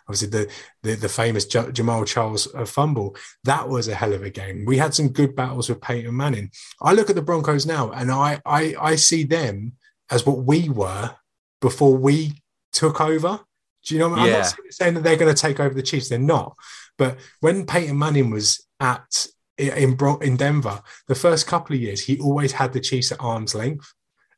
Obviously, 0.08 0.28
the 0.28 0.50
the, 0.82 0.94
the 0.96 1.08
famous 1.08 1.46
J- 1.46 1.70
Jamaal 1.70 2.06
Charles 2.06 2.52
uh, 2.54 2.64
fumble 2.64 3.16
that 3.44 3.68
was 3.68 3.88
a 3.88 3.94
hell 3.94 4.12
of 4.12 4.22
a 4.24 4.30
game. 4.30 4.64
We 4.66 4.76
had 4.78 4.94
some 4.94 5.08
good 5.08 5.34
battles 5.36 5.68
with 5.68 5.80
Peyton 5.80 6.14
Manning. 6.16 6.50
I 6.82 6.92
look 6.92 7.08
at 7.08 7.16
the 7.16 7.22
Broncos 7.22 7.64
now, 7.64 7.92
and 7.92 8.10
I 8.10 8.40
I, 8.44 8.74
I 8.80 8.96
see 8.96 9.22
them 9.24 9.72
as 10.10 10.26
what 10.26 10.38
we 10.38 10.68
were 10.68 11.14
before 11.60 11.96
we 11.96 12.32
took 12.72 13.00
over. 13.00 13.40
Do 13.86 13.94
you 13.94 14.00
know? 14.00 14.08
What 14.10 14.18
I 14.18 14.24
mean? 14.24 14.34
I'm 14.34 14.40
not 14.40 14.54
saying 14.70 14.94
that 14.94 15.04
they're 15.04 15.16
going 15.16 15.34
to 15.34 15.40
take 15.40 15.60
over 15.60 15.72
the 15.74 15.82
Chiefs. 15.82 16.08
They're 16.08 16.18
not. 16.18 16.56
But 16.98 17.18
when 17.40 17.64
Peyton 17.66 17.96
Manning 17.98 18.30
was 18.30 18.65
at 18.80 19.26
in 19.58 19.96
in 20.22 20.36
Denver, 20.36 20.82
the 21.08 21.14
first 21.14 21.46
couple 21.46 21.74
of 21.74 21.82
years, 21.82 22.02
he 22.02 22.18
always 22.18 22.52
had 22.52 22.72
the 22.72 22.80
Chiefs 22.80 23.12
at 23.12 23.20
arm's 23.20 23.54
length, 23.54 23.92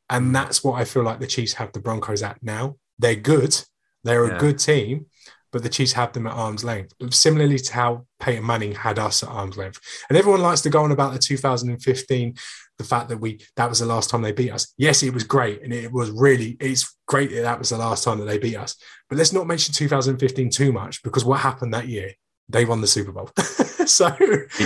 and 0.09 0.27
mm. 0.27 0.33
that's 0.33 0.63
what 0.63 0.79
I 0.79 0.85
feel 0.85 1.03
like 1.03 1.19
the 1.19 1.27
Chiefs 1.27 1.53
have 1.53 1.71
the 1.73 1.79
Broncos 1.81 2.23
at 2.23 2.41
now. 2.41 2.77
They're 2.97 3.15
good. 3.15 3.55
They're 4.03 4.27
Yeah. 4.27 4.37
a 4.37 4.39
good 4.39 4.59
team, 4.59 5.07
but 5.51 5.63
the 5.63 5.69
Chiefs 5.69 5.93
have 5.93 6.13
them 6.13 6.27
at 6.27 6.33
arm's 6.33 6.63
length. 6.63 6.93
Similarly 7.09 7.59
to 7.59 7.73
how 7.73 8.05
Peyton 8.19 8.45
Manning 8.45 8.75
had 8.75 8.97
us 8.97 9.23
at 9.23 9.29
arm's 9.29 9.57
length. 9.57 9.79
And 10.07 10.17
everyone 10.17 10.41
likes 10.41 10.61
to 10.61 10.69
go 10.69 10.83
on 10.83 10.91
about 10.91 11.13
the 11.13 11.19
2015, 11.19 12.35
the 12.77 12.83
fact 12.83 13.09
that 13.09 13.17
we 13.19 13.41
that 13.57 13.69
was 13.69 13.79
the 13.79 13.85
last 13.85 14.09
time 14.09 14.21
they 14.21 14.31
beat 14.31 14.51
us. 14.51 14.73
Yes, 14.77 15.03
it 15.03 15.13
was 15.13 15.25
great, 15.25 15.61
and 15.63 15.73
it 15.73 15.91
was 15.91 16.11
really 16.11 16.55
it's 16.61 16.95
great 17.07 17.31
that 17.31 17.41
that 17.41 17.59
was 17.59 17.69
the 17.69 17.77
last 17.77 18.03
time 18.05 18.19
that 18.19 18.25
they 18.25 18.37
beat 18.37 18.55
us. 18.55 18.75
But 19.09 19.17
let's 19.17 19.33
not 19.33 19.47
mention 19.47 19.73
2015 19.73 20.49
too 20.49 20.71
much 20.71 21.03
because 21.03 21.25
what 21.25 21.41
happened 21.41 21.73
that 21.73 21.89
year? 21.89 22.13
They 22.49 22.65
won 22.65 22.81
the 22.81 22.87
Super 22.87 23.11
Bowl. 23.11 23.29
so 23.85 24.09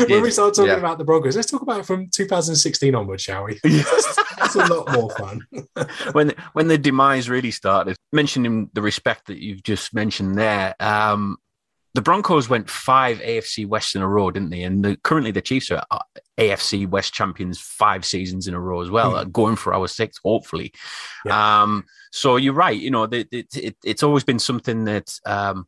when 0.07 0.21
we 0.21 0.31
start 0.31 0.53
talking 0.53 0.71
yeah. 0.71 0.77
about 0.77 0.97
the 0.97 1.03
Broncos, 1.03 1.35
let's 1.35 1.51
talk 1.51 1.61
about 1.61 1.81
it 1.81 1.85
from 1.85 2.09
2016 2.09 2.95
onwards, 2.95 3.23
shall 3.23 3.43
we? 3.43 3.59
that's, 3.61 4.15
that's 4.37 4.55
a 4.55 4.65
lot 4.67 4.91
more 4.93 5.09
fun. 5.11 5.45
when 6.13 6.33
when 6.53 6.69
the 6.69 6.77
demise 6.77 7.29
really 7.29 7.51
started. 7.51 7.97
Mentioning 8.13 8.69
the 8.73 8.81
respect 8.81 9.27
that 9.27 9.39
you've 9.39 9.63
just 9.63 9.93
mentioned 9.93 10.37
there, 10.37 10.75
um, 10.79 11.37
the 11.93 12.01
Broncos 12.01 12.47
went 12.47 12.69
five 12.69 13.19
AFC 13.19 13.67
West 13.67 13.95
in 13.95 14.01
a 14.01 14.07
row, 14.07 14.31
didn't 14.31 14.51
they? 14.51 14.63
And 14.63 14.83
the, 14.83 14.97
currently 15.03 15.31
the 15.31 15.41
Chiefs 15.41 15.69
are 15.71 15.83
uh, 15.91 15.99
AFC 16.37 16.87
West 16.87 17.13
champions 17.13 17.59
five 17.59 18.05
seasons 18.05 18.47
in 18.47 18.53
a 18.53 18.59
row 18.59 18.81
as 18.81 18.89
well, 18.89 19.15
uh, 19.15 19.25
going 19.25 19.55
for 19.55 19.73
our 19.73 19.87
sixth, 19.87 20.21
hopefully. 20.23 20.73
Um, 21.29 21.85
so 22.11 22.37
you're 22.37 22.53
right. 22.53 22.79
You 22.79 22.91
know, 22.91 23.07
the, 23.07 23.27
the, 23.29 23.45
it, 23.55 23.75
it's 23.83 24.03
always 24.03 24.23
been 24.23 24.39
something 24.39 24.85
that 24.85 25.13
um, 25.25 25.67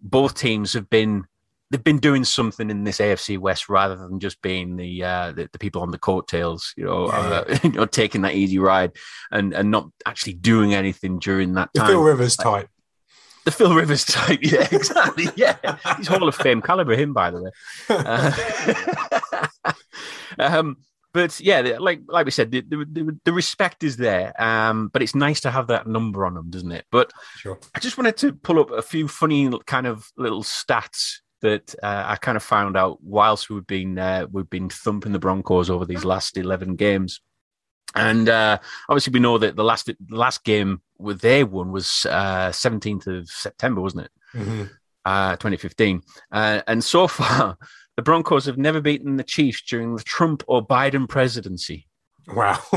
both 0.00 0.34
teams 0.34 0.72
have 0.72 0.88
been 0.90 1.24
they've 1.70 1.84
been 1.84 1.98
doing 1.98 2.24
something 2.24 2.68
in 2.70 2.84
this 2.84 2.98
AFC 2.98 3.38
West 3.38 3.68
rather 3.68 3.96
than 3.96 4.18
just 4.18 4.42
being 4.42 4.76
the 4.76 5.04
uh, 5.04 5.32
the, 5.32 5.48
the 5.52 5.58
people 5.58 5.82
on 5.82 5.90
the 5.90 5.98
coattails, 5.98 6.74
you 6.76 6.84
know, 6.84 7.06
Yeah, 7.08 7.44
uh, 7.48 7.58
you 7.64 7.70
know, 7.70 7.86
taking 7.86 8.22
that 8.22 8.34
easy 8.34 8.58
ride 8.58 8.92
and 9.30 9.52
and 9.54 9.70
not 9.70 9.88
actually 10.06 10.34
doing 10.34 10.74
anything 10.74 11.18
during 11.18 11.54
that 11.54 11.70
The 11.74 11.80
time. 11.80 11.88
Phil 11.90 12.02
Rivers 12.02 12.36
type. 12.36 12.68
The 13.44 13.50
Phil 13.52 13.74
Rivers 13.74 14.04
type, 14.04 14.40
yeah, 14.42 14.68
exactly, 14.70 15.26
yeah. 15.34 15.56
He's 15.96 16.08
Hall 16.08 16.28
of 16.28 16.34
Fame 16.34 16.60
caliber, 16.60 16.94
him, 16.94 17.14
by 17.14 17.30
the 17.30 17.42
way. 17.42 17.50
Uh, 17.88 19.72
um, 20.38 20.76
but 21.12 21.40
yeah, 21.40 21.76
like 21.80 22.02
like 22.06 22.24
we 22.24 22.30
said, 22.30 22.50
the, 22.50 22.60
the, 22.60 22.76
the, 22.76 23.18
the 23.24 23.32
respect 23.32 23.82
is 23.82 23.96
there. 23.96 24.32
Um, 24.40 24.88
but 24.92 25.02
it's 25.02 25.14
nice 25.14 25.40
to 25.40 25.50
have 25.50 25.68
that 25.68 25.86
number 25.86 26.24
on 26.26 26.34
them, 26.34 26.50
doesn't 26.50 26.70
it? 26.70 26.84
But 26.92 27.12
Sure. 27.36 27.58
I 27.74 27.80
just 27.80 27.98
wanted 27.98 28.16
to 28.18 28.32
pull 28.32 28.60
up 28.60 28.70
a 28.70 28.82
few 28.82 29.08
funny 29.08 29.50
kind 29.66 29.86
of 29.86 30.06
little 30.16 30.42
stats 30.42 31.16
that 31.40 31.74
uh, 31.82 32.04
I 32.06 32.16
kind 32.16 32.36
of 32.36 32.42
found 32.42 32.76
out 32.76 33.02
whilst 33.02 33.50
we've 33.50 33.66
been 33.66 33.98
uh, 33.98 34.26
we've 34.30 34.50
been 34.50 34.68
thumping 34.68 35.12
the 35.12 35.18
Broncos 35.18 35.70
over 35.70 35.84
these 35.84 36.04
last 36.04 36.36
eleven 36.36 36.76
games. 36.76 37.20
And 37.94 38.28
uh, 38.28 38.58
obviously, 38.88 39.12
we 39.12 39.20
know 39.20 39.38
that 39.38 39.56
the 39.56 39.64
last 39.64 39.86
the 39.86 39.96
last 40.10 40.44
game 40.44 40.80
with 40.98 41.20
they 41.20 41.42
won 41.44 41.72
was 41.72 42.06
uh, 42.06 42.52
seventeenth 42.52 43.06
of 43.06 43.28
September, 43.28 43.80
wasn't 43.80 44.04
it? 44.04 44.10
Mhm. 44.34 44.70
uh, 45.04 45.32
2015. 45.36 46.02
Uh, 46.30 46.62
and 46.68 46.84
so 46.84 47.08
far, 47.18 47.58
the 47.96 48.02
Broncos 48.02 48.46
have 48.46 48.58
never 48.58 48.80
beaten 48.80 49.16
the 49.16 49.24
Chiefs 49.24 49.62
during 49.62 49.96
the 49.96 50.02
Trump 50.04 50.44
or 50.46 50.64
Biden 50.64 51.08
presidency. 51.08 51.88
Wow. 52.28 52.60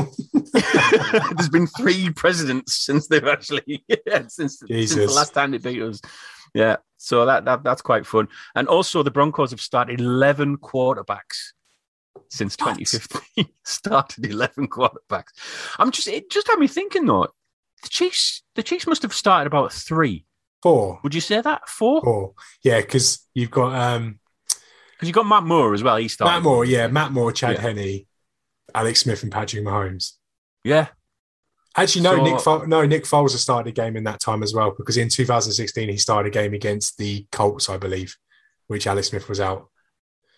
There's 0.52 1.48
been 1.48 1.68
three 1.68 2.10
presidents 2.10 2.74
since 2.74 3.06
they've 3.06 3.26
actually 3.26 3.84
since, 4.28 4.58
since 4.58 4.94
the 4.94 5.12
last 5.14 5.34
time 5.34 5.52
they 5.52 5.58
beat 5.58 5.80
us. 5.82 6.00
Yeah, 6.54 6.76
so 6.96 7.26
that, 7.26 7.44
that 7.44 7.64
that's 7.64 7.82
quite 7.82 8.06
fun. 8.06 8.28
And 8.54 8.68
also, 8.68 9.02
the 9.02 9.10
Broncos 9.10 9.50
have 9.50 9.60
started 9.60 10.00
11 10.00 10.58
quarterbacks 10.58 11.52
since 12.30 12.56
What? 12.58 12.78
2015. 12.78 13.46
started 13.64 14.26
11 14.26 14.68
quarterbacks. 14.68 15.30
I'm 15.78 15.90
just 15.90 16.08
it 16.08 16.30
just 16.30 16.46
had 16.48 16.58
me 16.58 16.68
thinking 16.68 17.06
though. 17.06 17.28
The 17.82 17.88
Chiefs, 17.88 18.42
the 18.54 18.62
Chiefs 18.62 18.86
must 18.86 19.02
have 19.02 19.12
started 19.12 19.46
about 19.46 19.72
three. 19.72 20.24
Four. 20.62 21.00
Would 21.02 21.14
you 21.14 21.20
say 21.20 21.40
that 21.42 21.68
four? 21.68 22.00
Four. 22.02 22.32
Yeah, 22.62 22.80
because 22.80 23.26
you've 23.34 23.50
got 23.50 23.74
um, 23.74 24.18
Because 24.92 25.08
you've 25.08 25.14
got 25.14 25.26
Matt 25.26 25.42
Moore 25.42 25.74
as 25.74 25.82
well. 25.82 25.96
He 25.96 26.08
started. 26.08 26.32
Matt 26.32 26.42
Moore. 26.42 26.64
Yeah, 26.64 26.86
Matt 26.86 27.12
Moore, 27.12 27.32
Chad 27.32 27.56
Yeah. 27.56 27.60
Henne, 27.60 28.06
Alex 28.74 29.00
Smith, 29.00 29.22
and 29.22 29.30
Patrick 29.32 29.62
Mahomes. 29.62 30.12
Yeah. 30.62 30.86
Actually, 31.76 32.02
no, 32.02 32.16
So- 32.16 32.22
Nick 32.22 32.40
Fo- 32.40 32.64
no, 32.66 32.84
Nick 32.86 33.04
Foles 33.04 33.32
has 33.32 33.40
started 33.40 33.68
a 33.70 33.72
game 33.72 33.96
in 33.96 34.04
that 34.04 34.20
time 34.20 34.42
as 34.42 34.54
well 34.54 34.72
because 34.76 34.96
in 34.96 35.08
2016 35.08 35.88
he 35.88 35.96
started 35.96 36.28
a 36.28 36.32
game 36.32 36.54
against 36.54 36.98
the 36.98 37.26
Colts, 37.32 37.68
I 37.68 37.76
believe, 37.78 38.16
which 38.68 38.86
Alex 38.86 39.08
Smith 39.08 39.28
was 39.28 39.40
out. 39.40 39.68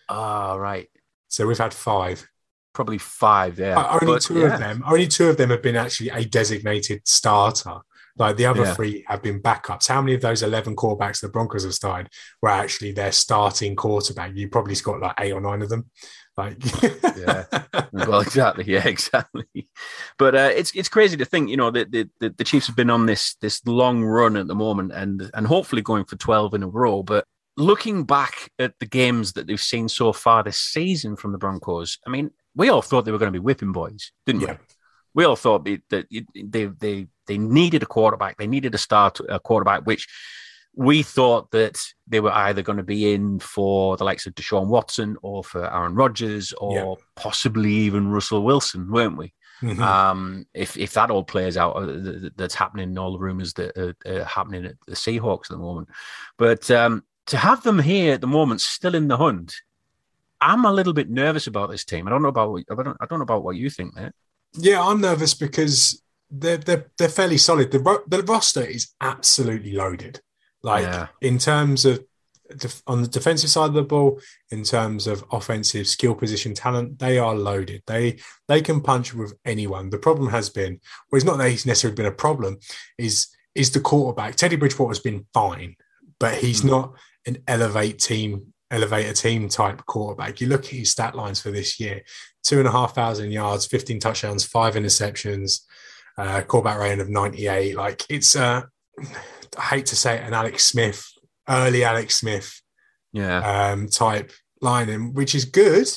Ah, 0.09 0.55
right. 0.55 0.89
So 1.27 1.45
we've 1.45 1.57
had 1.57 1.73
five. 1.73 2.27
Probably 2.73 2.97
five. 2.97 3.59
Yeah. 3.59 3.77
Uh, 3.79 3.99
only 4.01 4.15
But, 4.15 4.21
two 4.21 4.39
yeah. 4.39 4.53
of 4.53 4.59
them. 4.59 4.83
Only 4.87 5.07
two 5.07 5.29
of 5.29 5.37
them 5.37 5.49
have 5.49 5.61
been 5.61 5.75
actually 5.75 6.09
a 6.09 6.23
designated 6.25 7.01
starter. 7.07 7.79
Like 8.17 8.37
the 8.37 8.45
other 8.45 8.63
Yeah. 8.63 8.73
three 8.73 9.03
have 9.07 9.21
been 9.21 9.41
backups. 9.41 9.87
How 9.87 10.01
many 10.01 10.15
of 10.15 10.21
those 10.21 10.41
11 10.43 10.75
quarterbacks 10.75 11.21
the 11.21 11.29
Broncos 11.29 11.63
have 11.63 11.73
started 11.73 12.11
were 12.41 12.49
actually 12.49 12.91
their 12.91 13.11
starting 13.11 13.75
quarterback? 13.75 14.31
You 14.35 14.49
probably 14.49 14.75
got 14.75 14.99
like 14.99 15.15
eight 15.19 15.33
or 15.33 15.41
nine 15.41 15.61
of 15.61 15.69
them. 15.69 15.89
Like, 16.35 16.57
Yeah. 17.17 17.45
well, 17.93 18.21
exactly. 18.21 18.63
Yeah, 18.65 18.87
exactly. 18.87 19.69
But 20.17 20.35
uh, 20.35 20.51
it's 20.55 20.71
it's 20.75 20.89
crazy 20.89 21.17
to 21.17 21.25
think, 21.25 21.49
you 21.49 21.57
know, 21.57 21.71
that 21.71 21.91
the, 21.91 22.09
the, 22.19 22.29
the 22.29 22.43
Chiefs 22.43 22.67
have 22.67 22.75
been 22.75 22.89
on 22.89 23.05
this 23.05 23.35
this 23.41 23.65
long 23.65 24.03
run 24.03 24.37
at 24.37 24.47
the 24.47 24.55
moment, 24.55 24.91
and 24.93 25.29
and 25.33 25.47
hopefully 25.47 25.81
going 25.81 26.05
for 26.05 26.15
twelve 26.15 26.53
in 26.53 26.63
a 26.63 26.67
row. 26.67 27.01
But 27.03 27.25
looking 27.55 28.03
back 28.03 28.51
at 28.59 28.73
the 28.79 28.85
games 28.85 29.33
that 29.33 29.47
they've 29.47 29.59
seen 29.59 29.89
so 29.89 30.13
far 30.13 30.43
this 30.43 30.59
season 30.59 31.15
from 31.15 31.31
the 31.31 31.39
Broncos, 31.39 31.97
I 32.05 32.11
mean, 32.11 32.29
we 32.55 32.69
all 32.69 32.83
thought 32.83 33.05
they 33.05 33.11
were 33.11 33.17
going 33.17 33.33
to 33.33 33.39
be 33.39 33.43
whipping 33.43 33.71
boys, 33.71 34.11
didn't 34.27 34.41
Yeah. 34.41 34.51
we? 34.53 34.57
We 35.15 35.23
all 35.25 35.35
thought 35.35 35.65
that 35.65 35.81
they 35.89 36.05
they 36.35 36.65
they 36.65 37.07
needed 37.35 37.81
a 37.81 37.87
quarterback. 37.87 38.37
They 38.37 38.45
needed 38.45 38.75
a 38.75 38.77
start 38.77 39.19
a 39.27 39.39
quarterback, 39.39 39.81
which 39.85 40.07
we 40.75 41.01
thought 41.01 41.49
that 41.49 41.81
they 42.05 42.19
were 42.19 42.31
either 42.31 42.61
going 42.61 42.77
to 42.77 42.83
be 42.83 43.11
in 43.11 43.39
for 43.39 43.97
the 43.97 44.03
likes 44.03 44.27
of 44.27 44.35
Deshaun 44.35 44.67
Watson 44.67 45.17
or 45.23 45.43
for 45.43 45.65
Aaron 45.73 45.95
Rodgers 45.95 46.53
or 46.53 46.75
Yeah. 46.75 46.93
possibly 47.15 47.71
even 47.73 48.09
Russell 48.11 48.43
Wilson, 48.43 48.91
weren't 48.91 49.17
we? 49.17 49.33
Mhm. 49.63 49.79
Um, 49.79 50.45
if 50.53 50.77
if 50.77 50.93
that 50.93 51.09
all 51.09 51.23
plays 51.23 51.57
out, 51.57 51.71
uh, 51.77 51.85
th- 51.87 52.21
th- 52.21 52.33
that's 52.35 52.53
happening. 52.53 52.95
All 52.95 53.13
the 53.13 53.17
rumors 53.17 53.53
that 53.53 53.75
are, 53.75 53.95
are 54.05 54.23
happening 54.23 54.65
at 54.65 54.75
the 54.85 54.93
Seahawks 54.95 55.45
at 55.45 55.49
the 55.49 55.57
moment, 55.57 55.89
but 56.37 56.69
um, 56.69 57.03
to 57.25 57.37
have 57.37 57.63
them 57.63 57.79
here 57.79 58.13
at 58.13 58.21
the 58.21 58.27
moment, 58.27 58.61
still 58.61 58.93
in 58.93 59.07
the 59.07 59.17
hunt, 59.17 59.55
I'm 60.39 60.63
a 60.63 60.71
little 60.71 60.93
bit 60.93 61.09
nervous 61.09 61.47
about 61.47 61.71
this 61.71 61.83
team. 61.85 62.05
I 62.07 62.11
don't 62.11 62.21
know 62.21 62.27
about 62.29 62.51
what, 62.51 62.63
I 62.69 62.75
don't 62.75 62.97
I 63.01 63.07
don't 63.07 63.17
know 63.17 63.23
about 63.23 63.43
what 63.43 63.55
you 63.55 63.71
think, 63.71 63.95
mate. 63.95 64.11
yeah, 64.53 64.79
I'm 64.79 65.01
nervous 65.01 65.33
because 65.33 66.03
they're 66.29 66.57
they're, 66.57 66.85
they're 66.97 67.09
fairly 67.09 67.37
solid. 67.37 67.71
The 67.71 67.79
ro- 67.79 68.03
the 68.07 68.23
roster 68.23 68.63
is 68.63 68.93
absolutely 69.01 69.73
loaded. 69.73 70.21
Like 70.63 70.83
Yeah. 70.83 71.07
in 71.21 71.37
terms 71.37 71.85
of 71.85 72.03
def- 72.57 72.81
on 72.87 73.01
the 73.01 73.07
defensive 73.07 73.49
side 73.49 73.67
of 73.69 73.73
the 73.75 73.83
ball, 73.83 74.19
in 74.51 74.63
terms 74.63 75.07
of 75.07 75.23
offensive 75.31 75.87
skill 75.87 76.15
position 76.15 76.53
talent, 76.53 76.99
they 76.99 77.17
are 77.17 77.35
loaded. 77.35 77.83
They 77.87 78.17
they 78.47 78.61
can 78.61 78.81
punch 78.81 79.13
with 79.13 79.33
anyone. 79.45 79.89
The 79.89 79.97
problem 79.99 80.29
has 80.29 80.49
been, 80.49 80.79
well, 81.11 81.17
it's 81.17 81.25
not 81.25 81.37
that 81.37 81.49
he's 81.49 81.65
necessarily 81.65 81.95
been 81.95 82.05
a 82.05 82.11
problem, 82.11 82.57
is 82.97 83.27
is 83.55 83.71
the 83.71 83.79
quarterback. 83.79 84.35
Teddy 84.35 84.55
Bridgewater 84.55 84.89
has 84.91 84.99
been 84.99 85.25
fine, 85.33 85.75
but 86.19 86.35
he's 86.35 86.61
Mm. 86.61 86.69
not 86.69 86.93
an 87.25 87.37
elevate 87.47 87.99
team, 87.99 88.53
elevator 88.71 89.13
team 89.13 89.49
type 89.49 89.85
quarterback. 89.85 90.39
You 90.41 90.47
look 90.47 90.65
at 90.65 90.71
his 90.71 90.91
stat 90.91 91.15
lines 91.15 91.39
for 91.41 91.51
this 91.51 91.79
year: 91.79 92.01
two 92.43 92.59
and 92.59 92.67
a 92.67 92.71
half 92.71 92.93
thousand 92.95 93.31
yards, 93.31 93.65
fifteen 93.65 93.99
touchdowns, 93.99 94.43
five 94.45 94.75
interceptions, 94.75 95.61
uh, 96.17 96.41
quarterback 96.41 96.79
rating 96.79 97.01
of 97.01 97.09
ninety 97.09 97.47
eight. 97.47 97.75
Like 97.75 98.03
it's 98.09 98.35
uh, 98.35 98.63
I 99.57 99.61
hate 99.61 99.85
to 99.87 99.95
say 99.95 100.17
it, 100.17 100.23
an 100.23 100.33
Alex 100.33 100.63
Smith, 100.65 101.05
early 101.47 101.83
Alex 101.83 102.15
Smith 102.15 102.61
Yeah, 103.13 103.71
um, 103.71 103.87
type 103.87 104.31
lining, 104.61 105.13
which 105.13 105.35
is 105.35 105.45
good 105.45 105.87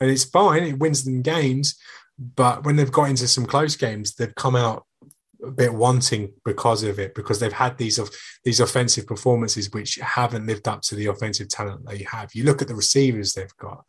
and 0.00 0.10
it's 0.10 0.24
fine. 0.24 0.64
It 0.64 0.78
wins 0.78 1.04
them 1.04 1.22
games, 1.22 1.76
but 2.18 2.64
when 2.64 2.76
they've 2.76 2.90
got 2.90 3.10
into 3.10 3.28
some 3.28 3.46
close 3.46 3.76
games, 3.76 4.14
they've 4.14 4.34
come 4.34 4.56
out 4.56 4.84
a 5.44 5.50
bit 5.50 5.74
wanting 5.74 6.32
because 6.44 6.82
of 6.82 6.98
it, 6.98 7.14
because 7.14 7.38
they've 7.38 7.52
had 7.52 7.76
these 7.76 7.98
of 7.98 8.10
these 8.44 8.60
offensive 8.60 9.06
performances 9.06 9.70
which 9.72 9.96
haven't 9.96 10.46
lived 10.46 10.68
up 10.68 10.82
to 10.82 10.94
the 10.94 11.06
offensive 11.06 11.48
talent 11.48 11.86
they 11.86 12.06
have. 12.10 12.34
You 12.34 12.44
look 12.44 12.62
at 12.62 12.68
the 12.68 12.74
receivers 12.74 13.32
they've 13.32 13.56
got. 13.58 13.84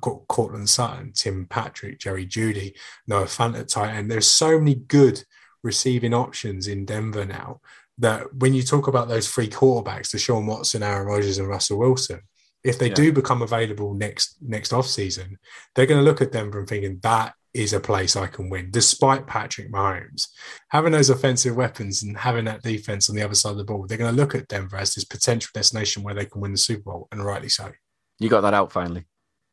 Got 0.00 0.26
Courtland 0.28 0.68
Sutton, 0.68 1.12
Tim 1.14 1.46
Patrick, 1.46 1.98
Jerry 1.98 2.26
Jeudy, 2.26 2.74
Noah 3.06 3.24
Fant 3.24 3.58
at 3.58 3.68
tight 3.68 3.94
end. 3.94 4.10
There's 4.10 4.28
so 4.28 4.58
many 4.58 4.74
good 4.76 5.22
receiving 5.62 6.14
options 6.14 6.66
in 6.68 6.84
Denver 6.86 7.24
now 7.26 7.60
that 7.98 8.32
when 8.34 8.54
you 8.54 8.62
talk 8.62 8.86
about 8.88 9.08
those 9.08 9.28
three 9.28 9.48
quarterbacks, 9.48 10.14
Deshaun 10.14 10.46
Watson, 10.46 10.82
Aaron 10.82 11.06
Rodgers, 11.06 11.36
and 11.38 11.48
Russell 11.48 11.78
Wilson, 11.78 12.20
if 12.64 12.78
they 12.78 12.88
Yeah. 12.88 12.94
do 12.94 13.12
become 13.12 13.42
available 13.42 13.92
next 13.94 14.36
next 14.40 14.72
off 14.72 14.86
season, 14.86 15.38
they're 15.74 15.86
going 15.86 16.02
to 16.02 16.04
look 16.10 16.22
at 16.22 16.32
Denver 16.32 16.58
and 16.60 16.68
thinking 16.68 16.98
that 17.02 17.34
is 17.52 17.72
a 17.72 17.80
place 17.80 18.14
I 18.16 18.28
can 18.28 18.48
win, 18.48 18.70
despite 18.70 19.26
Patrick 19.26 19.72
Mahomes 19.72 20.28
having 20.68 20.92
those 20.92 21.10
offensive 21.10 21.56
weapons 21.56 22.02
and 22.02 22.16
having 22.16 22.44
that 22.44 22.62
defense 22.62 23.10
on 23.10 23.16
the 23.16 23.22
other 23.22 23.34
side 23.34 23.50
of 23.52 23.56
the 23.58 23.64
ball. 23.64 23.86
They're 23.86 23.98
going 23.98 24.14
to 24.14 24.20
look 24.20 24.34
at 24.36 24.46
Denver 24.46 24.76
as 24.76 24.94
this 24.94 25.04
potential 25.04 25.50
destination 25.52 26.02
where 26.04 26.14
they 26.14 26.26
can 26.26 26.40
win 26.40 26.52
the 26.52 26.58
Super 26.58 26.82
Bowl, 26.92 27.08
and 27.10 27.24
rightly 27.24 27.48
so. 27.48 27.72
you 28.20 28.28
got 28.28 28.42
that 28.42 28.54
out 28.54 28.70
finally. 28.70 29.04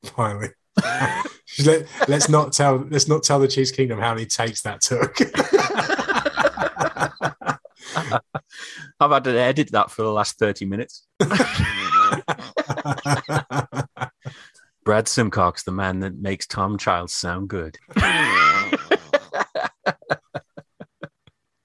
Finally, 0.10 0.50
Let, 1.66 1.88
let's 2.08 2.30
not 2.30 2.54
tell 2.54 2.86
let's 2.90 3.08
not 3.08 3.24
tell 3.24 3.40
the 3.40 3.48
Chiefs 3.48 3.72
Kingdom 3.72 3.98
how 4.00 4.14
many 4.14 4.28
takes 4.28 4.62
that 4.62 4.82
took. 4.82 5.20
I've 9.00 9.12
had 9.12 9.24
to 9.24 9.40
edit 9.40 9.72
that 9.72 9.90
for 9.90 10.04
the 10.04 10.12
last 10.12 10.38
thirty 10.38 10.66
minutes. 10.66 11.08
Brad 14.84 15.08
Simcox, 15.08 15.64
the 15.64 15.72
man 15.72 16.02
that 16.02 16.18
makes 16.18 16.46
Tom 16.48 16.78
Childs 16.78 17.14
sound 17.14 17.50
good. 17.50 17.78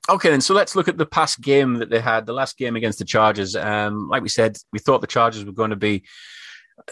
okay, 0.08 0.30
then 0.30 0.40
so 0.40 0.54
let's 0.54 0.74
look 0.74 0.88
at 0.88 0.96
the 0.96 1.06
past 1.06 1.40
game 1.40 1.74
that 1.74 1.90
they 1.90 2.00
had, 2.00 2.26
the 2.26 2.32
last 2.32 2.56
game 2.56 2.76
against 2.76 2.98
the 2.98 3.04
Chargers. 3.04 3.54
Um, 3.54 4.08
like 4.08 4.22
we 4.22 4.28
said, 4.28 4.56
we 4.72 4.78
thought 4.78 5.02
the 5.02 5.06
Chargers 5.06 5.44
were 5.44 5.52
going 5.52 5.70
to 5.70 5.76
be 5.76 6.04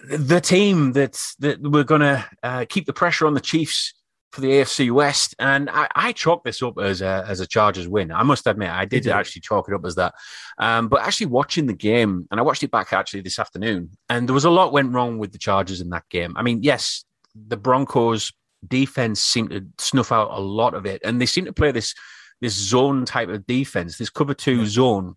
the 0.03 0.41
team 0.41 0.93
that 0.93 1.21
that 1.39 1.63
were 1.63 1.85
going 1.85 2.01
to 2.01 2.25
uh, 2.43 2.65
keep 2.69 2.87
the 2.87 2.93
pressure 2.93 3.27
on 3.27 3.35
the 3.35 3.41
Chiefs 3.41 3.95
for 4.33 4.41
the 4.41 4.49
AFC 4.49 4.93
West, 4.93 5.35
and 5.39 5.69
I, 5.69 5.89
I 5.95 6.13
chalk 6.13 6.45
this 6.45 6.63
up 6.63 6.79
as 6.79 7.03
a 7.03 7.25
as 7.27 7.41
a 7.41 7.47
Chargers 7.47 7.89
win. 7.89 8.13
I 8.13 8.23
must 8.23 8.47
admit, 8.47 8.71
I 8.71 8.85
did 8.85 9.05
did. 9.05 9.13
actually 9.13 9.43
chalk 9.43 9.69
it 9.69 9.75
up 9.75 9.85
as 9.85 9.97
that. 9.97 10.15
Um, 10.59 10.89
but 10.89 11.03
actually 11.03 11.27
watching 11.27 11.67
the 11.67 11.75
game, 11.75 12.29
and 12.31 12.39
I 12.39 12.43
watched 12.43 12.63
it 12.63 12.71
back 12.71 12.93
actually 12.93 13.23
this 13.23 13.39
afternoon, 13.39 13.91
and 14.09 14.29
there 14.29 14.35
was 14.35 14.45
a 14.45 14.51
lot 14.51 14.73
went 14.73 14.93
wrong 14.93 15.19
with 15.19 15.33
the 15.33 15.39
Chargers 15.39 15.81
in 15.81 15.91
that 15.91 16.09
game. 16.11 16.37
I 16.37 16.43
mean, 16.43 16.63
yes, 16.63 17.05
the 17.35 17.57
Broncos 17.57 18.33
defense 18.67 19.21
seemed 19.21 19.51
to 19.51 19.67
snuff 19.79 20.13
out 20.13 20.31
a 20.31 20.41
lot 20.41 20.75
of 20.75 20.87
it, 20.87 21.01
and 21.05 21.21
they 21.21 21.27
seem 21.27 21.47
to 21.47 21.53
play 21.53 21.73
this 21.73 21.95
this 22.41 22.55
zone 22.55 23.05
type 23.05 23.29
of 23.29 23.47
defense, 23.47 23.99
this 23.99 24.11
cover 24.11 24.33
two 24.33 24.65
zone, 24.67 25.17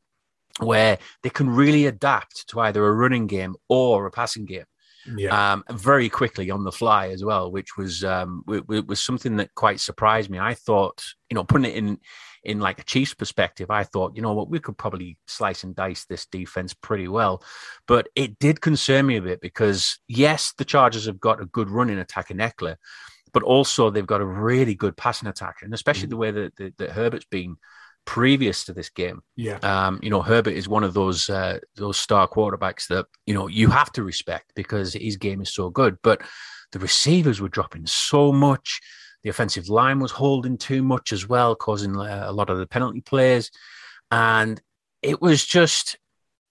where 0.59 0.99
they 1.23 1.29
can 1.29 1.49
really 1.49 1.85
adapt 1.85 2.47
to 2.49 2.59
either 2.59 2.85
a 2.85 2.93
running 2.93 3.27
game 3.27 3.55
or 3.69 4.05
a 4.05 4.11
passing 4.11 4.45
game. 4.45 4.65
Yeah. 5.17 5.53
Um, 5.53 5.63
very 5.69 6.07
quickly 6.07 6.49
on 6.49 6.63
the 6.63 6.71
fly 6.71 7.09
as 7.09 7.25
well, 7.25 7.51
which 7.51 7.75
was 7.77 8.03
um, 8.05 8.43
w- 8.45 8.61
w- 8.61 8.85
was 8.85 9.01
something 9.01 9.35
that 9.37 9.53
quite 9.53 9.81
surprised 9.81 10.29
me. 10.29 10.39
I 10.39 10.53
thought, 10.53 11.03
you 11.29 11.35
know, 11.35 11.43
putting 11.43 11.69
it 11.69 11.75
in 11.75 11.99
in 12.43 12.59
like 12.59 12.79
a 12.79 12.83
Chiefs 12.83 13.13
perspective, 13.13 13.71
I 13.71 13.83
thought, 13.83 14.15
you 14.15 14.21
know 14.21 14.33
what, 14.33 14.49
we 14.49 14.59
could 14.59 14.77
probably 14.77 15.17
slice 15.27 15.63
and 15.63 15.75
dice 15.75 16.05
this 16.05 16.25
defense 16.25 16.73
pretty 16.73 17.07
well. 17.07 17.41
But 17.87 18.09
it 18.15 18.37
did 18.37 18.61
concern 18.61 19.05
me 19.05 19.15
a 19.15 19.21
bit 19.21 19.39
because, 19.39 19.99
yes, 20.07 20.53
the 20.57 20.65
Chargers 20.65 21.05
have 21.05 21.19
got 21.19 21.41
a 21.41 21.45
good 21.45 21.69
running 21.69 21.99
attack 21.99 22.31
in 22.31 22.37
Ekeler, 22.37 22.75
but 23.31 23.43
also 23.43 23.89
they've 23.89 24.05
got 24.05 24.21
a 24.21 24.25
really 24.25 24.75
good 24.75 24.97
passing 24.97 25.29
attack. 25.29 25.57
And 25.61 25.73
especially 25.73 26.07
the 26.07 26.17
way 26.17 26.31
that, 26.31 26.55
that, 26.57 26.77
that 26.77 26.91
Herbert's 26.91 27.25
been 27.25 27.55
previous 28.05 28.65
to 28.65 28.73
this 28.73 28.89
game. 28.89 29.21
Yeah. 29.35 29.57
Um, 29.57 29.99
you 30.01 30.09
know, 30.09 30.21
Herbert 30.21 30.53
is 30.53 30.67
one 30.67 30.83
of 30.83 30.93
those 30.93 31.29
uh, 31.29 31.59
those 31.75 31.97
star 31.97 32.27
quarterbacks 32.27 32.87
that 32.87 33.05
you 33.25 33.33
know 33.33 33.47
you 33.47 33.69
have 33.69 33.91
to 33.93 34.03
respect 34.03 34.51
because 34.55 34.93
his 34.93 35.17
game 35.17 35.41
is 35.41 35.53
so 35.53 35.69
good. 35.69 35.97
But 36.03 36.21
the 36.71 36.79
receivers 36.79 37.39
were 37.39 37.49
dropping 37.49 37.85
so 37.85 38.31
much. 38.31 38.81
The 39.23 39.29
offensive 39.29 39.69
line 39.69 39.99
was 39.99 40.11
holding 40.11 40.57
too 40.57 40.83
much 40.83 41.13
as 41.13 41.27
well, 41.27 41.55
causing 41.55 41.97
uh, 41.97 42.25
a 42.25 42.33
lot 42.33 42.49
of 42.49 42.57
the 42.57 42.67
penalty 42.67 42.99
plays. 42.99 43.51
And 44.11 44.61
it 45.01 45.21
was 45.21 45.45
just, 45.45 45.97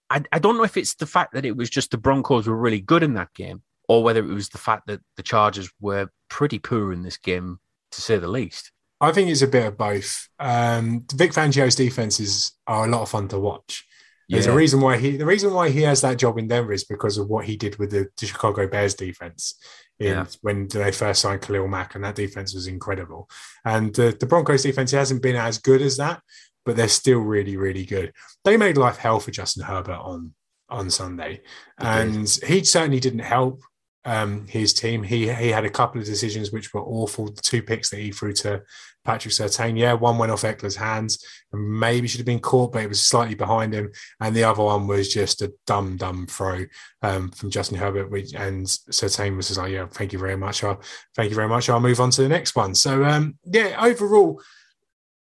I, 0.09 0.23
I 0.31 0.39
don't 0.39 0.57
know 0.57 0.63
if 0.63 0.75
it's 0.75 0.95
the 0.95 1.05
fact 1.05 1.33
that 1.33 1.45
it 1.45 1.55
was 1.55 1.69
just 1.69 1.91
the 1.91 1.97
Broncos 1.97 2.47
were 2.47 2.57
really 2.57 2.81
good 2.81 3.03
in 3.03 3.13
that 3.13 3.33
game 3.35 3.61
or 3.87 4.03
whether 4.03 4.19
it 4.19 4.33
was 4.33 4.49
the 4.49 4.57
fact 4.57 4.87
that 4.87 5.01
the 5.17 5.23
Chargers 5.23 5.69
were 5.79 6.09
pretty 6.29 6.59
poor 6.59 6.91
in 6.93 7.03
this 7.03 7.17
game, 7.17 7.59
to 7.91 8.01
say 8.01 8.17
the 8.17 8.27
least. 8.27 8.71
I 9.03 9.11
think 9.11 9.29
it's 9.29 9.41
a 9.41 9.47
bit 9.47 9.65
of 9.65 9.77
both. 9.77 10.27
Um, 10.39 11.05
Vic 11.13 11.31
Fangio's 11.31 11.75
defenses 11.75 12.53
are 12.67 12.85
a 12.85 12.89
lot 12.89 13.01
of 13.01 13.09
fun 13.09 13.27
to 13.29 13.39
watch. 13.39 13.85
There's 14.29 14.47
a 14.47 14.55
reason 14.55 14.81
why 14.81 14.97
he 14.97 15.17
the 15.17 15.25
reason 15.25 15.53
why 15.53 15.69
he 15.69 15.81
has 15.83 16.01
that 16.01 16.17
job 16.17 16.37
in 16.39 16.47
Denver 16.47 16.73
is 16.73 16.85
because 16.85 17.17
of 17.19 17.27
what 17.27 17.45
he 17.45 17.55
did 17.55 17.77
with 17.77 17.91
the, 17.91 18.07
the 18.17 18.25
Chicago 18.25 18.67
Bears 18.67 18.95
defense 18.95 19.59
in, 19.99 20.07
Yeah. 20.07 20.25
when 20.41 20.67
they 20.69 20.91
first 20.91 21.21
signed 21.21 21.41
Khalil 21.43 21.67
Mack, 21.67 21.93
and 21.93 22.03
that 22.03 22.15
defense 22.15 22.55
was 22.55 22.65
incredible. 22.65 23.29
And 23.63 23.93
the, 23.93 24.15
the 24.19 24.25
Broncos 24.25 24.63
defense 24.63 24.91
hasn't 24.91 25.21
been 25.21 25.35
as 25.35 25.59
good 25.59 25.81
as 25.83 25.97
that, 25.97 26.21
but 26.65 26.75
they're 26.75 26.87
still 26.87 27.19
really, 27.19 27.57
really 27.57 27.85
good. 27.85 28.11
They 28.43 28.57
made 28.57 28.77
life 28.77 28.97
hell 28.97 29.19
for 29.19 29.31
Justin 29.31 29.63
Herbert 29.65 29.99
on 29.99 30.33
on 30.69 30.89
Sunday, 30.89 31.41
and 31.77 32.27
he 32.47 32.63
certainly 32.63 32.99
didn't 32.99 33.19
help 33.19 33.61
um, 34.05 34.47
his 34.47 34.73
team. 34.73 35.03
He 35.03 35.31
he 35.33 35.49
had 35.49 35.65
a 35.65 35.69
couple 35.69 35.99
of 35.99 36.07
decisions 36.07 36.51
which 36.51 36.73
were 36.73 36.83
awful. 36.83 37.25
The 37.25 37.41
two 37.41 37.61
picks 37.61 37.89
that 37.89 37.99
he 37.99 38.11
threw 38.11 38.33
to 38.33 38.63
Patrick 39.05 39.33
Surtain, 39.33 39.77
yeah, 39.77 39.93
one 39.93 40.17
went 40.17 40.31
off 40.31 40.43
Ekeler's 40.43 40.75
hands 40.75 41.23
and 41.51 41.79
maybe 41.79 42.07
should 42.07 42.19
have 42.19 42.25
been 42.25 42.39
caught, 42.39 42.71
but 42.71 42.83
it 42.83 42.89
was 42.89 43.01
slightly 43.01 43.35
behind 43.35 43.73
him, 43.73 43.91
and 44.19 44.35
the 44.35 44.43
other 44.43 44.63
one 44.63 44.87
was 44.87 45.13
just 45.13 45.41
a 45.41 45.53
dumb, 45.67 45.97
dumb 45.97 46.25
throw 46.27 46.65
um, 47.01 47.31
from 47.31 47.49
Justin 47.49 47.77
Herbert. 47.77 48.09
Which 48.09 48.33
and 48.33 48.65
Surtain 48.65 49.35
was 49.35 49.47
just 49.47 49.59
like, 49.59 49.71
yeah, 49.71 49.87
thank 49.87 50.13
you 50.13 50.19
very 50.19 50.37
much. 50.37 50.63
I'll, 50.63 50.81
thank 51.15 51.29
you 51.29 51.35
very 51.35 51.49
much. 51.49 51.69
I'll 51.69 51.79
move 51.79 51.99
on 51.99 52.11
to 52.11 52.21
the 52.21 52.29
next 52.29 52.55
one. 52.55 52.75
So 52.75 53.03
um, 53.03 53.37
yeah, 53.45 53.77
overall, 53.81 54.41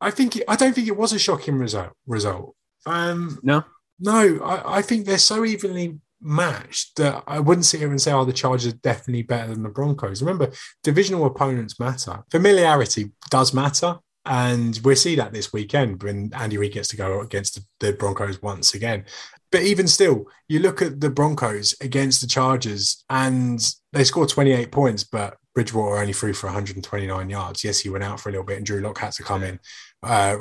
I 0.00 0.10
think 0.10 0.36
it, 0.36 0.44
I 0.48 0.56
don't 0.56 0.74
think 0.74 0.88
it 0.88 0.96
was 0.96 1.12
a 1.12 1.18
shocking 1.18 1.56
result. 1.56 1.92
Result. 2.06 2.54
Um, 2.86 3.38
No, 3.42 3.64
no, 4.00 4.40
I, 4.42 4.78
I 4.78 4.82
think 4.82 5.06
they're 5.06 5.18
so 5.18 5.44
evenly 5.44 6.00
matched 6.22 6.96
that 6.96 7.22
I 7.26 7.40
wouldn't 7.40 7.64
sit 7.64 7.80
here 7.80 7.90
and 7.90 8.00
say, 8.00 8.12
oh, 8.12 8.24
the 8.24 8.32
Chargers 8.32 8.72
are 8.72 8.76
definitely 8.78 9.22
better 9.22 9.52
than 9.52 9.62
the 9.62 9.68
Broncos. 9.68 10.22
Remember, 10.22 10.50
divisional 10.82 11.26
opponents 11.26 11.80
matter. 11.80 12.22
Familiarity 12.30 13.12
does 13.30 13.52
matter. 13.52 13.98
And 14.24 14.78
we'll 14.84 14.94
see 14.94 15.16
that 15.16 15.32
this 15.32 15.52
weekend 15.52 16.02
when 16.02 16.30
Andy 16.34 16.56
Reid 16.56 16.74
gets 16.74 16.88
to 16.88 16.96
go 16.96 17.20
against 17.20 17.60
the, 17.80 17.92
Broncos 17.92 18.40
once 18.40 18.74
again. 18.74 19.04
But 19.50 19.62
even 19.62 19.88
still, 19.88 20.26
you 20.48 20.60
look 20.60 20.80
at 20.80 21.00
the 21.00 21.10
Broncos 21.10 21.74
against 21.80 22.20
the 22.20 22.28
Chargers 22.28 23.04
and 23.10 23.60
they 23.92 24.04
scored 24.04 24.28
28 24.28 24.70
points, 24.70 25.02
but 25.02 25.38
Bridgewater 25.54 25.98
only 25.98 26.12
threw 26.12 26.32
for 26.32 26.46
129 26.46 27.30
yards. 27.30 27.64
Yes, 27.64 27.80
he 27.80 27.90
went 27.90 28.04
out 28.04 28.20
for 28.20 28.28
a 28.28 28.32
little 28.32 28.46
bit 28.46 28.58
and 28.58 28.64
Drew 28.64 28.80
Lock 28.80 28.98
had 28.98 29.12
to 29.14 29.24
come 29.24 29.42
in. 29.42 29.58
Uh, 30.04 30.36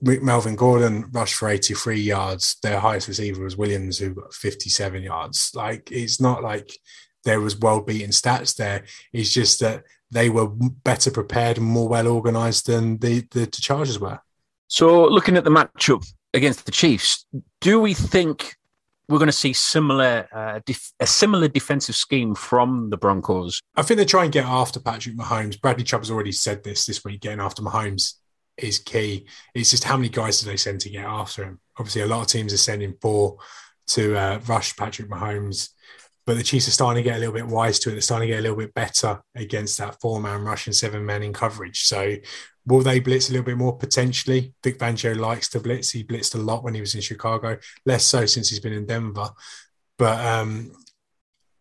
Melvin 0.00 0.56
Gordon 0.56 1.08
rushed 1.12 1.34
for 1.34 1.48
83 1.48 2.00
yards. 2.00 2.56
Their 2.62 2.80
highest 2.80 3.08
receiver 3.08 3.42
was 3.42 3.56
Williams, 3.56 3.98
who 3.98 4.14
got 4.14 4.34
57 4.34 5.02
yards. 5.02 5.52
Like, 5.54 5.90
it's 5.92 6.20
not 6.20 6.42
like 6.42 6.78
there 7.24 7.40
was 7.40 7.58
well 7.58 7.80
beaten 7.80 8.10
stats 8.10 8.56
there. 8.56 8.84
It's 9.12 9.32
just 9.32 9.60
that 9.60 9.84
they 10.10 10.30
were 10.30 10.48
better 10.48 11.10
prepared 11.10 11.58
and 11.58 11.66
more 11.66 11.88
well 11.88 12.08
organized 12.08 12.66
than 12.66 12.98
the, 12.98 13.20
the, 13.30 13.40
the 13.40 13.60
Chargers 13.60 13.98
were. 13.98 14.20
So, 14.66 15.04
looking 15.06 15.36
at 15.36 15.44
the 15.44 15.50
matchup 15.50 16.06
against 16.34 16.66
the 16.66 16.72
Chiefs, 16.72 17.26
do 17.60 17.80
we 17.80 17.94
think 17.94 18.56
we're 19.08 19.18
going 19.18 19.26
to 19.26 19.32
see 19.32 19.52
similar 19.52 20.28
uh, 20.32 20.60
def- 20.66 20.92
a 21.00 21.06
similar 21.06 21.48
defensive 21.48 21.94
scheme 21.94 22.34
from 22.34 22.90
the 22.90 22.96
Broncos? 22.96 23.62
I 23.76 23.82
think 23.82 23.98
they 23.98 24.04
try 24.04 24.24
and 24.24 24.32
get 24.32 24.44
after 24.44 24.80
Patrick 24.80 25.16
Mahomes. 25.16 25.60
Bradley 25.60 25.84
Chubb 25.84 26.02
has 26.02 26.10
already 26.10 26.32
said 26.32 26.64
this 26.64 26.84
this 26.84 27.04
week. 27.04 27.20
Getting 27.20 27.40
after 27.40 27.62
Mahomes 27.62 28.14
is 28.58 28.78
key. 28.78 29.26
It's 29.54 29.70
just 29.70 29.84
how 29.84 29.96
many 29.96 30.08
guys 30.08 30.40
do 30.40 30.50
they 30.50 30.56
send 30.56 30.80
to 30.82 30.90
get 30.90 31.04
after 31.04 31.44
him? 31.44 31.60
Obviously, 31.78 32.02
a 32.02 32.06
lot 32.06 32.22
of 32.22 32.26
teams 32.26 32.52
are 32.52 32.58
sending 32.58 32.94
four 33.00 33.38
to 33.88 34.16
uh, 34.16 34.40
rush 34.46 34.76
Patrick 34.76 35.08
Mahomes, 35.08 35.70
but 36.26 36.36
the 36.36 36.42
Chiefs 36.42 36.68
are 36.68 36.72
starting 36.72 37.02
to 37.02 37.08
get 37.08 37.16
a 37.16 37.20
little 37.20 37.34
bit 37.34 37.46
wise 37.46 37.78
to 37.80 37.88
it. 37.88 37.92
They're 37.92 38.00
starting 38.00 38.28
to 38.28 38.34
get 38.34 38.40
a 38.40 38.42
little 38.42 38.58
bit 38.58 38.74
better 38.74 39.20
against 39.34 39.78
that 39.78 40.00
four 40.00 40.20
man 40.20 40.42
rush 40.42 40.66
and 40.66 40.76
seven 40.76 41.04
man 41.06 41.22
in 41.22 41.32
coverage. 41.32 41.84
So, 41.84 42.16
will 42.66 42.82
they 42.82 43.00
blitz 43.00 43.28
a 43.28 43.32
little 43.32 43.46
bit 43.46 43.56
more 43.56 43.76
potentially? 43.76 44.52
Vic 44.62 44.78
Fangio 44.78 45.16
likes 45.16 45.48
to 45.50 45.60
blitz. 45.60 45.90
He 45.90 46.04
blitzed 46.04 46.34
a 46.34 46.38
lot 46.38 46.64
when 46.64 46.74
he 46.74 46.80
was 46.80 46.94
in 46.94 47.00
Chicago, 47.00 47.58
less 47.86 48.04
so 48.04 48.26
since 48.26 48.50
he's 48.50 48.60
been 48.60 48.74
in 48.74 48.86
Denver. 48.86 49.30
But 49.96 50.24
um, 50.24 50.72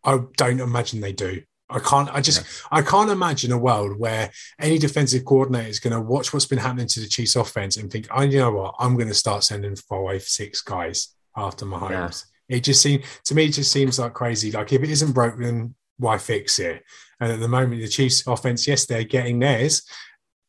I 0.03 0.19
don't 0.35 0.59
imagine 0.59 1.01
they 1.01 1.13
do. 1.13 1.41
I 1.69 1.79
can't. 1.79 2.09
I 2.13 2.21
just. 2.21 2.45
I 2.71 2.81
can't 2.81 3.09
imagine 3.09 3.51
a 3.51 3.57
world 3.57 3.99
where 3.99 4.31
any 4.59 4.77
defensive 4.77 5.25
coordinator 5.25 5.67
is 5.67 5.79
going 5.79 5.93
to 5.93 6.01
watch 6.01 6.33
what's 6.33 6.45
been 6.45 6.59
happening 6.59 6.87
to 6.87 6.99
the 7.01 7.07
Chiefs' 7.07 7.35
offense 7.35 7.75
and 7.77 7.91
think, 7.91 8.07
"Oh, 8.09 8.21
you 8.21 8.39
know 8.39 8.51
what? 8.51 8.75
I'm 8.79 8.95
going 8.95 9.09
to 9.09 9.13
start 9.13 9.43
sending 9.43 9.75
five, 9.75 10.23
six 10.23 10.61
guys 10.61 11.09
after 11.35 11.65
Mahomes." 11.65 12.25
It 12.47 12.63
just 12.63 12.81
seems 12.81 13.03
to 13.25 13.35
me. 13.35 13.45
It 13.45 13.53
just 13.53 13.71
seems 13.71 13.99
like 13.99 14.13
crazy. 14.13 14.51
Like 14.51 14.71
if 14.71 14.81
it 14.81 14.89
isn't 14.89 15.11
broken, 15.11 15.75
why 15.97 16.17
fix 16.17 16.59
it? 16.59 16.83
And 17.19 17.31
at 17.33 17.39
the 17.39 17.47
moment, 17.49 17.81
the 17.81 17.87
Chiefs' 17.89 18.25
offense, 18.25 18.67
yes, 18.67 18.85
they're 18.85 19.03
getting 19.03 19.39
theirs 19.39 19.81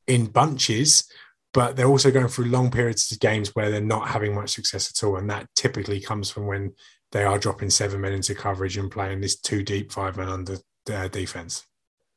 in 0.07 0.27
bunches, 0.27 1.11
but 1.53 1.75
they're 1.75 1.87
also 1.87 2.11
going 2.11 2.29
through 2.29 2.47
long 2.47 2.71
periods 2.71 3.11
of 3.11 3.19
games 3.19 3.57
where 3.57 3.71
they're 3.71 3.81
not 3.81 4.09
having 4.09 4.35
much 4.35 4.51
success 4.51 4.91
at 4.91 5.05
all, 5.05 5.16
and 5.16 5.29
that 5.31 5.49
typically 5.57 6.01
comes 6.01 6.31
from 6.31 6.47
when 6.47 6.75
they 7.11 7.25
are 7.25 7.39
dropping 7.39 7.71
seven 7.71 8.03
men 8.03 8.12
into 8.12 8.35
coverage 8.35 8.77
and 8.77 8.91
playing 8.91 9.21
this 9.21 9.41
two 9.41 9.62
deep, 9.62 9.91
five 9.91 10.16
men 10.16 10.29
under 10.29 10.59
uh, 10.91 11.09
defense. 11.09 11.66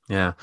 Yeah, 0.09 0.33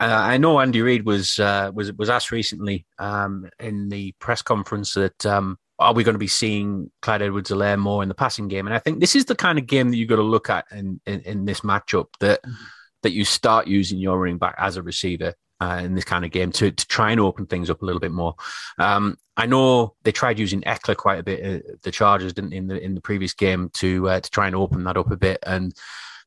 uh, 0.00 0.04
I 0.06 0.38
know 0.38 0.60
Andy 0.60 0.80
Reid 0.80 1.04
was 1.04 1.38
uh, 1.38 1.70
was 1.74 1.92
was 1.92 2.08
asked 2.08 2.30
recently 2.30 2.86
um, 2.98 3.50
in 3.58 3.90
the 3.90 4.12
press 4.12 4.40
conference 4.40 4.94
that 4.94 5.26
um, 5.26 5.58
are 5.78 5.92
we 5.92 6.04
going 6.04 6.14
to 6.14 6.18
be 6.18 6.26
seeing 6.26 6.90
Clyde 7.02 7.22
Edwards-Helaire 7.22 7.78
more 7.78 8.02
in 8.02 8.08
the 8.08 8.14
passing 8.14 8.48
game? 8.48 8.66
And 8.66 8.74
I 8.74 8.78
think 8.78 9.00
this 9.00 9.14
is 9.14 9.26
the 9.26 9.34
kind 9.34 9.58
of 9.58 9.66
game 9.66 9.90
that 9.90 9.96
you've 9.96 10.08
got 10.08 10.16
to 10.16 10.22
look 10.22 10.48
at 10.48 10.64
in 10.70 11.00
in, 11.04 11.20
in 11.20 11.44
this 11.44 11.60
matchup 11.60 12.06
that 12.20 12.40
that 13.02 13.12
you 13.12 13.24
start 13.24 13.66
using 13.66 13.98
your 13.98 14.18
running 14.18 14.38
back 14.38 14.54
as 14.58 14.76
a 14.76 14.82
receiver. 14.82 15.34
Uh, 15.62 15.82
in 15.84 15.94
this 15.94 16.06
kind 16.06 16.24
of 16.24 16.30
game 16.30 16.50
to, 16.50 16.70
to 16.70 16.88
try 16.88 17.10
and 17.10 17.20
open 17.20 17.44
things 17.44 17.68
up 17.68 17.82
a 17.82 17.84
little 17.84 18.00
bit 18.00 18.12
more. 18.12 18.34
Um, 18.78 19.18
I 19.36 19.44
know 19.44 19.94
they 20.04 20.10
tried 20.10 20.38
using 20.38 20.62
Ekeler 20.62 20.96
quite 20.96 21.18
a 21.18 21.22
bit. 21.22 21.44
Uh, 21.44 21.72
the 21.82 21.90
Chargers 21.90 22.32
didn't 22.32 22.54
in 22.54 22.66
the 22.66 22.82
in 22.82 22.94
the 22.94 23.02
previous 23.02 23.34
game 23.34 23.68
to 23.74 24.08
uh, 24.08 24.20
to 24.20 24.30
try 24.30 24.46
and 24.46 24.56
open 24.56 24.84
that 24.84 24.96
up 24.96 25.10
a 25.10 25.18
bit 25.18 25.38
and 25.46 25.74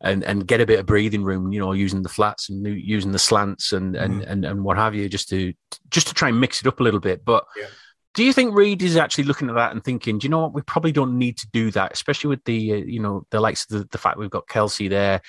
and 0.03 0.23
and 0.23 0.47
get 0.47 0.61
a 0.61 0.65
bit 0.65 0.79
of 0.79 0.85
breathing 0.85 1.23
room. 1.23 1.51
You 1.51 1.59
know, 1.59 1.71
using 1.71 2.03
the 2.03 2.09
flats 2.09 2.49
and 2.49 2.65
using 2.67 3.11
the 3.11 3.19
slants 3.19 3.73
and 3.73 3.95
and 3.95 4.21
and, 4.23 4.45
and 4.45 4.63
what 4.63 4.77
have 4.77 4.93
you, 4.93 5.09
just 5.09 5.29
to 5.29 5.53
just 5.89 6.07
to 6.07 6.13
try 6.13 6.29
and 6.29 6.39
mix 6.39 6.61
it 6.61 6.67
up 6.67 6.79
a 6.79 6.83
little 6.83 6.99
bit. 6.99 7.23
But 7.25 7.45
Yeah. 7.57 7.65
do 8.13 8.23
you 8.23 8.33
think 8.33 8.53
Reid 8.55 8.83
is 8.83 8.97
actually 8.97 9.23
looking 9.23 9.49
at 9.49 9.55
that 9.55 9.71
and 9.71 9.83
thinking, 9.83 10.19
do 10.19 10.25
you 10.25 10.29
know 10.29 10.41
what, 10.41 10.53
we 10.53 10.61
probably 10.61 10.91
don't 10.91 11.17
need 11.17 11.37
to 11.37 11.47
do 11.53 11.71
that, 11.71 11.93
especially 11.93 12.29
with 12.29 12.43
the 12.43 12.73
uh, 12.73 12.75
you 12.77 12.99
know 12.99 13.25
the 13.31 13.39
likes 13.39 13.63
of 13.63 13.79
the, 13.79 13.87
the 13.91 13.97
fact 13.97 14.17
we've 14.17 14.29
got 14.29 14.47
Kelce 14.47 14.89
there. 14.89 15.21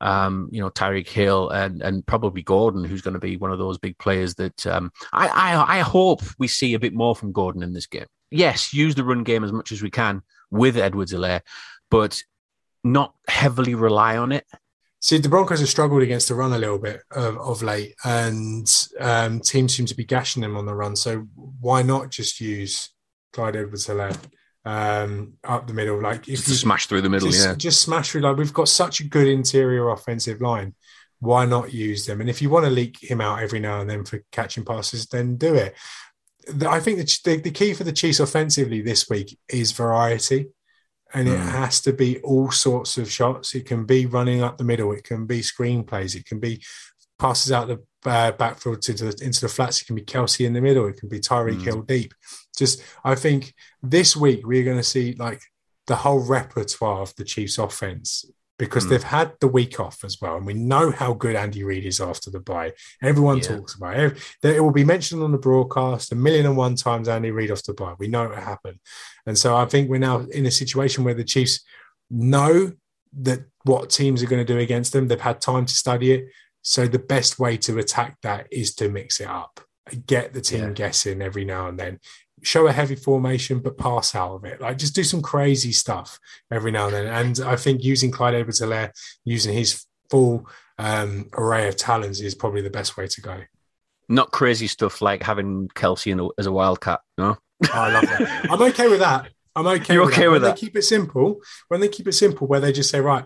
Um, 0.00 0.48
you 0.50 0.60
know, 0.60 0.68
Tyreek 0.68 1.08
Hill 1.08 1.50
and 1.50 1.80
and 1.80 2.04
probably 2.04 2.42
Gordon, 2.42 2.82
who's 2.82 3.02
going 3.02 3.14
to 3.14 3.20
be 3.20 3.36
one 3.36 3.52
of 3.52 3.58
those 3.60 3.78
big 3.78 3.96
players 3.98 4.34
that 4.34 4.66
um, 4.66 4.90
I, 5.12 5.28
I 5.28 5.78
I 5.78 5.80
hope 5.82 6.22
we 6.40 6.48
see 6.48 6.74
a 6.74 6.80
bit 6.80 6.92
more 6.92 7.14
from 7.14 7.30
Gordon 7.30 7.62
in 7.62 7.72
this 7.72 7.86
game. 7.86 8.06
Yes, 8.28 8.72
use 8.74 8.96
the 8.96 9.04
run 9.04 9.22
game 9.22 9.44
as 9.44 9.52
much 9.52 9.70
as 9.70 9.80
we 9.80 9.90
can 9.90 10.22
with 10.50 10.76
Edwards-Helaire, 10.76 11.42
but 11.88 12.20
not 12.84 13.14
heavily 13.28 13.74
rely 13.74 14.16
on 14.16 14.32
it. 14.32 14.46
See, 15.00 15.18
the 15.18 15.28
Broncos 15.28 15.58
have 15.58 15.68
struggled 15.68 16.02
against 16.02 16.28
the 16.28 16.36
run 16.36 16.52
a 16.52 16.58
little 16.58 16.78
bit 16.78 17.00
of, 17.10 17.36
of 17.38 17.62
late, 17.62 17.96
and 18.04 18.70
um, 19.00 19.40
teams 19.40 19.74
seem 19.74 19.86
to 19.86 19.96
be 19.96 20.04
gashing 20.04 20.42
them 20.42 20.56
on 20.56 20.64
the 20.64 20.74
run. 20.74 20.94
So 20.94 21.26
why 21.60 21.82
not 21.82 22.10
just 22.10 22.40
use 22.40 22.90
Clyde 23.32 23.56
Edwards-Helaire 23.56 24.16
um, 24.64 25.34
up 25.42 25.66
the 25.66 25.74
middle? 25.74 26.00
Like 26.00 26.28
if 26.28 26.36
Just 26.36 26.48
to 26.48 26.54
smash 26.54 26.86
through 26.86 27.00
the 27.02 27.10
middle, 27.10 27.30
just, 27.30 27.44
yeah. 27.44 27.54
just 27.56 27.80
smash 27.80 28.10
through. 28.10 28.20
Like 28.20 28.36
we've 28.36 28.52
got 28.54 28.68
such 28.68 29.00
a 29.00 29.04
good 29.08 29.26
interior 29.26 29.88
offensive 29.88 30.40
line. 30.40 30.74
Why 31.18 31.46
not 31.46 31.74
use 31.74 32.06
them? 32.06 32.20
And 32.20 32.30
if 32.30 32.40
you 32.40 32.48
want 32.48 32.66
to 32.66 32.70
leak 32.70 32.98
him 33.02 33.20
out 33.20 33.42
every 33.42 33.58
now 33.58 33.80
and 33.80 33.90
then 33.90 34.04
for 34.04 34.22
catching 34.30 34.64
passes, 34.64 35.06
then 35.06 35.36
do 35.36 35.54
it. 35.54 35.74
the, 36.48 36.68
I 36.68 36.80
think 36.80 36.98
the, 36.98 37.18
the, 37.24 37.36
the 37.40 37.50
key 37.50 37.74
for 37.74 37.84
the 37.84 37.92
Chiefs 37.92 38.20
offensively 38.20 38.82
this 38.82 39.08
week 39.08 39.38
is 39.48 39.72
variety. 39.72 40.48
And 41.14 41.28
it 41.28 41.38
Mm. 41.38 41.48
has 41.50 41.80
to 41.82 41.92
be 41.92 42.18
all 42.20 42.50
sorts 42.50 42.96
of 42.98 43.10
shots. 43.10 43.54
It 43.54 43.66
can 43.66 43.84
be 43.84 44.06
running 44.06 44.42
up 44.42 44.56
the 44.58 44.64
middle. 44.64 44.92
It 44.92 45.04
can 45.04 45.26
be 45.26 45.40
screenplays. 45.40 46.14
It 46.14 46.24
can 46.26 46.40
be 46.40 46.62
passes 47.18 47.52
out 47.52 47.68
the 47.68 47.78
uh, 48.10 48.32
backfield 48.32 48.88
into 48.88 49.04
the, 49.04 49.24
into 49.24 49.40
the 49.42 49.48
flats. 49.48 49.80
It 49.80 49.84
can 49.84 49.94
be 49.94 50.02
Kelce 50.02 50.44
in 50.44 50.54
the 50.54 50.60
middle. 50.60 50.86
It 50.88 50.96
can 50.98 51.08
be 51.08 51.20
Tyreek 51.20 51.58
Mm. 51.58 51.64
Hill 51.64 51.82
deep. 51.82 52.14
Just, 52.56 52.82
I 53.04 53.14
think 53.14 53.54
this 53.82 54.16
week 54.16 54.44
we're 54.46 54.64
going 54.64 54.76
to 54.78 54.82
see 54.82 55.14
like 55.18 55.40
the 55.86 55.96
whole 55.96 56.18
repertoire 56.20 57.02
of 57.02 57.14
the 57.16 57.24
Chiefs 57.24 57.58
offense 57.58 58.24
because 58.58 58.84
Mm. 58.86 58.90
they've 58.90 59.02
had 59.02 59.32
the 59.40 59.48
week 59.48 59.80
off 59.80 60.04
as 60.04 60.18
well. 60.20 60.36
And 60.36 60.46
we 60.46 60.54
know 60.54 60.90
how 60.90 61.14
good 61.14 61.34
Andy 61.36 61.64
Reid 61.64 61.84
is 61.86 62.00
after 62.00 62.30
the 62.30 62.38
bye. 62.40 62.72
Everyone 63.02 63.38
Yeah. 63.38 63.56
talks 63.56 63.74
about 63.74 63.98
it. 63.98 64.18
It 64.42 64.60
will 64.60 64.70
be 64.72 64.84
mentioned 64.84 65.22
on 65.22 65.32
the 65.32 65.38
broadcast 65.38 66.12
a 66.12 66.14
million 66.14 66.46
and 66.46 66.56
one 66.56 66.76
times 66.76 67.08
Andy 67.08 67.30
Reid 67.30 67.50
off 67.50 67.62
the 67.64 67.74
bye. 67.74 67.94
We 67.98 68.08
know 68.08 68.30
it 68.30 68.38
happened. 68.38 68.78
And 69.26 69.36
so 69.38 69.56
I 69.56 69.64
think 69.66 69.88
we're 69.90 69.98
now 69.98 70.20
in 70.30 70.46
a 70.46 70.50
situation 70.50 71.02
where 71.04 71.14
the 71.14 71.24
Chiefs 71.24 71.60
know 72.10 72.72
that 73.20 73.40
what 73.64 73.90
teams 73.90 74.22
are 74.22 74.26
going 74.26 74.44
to 74.44 74.52
do 74.52 74.58
against 74.58 74.92
them. 74.92 75.08
They've 75.08 75.20
had 75.20 75.40
time 75.40 75.66
to 75.66 75.74
study 75.74 76.12
it. 76.12 76.26
So 76.62 76.86
the 76.86 76.98
best 76.98 77.38
way 77.38 77.56
to 77.58 77.78
attack 77.78 78.18
that 78.22 78.46
is 78.52 78.74
to 78.76 78.88
mix 78.88 79.20
it 79.20 79.26
up, 79.28 79.60
get 80.06 80.32
the 80.32 80.40
team 80.40 80.60
Yeah. 80.68 80.70
guessing 80.70 81.20
every 81.22 81.44
now 81.44 81.68
and 81.68 81.78
then. 81.78 81.98
Show 82.42 82.66
a 82.66 82.72
heavy 82.72 82.96
formation, 82.96 83.60
but 83.60 83.78
pass 83.78 84.14
out 84.14 84.34
of 84.34 84.44
it. 84.44 84.60
Like 84.60 84.78
just 84.78 84.94
do 84.94 85.04
some 85.04 85.22
crazy 85.22 85.72
stuff 85.72 86.18
every 86.50 86.70
now 86.70 86.86
and 86.86 86.94
then. 86.94 87.06
And 87.06 87.40
I 87.40 87.56
think 87.56 87.84
using 87.84 88.10
Clyde 88.10 88.34
edwards 88.34 88.60
helaire 88.60 88.90
using 89.24 89.54
his 89.54 89.84
full 90.10 90.48
um, 90.78 91.28
array 91.34 91.68
of 91.68 91.76
talents 91.76 92.20
is 92.20 92.34
probably 92.34 92.62
the 92.62 92.70
best 92.70 92.96
way 92.96 93.06
to 93.06 93.20
go. 93.20 93.40
Not 94.08 94.32
crazy 94.32 94.66
stuff 94.66 95.00
like 95.00 95.22
having 95.22 95.68
Kelce 95.68 96.10
in 96.10 96.20
a, 96.20 96.28
as 96.38 96.46
a 96.46 96.52
wildcat. 96.52 97.00
No, 97.16 97.38
I 97.72 97.92
love 97.92 98.02
that. 98.02 98.50
I'm 98.50 98.62
okay 98.62 98.88
with 98.88 99.00
that. 99.00 99.30
I'm 99.54 99.66
okay. 99.66 99.94
You're 99.94 100.04
with 100.04 100.14
okay 100.14 100.22
that. 100.22 100.30
with 100.30 100.42
when 100.42 100.50
that? 100.50 100.56
They 100.56 100.60
keep 100.60 100.76
it 100.76 100.82
simple. 100.82 101.40
When 101.68 101.80
they 101.80 101.88
keep 101.88 102.08
it 102.08 102.12
simple, 102.12 102.46
where 102.46 102.60
they 102.60 102.72
just 102.72 102.90
say, 102.90 103.00
right, 103.00 103.24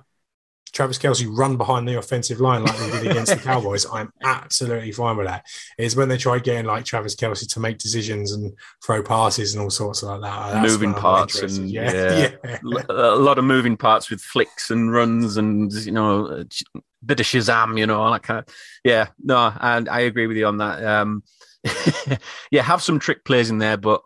Travis 0.77 0.99
Kelce 0.99 1.27
run 1.27 1.57
behind 1.57 1.89
the 1.89 1.95
offensive 1.99 2.39
line 2.39 2.63
like 2.63 2.77
they 2.77 2.91
did 2.91 3.11
against 3.11 3.33
the 3.33 3.41
Cowboys. 3.41 3.87
I'm 3.93 4.13
absolutely 4.23 4.93
fine 4.93 5.17
with 5.17 5.27
that. 5.27 5.47
Is 5.79 5.97
when 5.97 6.11
they 6.11 6.19
try 6.19 6.39
getting 6.39 6.67
like 6.67 6.85
Travis 6.85 7.17
Kelce 7.17 7.49
to 7.51 7.61
make 7.61 7.79
decisions 7.79 8.33
and 8.33 8.53
throw 8.85 9.03
passes 9.03 9.55
and 9.55 9.63
all 9.63 9.71
sorts 9.71 10.03
like 10.03 10.21
that. 10.21 10.53
That's 10.53 10.71
Moving 10.71 10.93
parts 10.93 11.41
and- 11.41 11.71
yeah, 11.71 11.91
yeah. 11.93 12.31
yeah. 12.63 12.83
A 12.91 13.17
lot 13.17 13.39
of 13.39 13.45
moving 13.47 13.79
parts 13.79 14.11
with 14.11 14.21
flicks 14.21 14.71
and 14.71 14.93
runs 14.93 15.39
and 15.39 15.73
you 15.73 15.93
know 15.93 16.27
a 16.27 16.81
bit 17.03 17.21
of 17.21 17.27
Shazam, 17.27 17.79
you 17.79 17.87
know, 17.87 17.99
all 17.99 18.13
that 18.13 18.23
kind 18.23 18.41
of. 18.41 18.55
Yeah, 18.85 19.07
no, 19.19 19.55
and 19.59 19.89
I 19.89 20.01
agree 20.01 20.27
with 20.27 20.37
you 20.37 20.45
on 20.45 20.59
that. 20.59 20.85
Um, 20.85 21.23
yeah, 22.51 22.61
have 22.61 22.83
some 22.83 22.99
trick 22.99 23.25
plays 23.25 23.49
in 23.49 23.57
there, 23.57 23.79
but 23.79 24.03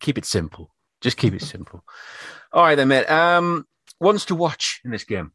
keep 0.00 0.18
it 0.18 0.26
simple. 0.26 0.74
Just 1.00 1.16
keep 1.16 1.32
it 1.32 1.40
simple. 1.40 1.82
All 2.52 2.64
right, 2.64 2.74
then, 2.74 2.88
mate. 2.88 3.06
Um, 3.06 3.66
ones 3.98 4.26
to 4.26 4.34
watch 4.34 4.82
in 4.84 4.90
this 4.90 5.04
game. 5.04 5.32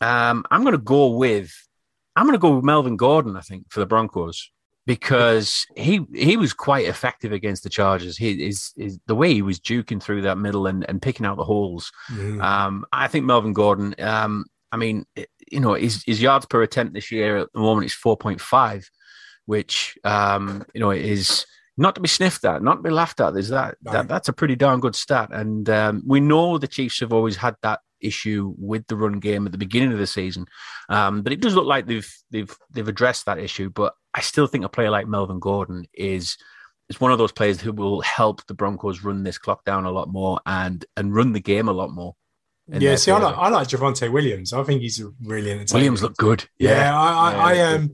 Um, 0.00 0.44
I'm 0.50 0.62
going 0.62 0.72
to 0.72 0.78
go 0.78 1.08
with 1.16 1.52
I'm 2.16 2.26
going 2.26 2.34
to 2.34 2.38
go 2.38 2.56
with 2.56 2.64
Melvin 2.64 2.96
Gordon. 2.96 3.36
I 3.36 3.40
think 3.40 3.66
for 3.70 3.80
the 3.80 3.86
Broncos 3.86 4.50
because 4.86 5.66
he 5.76 6.04
he 6.14 6.36
was 6.36 6.52
quite 6.52 6.86
effective 6.86 7.32
against 7.32 7.62
the 7.62 7.70
Chargers. 7.70 8.16
He 8.16 8.46
is 8.46 8.72
is 8.76 8.98
the 9.06 9.14
way 9.14 9.32
he 9.32 9.42
was 9.42 9.60
juking 9.60 10.02
through 10.02 10.22
that 10.22 10.38
middle 10.38 10.66
and, 10.66 10.84
and 10.88 11.00
picking 11.02 11.26
out 11.26 11.36
the 11.36 11.44
holes. 11.44 11.92
Mhm. 12.10 12.42
Um, 12.42 12.84
I 12.92 13.08
think 13.08 13.24
Melvin 13.24 13.52
Gordon. 13.52 13.94
Um, 13.98 14.46
I 14.72 14.76
mean, 14.76 15.04
you 15.50 15.60
know, 15.60 15.74
his, 15.74 16.04
his 16.04 16.22
yards 16.22 16.46
per 16.46 16.62
attempt 16.62 16.94
this 16.94 17.10
year 17.10 17.38
at 17.38 17.52
the 17.52 17.60
moment 17.60 17.86
is 17.86 17.94
four 17.94 18.16
point 18.16 18.40
five, 18.40 18.88
which 19.46 19.98
um, 20.04 20.64
you 20.74 20.80
know 20.80 20.90
is 20.90 21.46
not 21.76 21.94
to 21.94 22.00
be 22.00 22.08
sniffed 22.08 22.44
at, 22.44 22.62
not 22.62 22.76
to 22.76 22.82
be 22.82 22.90
laughed 22.90 23.20
at. 23.20 23.36
Is 23.36 23.48
that, 23.50 23.76
that 23.82 24.08
that's 24.08 24.28
a 24.28 24.32
pretty 24.32 24.56
darn 24.56 24.80
good 24.80 24.96
stat, 24.96 25.30
and 25.32 25.68
um, 25.68 26.02
we 26.06 26.20
know 26.20 26.56
the 26.58 26.68
Chiefs 26.68 27.00
have 27.00 27.12
always 27.12 27.36
had 27.36 27.54
that 27.62 27.80
issue 28.00 28.54
with 28.58 28.86
the 28.86 28.96
run 28.96 29.20
game 29.20 29.46
at 29.46 29.52
the 29.52 29.58
beginning 29.58 29.92
of 29.92 29.98
the 29.98 30.06
season, 30.06 30.46
um, 30.88 31.22
but 31.22 31.32
it 31.32 31.40
does 31.40 31.54
look 31.54 31.66
like 31.66 31.86
they've 31.86 32.10
they've 32.30 32.54
they've 32.70 32.88
addressed 32.88 33.26
that 33.26 33.38
issue. 33.38 33.70
But 33.70 33.94
I 34.14 34.20
still 34.20 34.46
think 34.46 34.64
a 34.64 34.68
player 34.68 34.90
like 34.90 35.06
Melvin 35.06 35.40
Gordon 35.40 35.86
is 35.94 36.36
is 36.88 37.00
one 37.00 37.12
of 37.12 37.18
those 37.18 37.32
players 37.32 37.60
who 37.60 37.72
will 37.72 38.00
help 38.00 38.44
the 38.46 38.54
Broncos 38.54 39.02
run 39.02 39.22
this 39.22 39.38
clock 39.38 39.64
down 39.64 39.84
a 39.84 39.90
lot 39.90 40.08
more 40.08 40.40
and 40.46 40.84
and 40.96 41.14
run 41.14 41.32
the 41.32 41.40
game 41.40 41.68
a 41.68 41.72
lot 41.72 41.90
more. 41.90 42.14
Yeah, 42.72 42.94
see, 42.94 43.10
I 43.10 43.18
like, 43.18 43.36
I 43.36 43.48
like 43.48 43.66
Javonte 43.66 44.12
Williams. 44.12 44.52
I 44.52 44.62
think 44.62 44.80
he's 44.80 45.02
really 45.24 45.50
entertaining. 45.50 45.80
Williams 45.80 46.02
look 46.02 46.16
good. 46.16 46.44
Yeah, 46.58 46.96
I, 46.96 47.32
I, 47.32 47.52
Yeah, 47.52 47.64
I 47.64 47.74
um, 47.74 47.90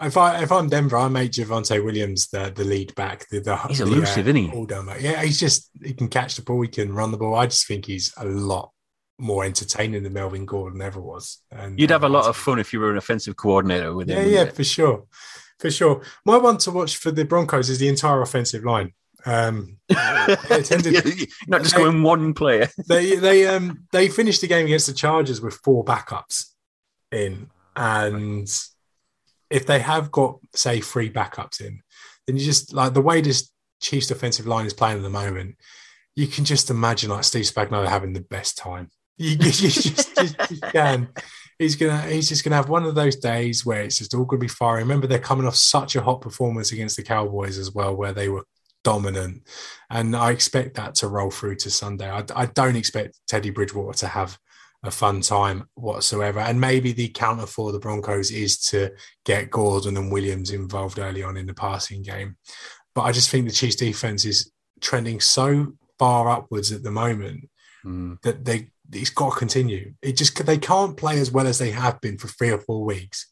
if 0.00 0.16
I 0.16 0.42
if 0.42 0.52
I'm 0.52 0.68
Denver, 0.68 0.96
I 0.96 1.08
make 1.08 1.32
Javonte 1.32 1.84
Williams 1.84 2.28
the 2.28 2.52
the 2.54 2.64
lead 2.64 2.94
back. 2.94 3.28
The, 3.30 3.40
the 3.40 3.56
He's 3.68 3.78
the, 3.78 3.84
elusive, 3.84 4.28
isn't 4.28 4.36
he? 4.36 4.50
All 4.50 4.66
done. 4.66 4.88
Yeah, 5.00 5.22
he's 5.22 5.40
just 5.40 5.70
he 5.82 5.94
can 5.94 6.08
catch 6.08 6.36
the 6.36 6.42
ball, 6.42 6.62
he 6.62 6.68
can 6.68 6.92
run 6.92 7.10
the 7.10 7.18
ball. 7.18 7.34
I 7.34 7.46
just 7.46 7.66
think 7.66 7.86
he's 7.86 8.12
a 8.16 8.24
lot 8.24 8.72
more 9.18 9.44
entertaining 9.44 10.02
than 10.02 10.12
Melvin 10.12 10.46
Gordon 10.46 10.82
ever 10.82 11.00
was. 11.00 11.38
And 11.50 11.78
You'd 11.78 11.90
have 11.90 12.02
a 12.02 12.06
uh, 12.06 12.10
lot 12.10 12.26
of 12.26 12.36
fun 12.36 12.58
if 12.58 12.72
you 12.72 12.80
were 12.80 12.90
an 12.90 12.96
offensive 12.96 13.36
coordinator 13.36 13.94
with 13.94 14.08
him. 14.08 14.18
Yeah, 14.18 14.24
yeah, 14.24 14.44
you? 14.44 14.50
for 14.50 14.64
sure, 14.64 15.04
for 15.58 15.70
sure. 15.70 16.02
My 16.24 16.38
one 16.38 16.58
to 16.58 16.70
watch 16.70 16.96
for 16.96 17.10
the 17.10 17.24
Broncos 17.24 17.70
is 17.70 17.78
the 17.78 17.88
entire 17.88 18.20
offensive 18.22 18.64
line. 18.64 18.92
Um, 19.24 19.78
tended- 19.88 21.30
Not 21.46 21.62
just 21.62 21.76
going 21.76 22.02
one 22.02 22.34
player. 22.34 22.68
they 22.88 23.16
they 23.16 23.46
um 23.46 23.86
they 23.92 24.08
finished 24.08 24.40
the 24.40 24.48
game 24.48 24.66
against 24.66 24.88
the 24.88 24.92
Chargers 24.92 25.40
with 25.40 25.54
four 25.54 25.84
backups 25.84 26.46
in, 27.12 27.48
and 27.76 28.48
if 29.48 29.66
they 29.66 29.78
have 29.78 30.10
got 30.10 30.40
say 30.54 30.80
three 30.80 31.10
backups 31.10 31.60
in, 31.60 31.82
then 32.26 32.36
you 32.36 32.44
just 32.44 32.72
like 32.72 32.94
the 32.94 33.02
way 33.02 33.20
this 33.20 33.50
Chiefs 33.80 34.06
defensive 34.06 34.46
line 34.46 34.66
is 34.66 34.74
playing 34.74 34.98
at 34.98 35.02
the 35.02 35.10
moment, 35.10 35.56
you 36.14 36.26
can 36.26 36.44
just 36.44 36.70
imagine 36.70 37.10
like 37.10 37.24
Steve 37.24 37.44
Spagnuolo 37.44 37.88
having 37.88 38.12
the 38.12 38.20
best 38.20 38.56
time. 38.56 38.90
You, 39.18 39.30
you 39.30 39.36
just, 39.36 39.82
just, 39.82 40.16
just 40.16 40.62
can. 40.72 41.08
He's 41.58 41.76
gonna 41.76 42.02
he's 42.06 42.28
just 42.28 42.42
gonna 42.42 42.56
have 42.56 42.70
one 42.70 42.84
of 42.84 42.94
those 42.94 43.16
days 43.16 43.64
where 43.64 43.82
it's 43.82 43.98
just 43.98 44.14
all 44.14 44.24
gonna 44.24 44.40
be 44.40 44.48
firing. 44.48 44.84
Remember, 44.84 45.06
they're 45.06 45.18
coming 45.18 45.46
off 45.46 45.54
such 45.54 45.94
a 45.94 46.02
hot 46.02 46.22
performance 46.22 46.72
against 46.72 46.96
the 46.96 47.02
Cowboys 47.02 47.58
as 47.58 47.72
well, 47.72 47.94
where 47.94 48.12
they 48.12 48.28
were 48.28 48.44
dominant. 48.82 49.46
And 49.90 50.16
I 50.16 50.30
expect 50.30 50.74
that 50.74 50.94
to 50.96 51.08
roll 51.08 51.30
through 51.30 51.56
to 51.56 51.70
Sunday. 51.70 52.10
I, 52.10 52.24
I 52.34 52.46
don't 52.46 52.74
expect 52.74 53.20
Teddy 53.28 53.50
Bridgewater 53.50 53.96
to 53.98 54.08
have 54.08 54.38
a 54.82 54.90
fun 54.90 55.20
time 55.20 55.68
whatsoever. 55.74 56.40
And 56.40 56.60
maybe 56.60 56.92
the 56.92 57.08
counter 57.08 57.46
for 57.46 57.70
the 57.70 57.78
Broncos 57.78 58.32
is 58.32 58.58
to 58.70 58.90
get 59.24 59.50
Gordon 59.50 59.96
and 59.96 60.10
Williams 60.10 60.50
involved 60.50 60.98
early 60.98 61.22
on 61.22 61.36
in 61.36 61.46
the 61.46 61.54
passing 61.54 62.02
game. 62.02 62.36
But 62.94 63.02
I 63.02 63.12
just 63.12 63.30
think 63.30 63.46
the 63.46 63.52
Chiefs 63.52 63.76
defense 63.76 64.24
is 64.24 64.50
trending 64.80 65.20
so 65.20 65.74
far 65.98 66.28
upwards 66.30 66.72
at 66.72 66.82
the 66.82 66.90
moment 66.90 67.48
Mm. 67.84 68.20
that 68.22 68.44
they 68.44 68.70
it's 68.92 69.10
got 69.10 69.32
to 69.32 69.38
continue. 69.38 69.94
It 70.02 70.16
just 70.16 70.44
they 70.44 70.58
can't 70.58 70.96
play 70.96 71.18
as 71.18 71.30
well 71.30 71.46
as 71.46 71.58
they 71.58 71.70
have 71.70 72.00
been 72.00 72.18
for 72.18 72.28
three 72.28 72.50
or 72.50 72.58
four 72.58 72.84
weeks, 72.84 73.26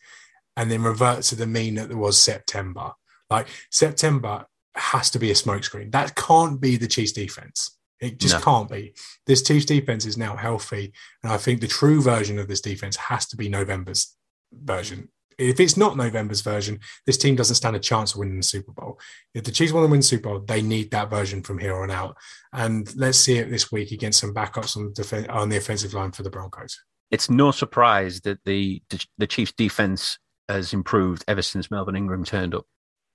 and 0.56 0.70
then 0.70 0.82
revert 0.82 1.22
to 1.24 1.36
the 1.36 1.46
mean 1.46 1.74
that 1.76 1.88
there 1.88 1.98
was 1.98 2.18
September. 2.18 2.92
Like 3.28 3.46
September 3.70 4.46
has 4.74 5.10
to 5.10 5.18
be 5.18 5.30
a 5.30 5.34
smokescreen. 5.34 5.92
That 5.92 6.14
can't 6.16 6.60
be 6.60 6.76
the 6.76 6.88
Chiefs 6.88 7.12
defense. 7.12 7.76
It 8.00 8.18
just 8.18 8.34
No. 8.34 8.40
can't 8.40 8.70
be. 8.70 8.94
This 9.26 9.42
Chiefs 9.42 9.66
defense 9.66 10.06
is 10.06 10.16
now 10.16 10.36
healthy, 10.36 10.92
and 11.22 11.32
I 11.32 11.36
think 11.36 11.60
the 11.60 11.68
true 11.68 12.00
version 12.00 12.38
of 12.38 12.48
this 12.48 12.60
defense 12.60 12.96
has 12.96 13.26
to 13.26 13.36
be 13.36 13.48
November's 13.48 14.16
version. 14.52 15.08
If 15.40 15.58
it's 15.58 15.76
not 15.76 15.96
November's 15.96 16.42
version, 16.42 16.80
this 17.06 17.16
team 17.16 17.34
doesn't 17.34 17.56
stand 17.56 17.76
a 17.76 17.80
chance 17.80 18.12
of 18.12 18.18
winning 18.18 18.36
the 18.36 18.42
Super 18.42 18.72
Bowl. 18.72 18.98
If 19.34 19.44
the 19.44 19.50
Chiefs 19.50 19.72
want 19.72 19.86
to 19.86 19.90
win 19.90 20.00
the 20.00 20.06
Super 20.06 20.28
Bowl, 20.28 20.40
they 20.40 20.62
need 20.62 20.90
that 20.90 21.10
version 21.10 21.42
from 21.42 21.58
here 21.58 21.76
on 21.76 21.90
out. 21.90 22.16
And 22.52 22.94
let's 22.96 23.18
see 23.18 23.38
it 23.38 23.50
this 23.50 23.72
week 23.72 23.90
against 23.90 24.20
some 24.20 24.34
backups 24.34 24.76
on 24.76 24.92
the, 24.94 25.02
defen- 25.02 25.30
on 25.30 25.48
the 25.48 25.56
offensive 25.56 25.94
line 25.94 26.12
for 26.12 26.22
the 26.22 26.30
Broncos. 26.30 26.78
It's 27.10 27.30
no 27.30 27.50
surprise 27.50 28.20
that 28.20 28.38
the 28.44 28.82
the, 28.90 29.04
the 29.18 29.26
Chiefs' 29.26 29.52
defense 29.52 30.18
has 30.48 30.72
improved 30.72 31.24
ever 31.26 31.42
since 31.42 31.70
Melvin 31.70 31.96
Ingram 31.96 32.24
turned 32.24 32.54
up. 32.54 32.66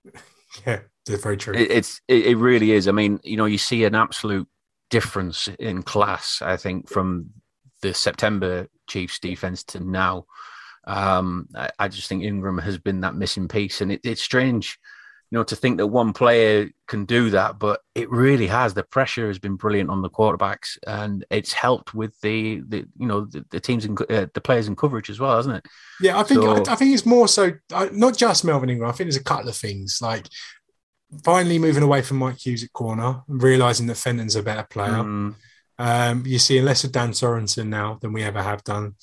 Yeah, 0.65 0.79
that's 1.05 1.21
very 1.21 1.35
true. 1.35 1.53
It, 1.53 1.69
it's 1.69 1.99
it, 2.07 2.27
it 2.27 2.35
really 2.37 2.71
is. 2.71 2.87
I 2.87 2.93
mean, 2.93 3.19
you 3.23 3.35
know, 3.35 3.43
you 3.43 3.57
see 3.57 3.83
an 3.83 3.93
absolute 3.93 4.47
difference 4.89 5.49
in 5.59 5.83
class. 5.83 6.41
I 6.41 6.55
think 6.55 6.87
from 6.87 7.31
the 7.81 7.93
September 7.93 8.67
Chiefs 8.87 9.19
defense 9.19 9.63
to 9.65 9.81
now. 9.81 10.25
Um, 10.87 11.47
I, 11.55 11.69
I 11.79 11.87
just 11.87 12.07
think 12.09 12.23
Ingram 12.23 12.57
has 12.59 12.77
been 12.77 13.01
that 13.01 13.15
missing 13.15 13.47
piece, 13.47 13.81
and 13.81 13.91
it, 13.91 14.01
it's 14.03 14.21
strange, 14.21 14.77
you 15.31 15.37
know, 15.37 15.43
to 15.43 15.55
think 15.55 15.77
that 15.77 15.87
one 15.87 16.13
player 16.13 16.69
can 16.87 17.05
do 17.05 17.31
that, 17.31 17.57
but 17.57 17.81
it 17.95 18.09
really 18.11 18.47
has. 18.47 18.73
The 18.73 18.83
pressure 18.83 19.27
has 19.27 19.39
been 19.39 19.55
brilliant 19.55 19.89
on 19.89 20.01
the 20.01 20.09
quarterbacks, 20.09 20.77
and 20.85 21.25
it's 21.31 21.51
helped 21.53 21.93
with 21.93 22.19
the, 22.21 22.61
the 22.67 22.85
you 22.97 23.07
know 23.07 23.25
the, 23.25 23.43
the 23.49 23.59
teams 23.59 23.85
in 23.85 23.97
uh, 24.09 24.27
the 24.33 24.41
players 24.41 24.67
in 24.67 24.75
coverage 24.75 25.09
as 25.09 25.19
well, 25.19 25.35
hasn't 25.35 25.55
it? 25.57 25.65
Yeah, 25.99 26.19
I 26.19 26.23
think 26.23 26.41
So- 26.41 26.63
I, 26.65 26.73
I 26.73 26.75
think 26.75 26.93
it's 26.93 27.05
more 27.05 27.27
so 27.27 27.51
uh, 27.73 27.87
not 27.91 28.15
just 28.17 28.45
Melvin 28.45 28.69
Ingram. 28.69 28.89
I 28.89 28.93
think 28.93 29.07
there's 29.07 29.15
a 29.21 29.23
couple 29.23 29.49
of 29.49 29.55
things 29.57 29.99
like 30.01 30.27
finally 31.23 31.57
moving 31.59 31.83
away 31.83 32.01
from 32.01 32.17
Mike 32.17 32.45
Hughes 32.45 32.63
at 32.63 32.73
corner, 32.73 33.21
realizing 33.27 33.87
that 33.87 33.95
Fenton's 33.97 34.35
a 34.35 34.43
better 34.43 34.67
player. 34.69 34.91
Mm, 34.91 35.35
Um, 35.77 36.23
you're 36.25 36.39
seeing 36.39 36.65
less 36.65 36.83
of 36.83 36.91
Dan 36.91 37.11
Sorensen 37.11 37.67
now 37.67 37.97
than 38.01 38.13
we 38.13 38.23
ever 38.23 38.41
have 38.41 38.63
done. 38.63 38.95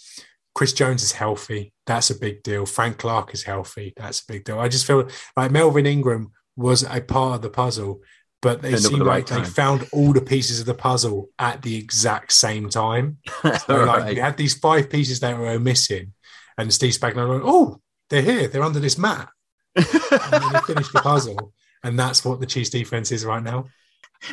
Chris 0.54 0.72
Jones 0.72 1.02
is 1.02 1.12
healthy. 1.12 1.72
That's 1.86 2.10
a 2.10 2.18
big 2.18 2.42
deal. 2.42 2.66
Frank 2.66 2.98
Clark 2.98 3.32
is 3.34 3.42
healthy. 3.44 3.92
That's 3.96 4.20
a 4.20 4.24
big 4.32 4.44
deal. 4.44 4.58
I 4.60 4.68
just 4.68 4.86
feel 4.86 5.08
like 5.36 5.50
Melvin 5.50 5.86
Ingram 5.86 6.32
was 6.56 6.82
a 6.82 7.00
part 7.00 7.36
of 7.36 7.42
the 7.42 7.50
puzzle, 7.50 8.00
but 8.42 8.60
they 8.60 8.68
End 8.68 8.76
up 8.76 8.84
at 8.84 8.88
seem 8.90 8.98
the 8.98 9.04
like 9.04 9.30
right 9.30 9.42
they 9.44 9.48
found 9.48 9.88
all 9.92 10.12
the 10.12 10.20
pieces 10.20 10.60
of 10.60 10.66
the 10.66 10.74
puzzle 10.74 11.28
at 11.38 11.62
the 11.62 11.76
exact 11.76 12.32
same 12.32 12.68
time. 12.68 13.18
So 13.42 13.84
like 13.84 13.86
Right. 13.86 14.14
we 14.14 14.20
had 14.20 14.36
these 14.36 14.58
five 14.58 14.90
pieces 14.90 15.20
that 15.20 15.38
were 15.38 15.58
missing, 15.58 16.12
and 16.58 16.72
Steve 16.72 16.92
Spagnuolo 16.92 17.30
went, 17.30 17.42
"Oh, 17.46 17.80
they're 18.10 18.22
here. 18.22 18.48
They're 18.48 18.62
under 18.62 18.80
this 18.80 18.98
mat." 18.98 19.28
and 19.74 19.84
then 19.86 20.42
he 20.42 20.60
finished 20.66 20.92
the 20.92 21.00
puzzle, 21.00 21.52
and 21.82 21.98
that's 21.98 22.24
what 22.24 22.40
the 22.40 22.46
Chiefs 22.46 22.70
defense 22.70 23.10
is 23.10 23.24
right 23.24 23.42
now. 23.42 23.68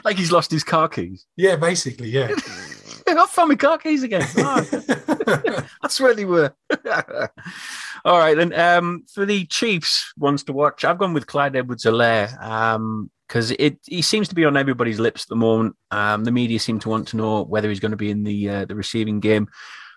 like 0.03 0.17
he's 0.17 0.31
lost 0.33 0.51
his 0.51 0.63
car 0.65 0.89
keys. 0.89 1.25
Yeah, 1.37 1.55
basically, 1.55 2.09
yeah. 2.09 2.29
I 3.17 3.25
found 3.27 3.49
my 3.49 3.55
car 3.55 3.77
keys 3.77 4.03
again. 4.03 4.27
Oh, 4.37 4.61
That's 5.81 5.99
where 5.99 6.15
they 6.15 6.25
were. 6.25 6.53
All 8.05 8.17
right, 8.17 8.35
then. 8.35 8.53
Um, 8.53 9.05
for 9.13 9.25
the 9.25 9.45
Chiefs 9.45 10.11
ones 10.17 10.43
to 10.43 10.53
watch, 10.53 10.83
I've 10.83 10.97
gone 10.97 11.13
with 11.13 11.27
Clyde 11.27 11.55
Edwards-Helaire 11.55 12.41
um, 12.41 13.11
because 13.27 13.51
it 13.51 13.77
he 13.85 14.01
seems 14.01 14.27
to 14.29 14.35
be 14.35 14.45
on 14.45 14.57
everybody's 14.57 14.99
lips 14.99 15.23
at 15.23 15.29
the 15.29 15.35
moment. 15.35 15.75
Um, 15.91 16.23
the 16.23 16.31
media 16.31 16.59
seem 16.59 16.79
to 16.79 16.89
want 16.89 17.07
to 17.09 17.17
know 17.17 17.43
whether 17.43 17.69
he's 17.69 17.79
going 17.79 17.91
to 17.91 17.97
be 17.97 18.09
in 18.09 18.23
the 18.23 18.49
uh, 18.49 18.65
the 18.65 18.75
receiving 18.75 19.19
game, 19.19 19.47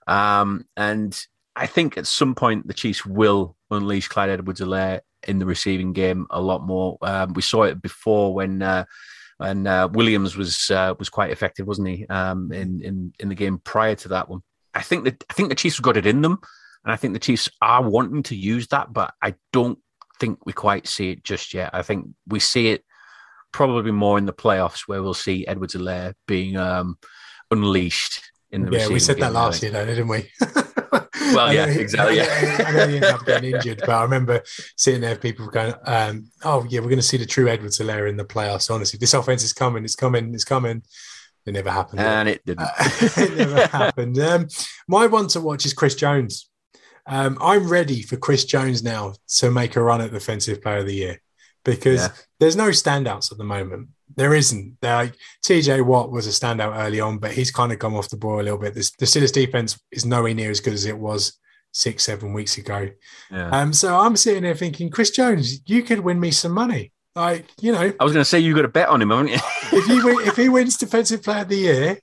um, 0.06 0.66
and 0.76 1.18
I 1.56 1.66
think 1.66 1.96
at 1.96 2.06
some 2.06 2.34
point 2.34 2.66
the 2.66 2.74
Chiefs 2.74 3.06
will 3.06 3.56
unleash 3.70 4.08
Clyde 4.08 4.30
Edwards-Helaire 4.30 5.00
in 5.26 5.38
the 5.38 5.46
receiving 5.46 5.92
game 5.92 6.26
a 6.30 6.40
lot 6.40 6.62
more. 6.62 6.98
Um, 7.02 7.32
we 7.32 7.42
saw 7.42 7.62
it 7.62 7.80
before 7.80 8.34
when. 8.34 8.62
Uh, 8.62 8.84
and 9.42 9.68
uh, 9.68 9.88
Williams 9.92 10.36
was 10.36 10.70
uh, 10.70 10.94
was 10.98 11.08
quite 11.08 11.30
effective, 11.30 11.66
wasn't 11.66 11.88
he? 11.88 12.06
Um, 12.06 12.52
in 12.52 12.80
in 12.82 13.12
in 13.18 13.28
the 13.28 13.34
game 13.34 13.58
prior 13.58 13.94
to 13.96 14.08
that 14.08 14.28
one, 14.28 14.42
I 14.74 14.82
think 14.82 15.04
that 15.04 15.24
I 15.30 15.32
think 15.34 15.48
the 15.48 15.54
Chiefs 15.54 15.76
have 15.76 15.84
got 15.84 15.96
it 15.96 16.06
in 16.06 16.22
them, 16.22 16.38
and 16.84 16.92
I 16.92 16.96
think 16.96 17.12
the 17.12 17.20
Chiefs 17.20 17.48
are 17.60 17.82
wanting 17.82 18.22
to 18.24 18.36
use 18.36 18.68
that, 18.68 18.92
but 18.92 19.14
I 19.22 19.34
don't 19.52 19.78
think 20.18 20.44
we 20.46 20.52
quite 20.52 20.86
see 20.86 21.10
it 21.10 21.24
just 21.24 21.54
yet. 21.54 21.70
I 21.72 21.82
think 21.82 22.08
we 22.26 22.38
see 22.38 22.68
it 22.68 22.84
probably 23.52 23.92
more 23.92 24.18
in 24.18 24.26
the 24.26 24.32
playoffs, 24.32 24.82
where 24.86 25.02
we'll 25.02 25.14
see 25.14 25.46
Edwards-Helaire 25.46 26.14
being 26.26 26.56
um, 26.56 26.98
unleashed 27.50 28.30
in 28.50 28.64
the. 28.64 28.78
yeah, 28.78 28.88
we 28.88 28.98
said 28.98 29.16
that 29.16 29.28
game, 29.28 29.36
I 29.36 29.40
last 29.40 29.62
year, 29.62 29.72
though, 29.72 29.86
didn't 29.86 30.08
we? 30.08 30.30
Well, 31.34 31.46
I 31.48 31.52
yeah, 31.52 31.66
know 31.66 31.72
exactly, 31.72 32.20
I 32.20 32.24
yeah. 32.24 32.58
know, 32.58 32.64
I 32.64 32.72
know 32.72 32.88
he 32.88 32.94
ended 32.96 33.10
up 33.10 33.26
getting 33.26 33.54
injured, 33.54 33.78
but 33.80 33.90
I 33.90 34.02
remember 34.02 34.42
sitting 34.76 35.00
there, 35.00 35.16
people 35.16 35.46
going, 35.48 35.74
um, 35.84 36.30
"Oh 36.44 36.64
yeah, 36.68 36.80
we're 36.80 36.86
going 36.86 36.96
to 36.96 37.02
see 37.02 37.16
the 37.16 37.26
true 37.26 37.48
Edwards-Helaire 37.48 38.08
in 38.08 38.16
the 38.16 38.24
playoffs." 38.24 38.70
Honestly, 38.72 38.98
this 38.98 39.14
offense 39.14 39.42
is 39.42 39.52
coming, 39.52 39.84
it's 39.84 39.96
coming, 39.96 40.34
it's 40.34 40.44
coming. 40.44 40.82
It 41.44 41.52
never 41.52 41.70
happened. 41.70 42.00
And 42.00 42.28
it 42.28 42.44
didn't. 42.46 42.68
it 42.78 43.36
never 43.36 43.66
happened. 43.66 44.18
Um, 44.18 44.46
my 44.86 45.06
one 45.06 45.26
to 45.28 45.40
watch 45.40 45.66
is 45.66 45.74
Chris 45.74 45.96
Jones. 45.96 46.48
Um, 47.04 47.36
I'm 47.40 47.68
ready 47.68 48.02
for 48.02 48.16
Chris 48.16 48.44
Jones 48.44 48.82
now 48.84 49.14
to 49.38 49.50
make 49.50 49.74
a 49.74 49.82
run 49.82 50.00
at 50.00 50.12
Defensive 50.12 50.62
Player 50.62 50.78
of 50.78 50.86
the 50.86 50.94
Year 50.94 51.20
because 51.64 52.02
Yeah. 52.02 52.08
there's 52.38 52.54
no 52.54 52.68
standouts 52.68 53.32
at 53.32 53.38
the 53.38 53.44
moment. 53.44 53.88
There 54.16 54.34
isn't. 54.34 54.76
Like 54.82 55.14
TJ 55.44 55.84
Watt 55.84 56.10
was 56.10 56.26
a 56.26 56.30
standout 56.30 56.76
early 56.76 57.00
on, 57.00 57.18
but 57.18 57.32
he's 57.32 57.50
kind 57.50 57.72
of 57.72 57.78
come 57.78 57.94
off 57.94 58.08
the 58.08 58.16
ball 58.16 58.40
a 58.40 58.42
little 58.42 58.58
bit. 58.58 58.74
This, 58.74 58.90
the 58.92 59.06
Steelers 59.06 59.32
defense 59.32 59.78
is 59.90 60.04
nowhere 60.04 60.34
near 60.34 60.50
as 60.50 60.60
good 60.60 60.74
as 60.74 60.84
it 60.84 60.98
was 60.98 61.38
six, 61.72 62.04
seven 62.04 62.32
weeks 62.32 62.58
ago. 62.58 62.88
Yeah. 63.30 63.48
Um, 63.48 63.72
so 63.72 63.98
I'm 63.98 64.16
sitting 64.16 64.42
there 64.42 64.54
thinking, 64.54 64.90
Chris 64.90 65.10
Jones, 65.10 65.60
you 65.66 65.82
could 65.82 66.00
win 66.00 66.20
me 66.20 66.30
some 66.30 66.52
money. 66.52 66.92
Like, 67.14 67.46
you 67.60 67.72
know, 67.72 67.92
I 67.98 68.04
was 68.04 68.12
going 68.12 68.22
to 68.22 68.28
say 68.28 68.38
you 68.38 68.54
got 68.54 68.64
a 68.64 68.68
bet 68.68 68.88
on 68.88 69.02
him, 69.02 69.10
haven't 69.10 69.28
you? 69.28 69.34
if 69.72 69.86
he 69.86 70.02
win, 70.02 70.26
if 70.26 70.36
he 70.36 70.48
wins 70.48 70.76
Defensive 70.78 71.22
Player 71.22 71.42
of 71.42 71.48
the 71.48 71.56
Year, 71.56 71.98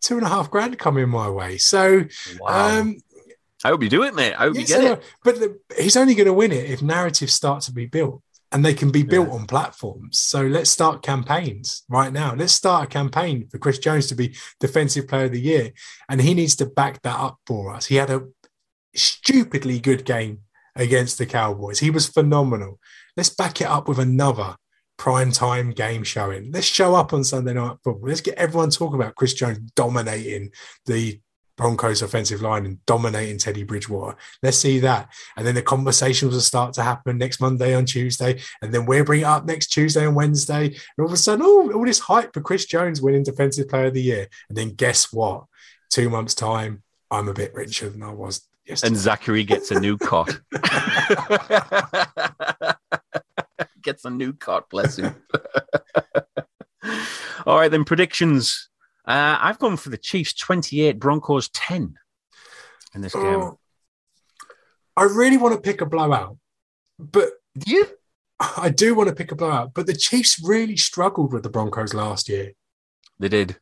two 0.00 0.16
and 0.16 0.26
a 0.26 0.28
half 0.28 0.50
grand 0.50 0.78
coming 0.78 1.08
my 1.08 1.30
way. 1.30 1.56
So, 1.58 2.04
um, 2.46 2.96
I 3.64 3.68
hope 3.68 3.82
you 3.82 3.88
do 3.88 4.02
it, 4.02 4.14
mate. 4.14 4.34
I 4.34 4.44
hope 4.44 4.54
you 4.54 4.60
yes, 4.60 4.68
get 4.68 4.84
I 4.84 4.92
it. 4.92 5.02
But 5.24 5.36
the, 5.36 5.58
he's 5.78 5.96
only 5.96 6.14
going 6.14 6.26
to 6.26 6.32
win 6.34 6.52
it 6.52 6.70
if 6.70 6.82
narratives 6.82 7.32
start 7.32 7.62
to 7.62 7.72
be 7.72 7.86
built, 7.86 8.22
and 8.54 8.64
they 8.64 8.72
can 8.72 8.92
be 8.92 9.02
built 9.02 9.30
on 9.30 9.46
platforms. 9.46 10.20
So 10.20 10.42
let's 10.46 10.70
start 10.70 11.02
campaigns 11.02 11.82
right 11.88 12.12
now. 12.12 12.36
Let's 12.36 12.52
start 12.52 12.84
a 12.84 12.86
campaign 12.86 13.48
for 13.48 13.58
Chris 13.58 13.80
Jones 13.80 14.06
to 14.06 14.14
be 14.14 14.36
Defensive 14.60 15.08
Player 15.08 15.24
of 15.24 15.32
the 15.32 15.40
Year, 15.40 15.72
and 16.08 16.20
he 16.20 16.34
needs 16.34 16.54
to 16.56 16.66
back 16.66 17.02
that 17.02 17.18
up 17.18 17.38
for 17.48 17.74
us. 17.74 17.86
He 17.86 17.96
had 17.96 18.10
a 18.10 18.28
stupidly 18.94 19.80
good 19.80 20.04
game 20.04 20.42
against 20.76 21.18
the 21.18 21.26
Cowboys. 21.26 21.80
He 21.80 21.90
was 21.90 22.06
phenomenal. 22.06 22.78
Let's 23.16 23.28
back 23.28 23.60
it 23.60 23.66
up 23.66 23.88
with 23.88 23.98
another 23.98 24.54
prime 24.98 25.32
time 25.32 25.72
game 25.72 26.04
showing. 26.04 26.52
Let's 26.52 26.66
show 26.66 26.94
up 26.94 27.12
on 27.12 27.24
Sunday 27.24 27.54
night 27.54 27.78
football. 27.82 28.08
Let's 28.08 28.20
get 28.20 28.36
everyone 28.36 28.70
talking 28.70 29.00
about 29.00 29.16
Chris 29.16 29.34
Jones 29.34 29.58
dominating 29.74 30.50
the 30.86 31.20
Broncos 31.56 32.02
offensive 32.02 32.42
line 32.42 32.66
and 32.66 32.84
dominating 32.86 33.38
Teddy 33.38 33.62
Bridgewater. 33.62 34.16
Let's 34.42 34.58
see 34.58 34.80
that. 34.80 35.08
And 35.36 35.46
then 35.46 35.54
the 35.54 35.62
conversations 35.62 36.32
will 36.32 36.40
start 36.40 36.72
to 36.74 36.82
happen 36.82 37.18
next 37.18 37.40
Monday 37.40 37.74
on 37.74 37.86
Tuesday. 37.86 38.40
And 38.60 38.74
then 38.74 38.86
we'll 38.86 39.04
bring 39.04 39.20
it 39.20 39.24
up 39.24 39.44
next 39.44 39.68
Tuesday 39.68 40.06
and 40.06 40.16
Wednesday. 40.16 40.66
And 40.66 40.76
all 40.98 41.06
of 41.06 41.12
a 41.12 41.16
sudden, 41.16 41.44
oh, 41.44 41.70
all 41.72 41.84
this 41.84 42.00
hype 42.00 42.34
for 42.34 42.40
Chris 42.40 42.64
Jones 42.64 43.00
winning 43.00 43.22
Defensive 43.22 43.68
Player 43.68 43.86
of 43.86 43.94
the 43.94 44.02
Year. 44.02 44.26
And 44.48 44.58
then 44.58 44.70
guess 44.70 45.12
what? 45.12 45.44
Two 45.90 46.10
months' 46.10 46.34
time, 46.34 46.82
I'm 47.10 47.28
a 47.28 47.34
bit 47.34 47.54
richer 47.54 47.88
than 47.88 48.02
I 48.02 48.12
was 48.12 48.48
yesterday. 48.66 48.88
And 48.88 48.96
Zachary 48.96 49.44
gets 49.44 49.70
a 49.70 49.78
new 49.78 49.96
cot. 49.96 50.36
gets 53.82 54.04
a 54.04 54.10
new 54.10 54.32
cot, 54.32 54.68
bless 54.70 54.98
him. 54.98 55.14
All 57.46 57.58
right, 57.58 57.70
then 57.70 57.84
predictions. 57.84 58.70
Uh, 59.06 59.36
I've 59.40 59.58
gone 59.58 59.76
for 59.76 59.90
the 59.90 59.98
Chiefs 59.98 60.32
28, 60.34 60.98
Broncos 60.98 61.48
10 61.50 61.94
in 62.94 63.00
this 63.00 63.14
game. 63.14 63.24
Oh, 63.24 63.58
I 64.96 65.02
really 65.04 65.36
want 65.36 65.54
to 65.54 65.60
pick 65.60 65.80
a 65.80 65.86
blowout, 65.86 66.38
but 66.98 67.30
you? 67.66 67.86
I 68.40 68.68
do 68.70 68.94
want 68.94 69.08
to 69.08 69.14
pick 69.14 69.30
a 69.32 69.36
blowout. 69.36 69.74
But 69.74 69.86
the 69.86 69.94
Chiefs 69.94 70.40
really 70.42 70.76
struggled 70.76 71.32
with 71.32 71.42
the 71.42 71.50
Broncos 71.50 71.92
last 71.94 72.28
year. 72.28 72.52
They 73.18 73.28
did. 73.28 73.56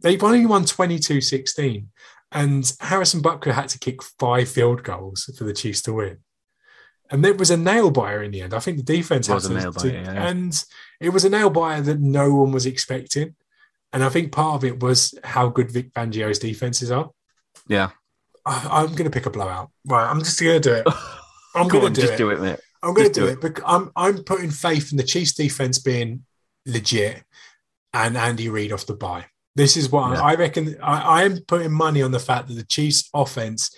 They've 0.00 0.22
only 0.22 0.46
won 0.46 0.64
22 0.64 1.20
16, 1.20 1.88
and 2.32 2.72
Harrison 2.80 3.22
Butker 3.22 3.52
had 3.52 3.68
to 3.70 3.78
kick 3.78 4.02
five 4.02 4.48
field 4.48 4.82
goals 4.82 5.30
for 5.36 5.44
the 5.44 5.52
Chiefs 5.52 5.82
to 5.82 5.92
win. 5.92 6.18
And 7.10 7.24
it 7.26 7.38
was 7.38 7.50
a 7.50 7.56
nail 7.56 7.90
biter 7.90 8.22
in 8.22 8.30
the 8.30 8.40
end. 8.42 8.54
I 8.54 8.60
think 8.60 8.78
the 8.78 8.82
defense 8.82 9.28
It 9.28 9.34
was 9.34 9.44
had 9.46 9.52
a 9.52 9.54
to- 9.54 9.60
nail 9.60 9.72
to- 9.72 9.78
biter, 9.88 9.94
yeah. 10.14 10.26
and 10.28 10.64
it 11.00 11.10
was 11.10 11.24
a 11.24 11.30
nail 11.30 11.50
biter 11.50 11.82
that 11.82 12.00
no 12.00 12.34
one 12.34 12.52
was 12.52 12.66
expecting. 12.66 13.34
And 13.94 14.04
I 14.04 14.10
think 14.10 14.32
part 14.32 14.56
of 14.56 14.64
it 14.64 14.82
was 14.82 15.16
how 15.24 15.48
good 15.48 15.70
Vic 15.70 15.92
Fangio's 15.94 16.38
defenses 16.38 16.90
are. 16.90 17.10
Yeah. 17.68 17.90
I, 18.44 18.82
I'm 18.82 18.90
going 18.90 19.04
to 19.04 19.10
pick 19.10 19.24
a 19.24 19.30
blowout. 19.30 19.70
Right, 19.86 20.06
I'm 20.10 20.18
just 20.18 20.38
going 20.38 20.60
to 20.60 20.68
do 20.68 20.74
it. 20.74 20.86
I'm 21.54 21.68
going 21.68 21.94
to 21.94 22.00
do 22.00 22.00
just 22.02 22.14
it. 22.14 22.18
do 22.18 22.30
it, 22.30 22.40
mate. 22.40 22.58
I'm 22.82 22.92
going 22.92 23.08
to 23.08 23.14
do 23.14 23.22
do 23.22 23.26
it. 23.28 23.40
Because 23.40 23.64
I'm 23.66 23.90
I'm 23.96 24.24
putting 24.24 24.50
faith 24.50 24.90
in 24.90 24.98
the 24.98 25.04
Chiefs 25.04 25.32
defense 25.32 25.78
being 25.78 26.24
legit 26.66 27.22
and 27.94 28.16
Andy 28.16 28.48
Reid 28.50 28.72
off 28.72 28.84
the 28.84 28.94
bye. 28.94 29.26
This 29.56 29.76
is 29.76 29.90
what 29.90 30.10
Yeah. 30.12 30.22
I 30.22 30.34
reckon. 30.34 30.76
I, 30.82 31.00
I 31.00 31.22
am 31.22 31.38
putting 31.46 31.72
money 31.72 32.02
on 32.02 32.10
the 32.10 32.18
fact 32.18 32.48
that 32.48 32.54
the 32.54 32.64
Chiefs 32.64 33.08
offense 33.14 33.74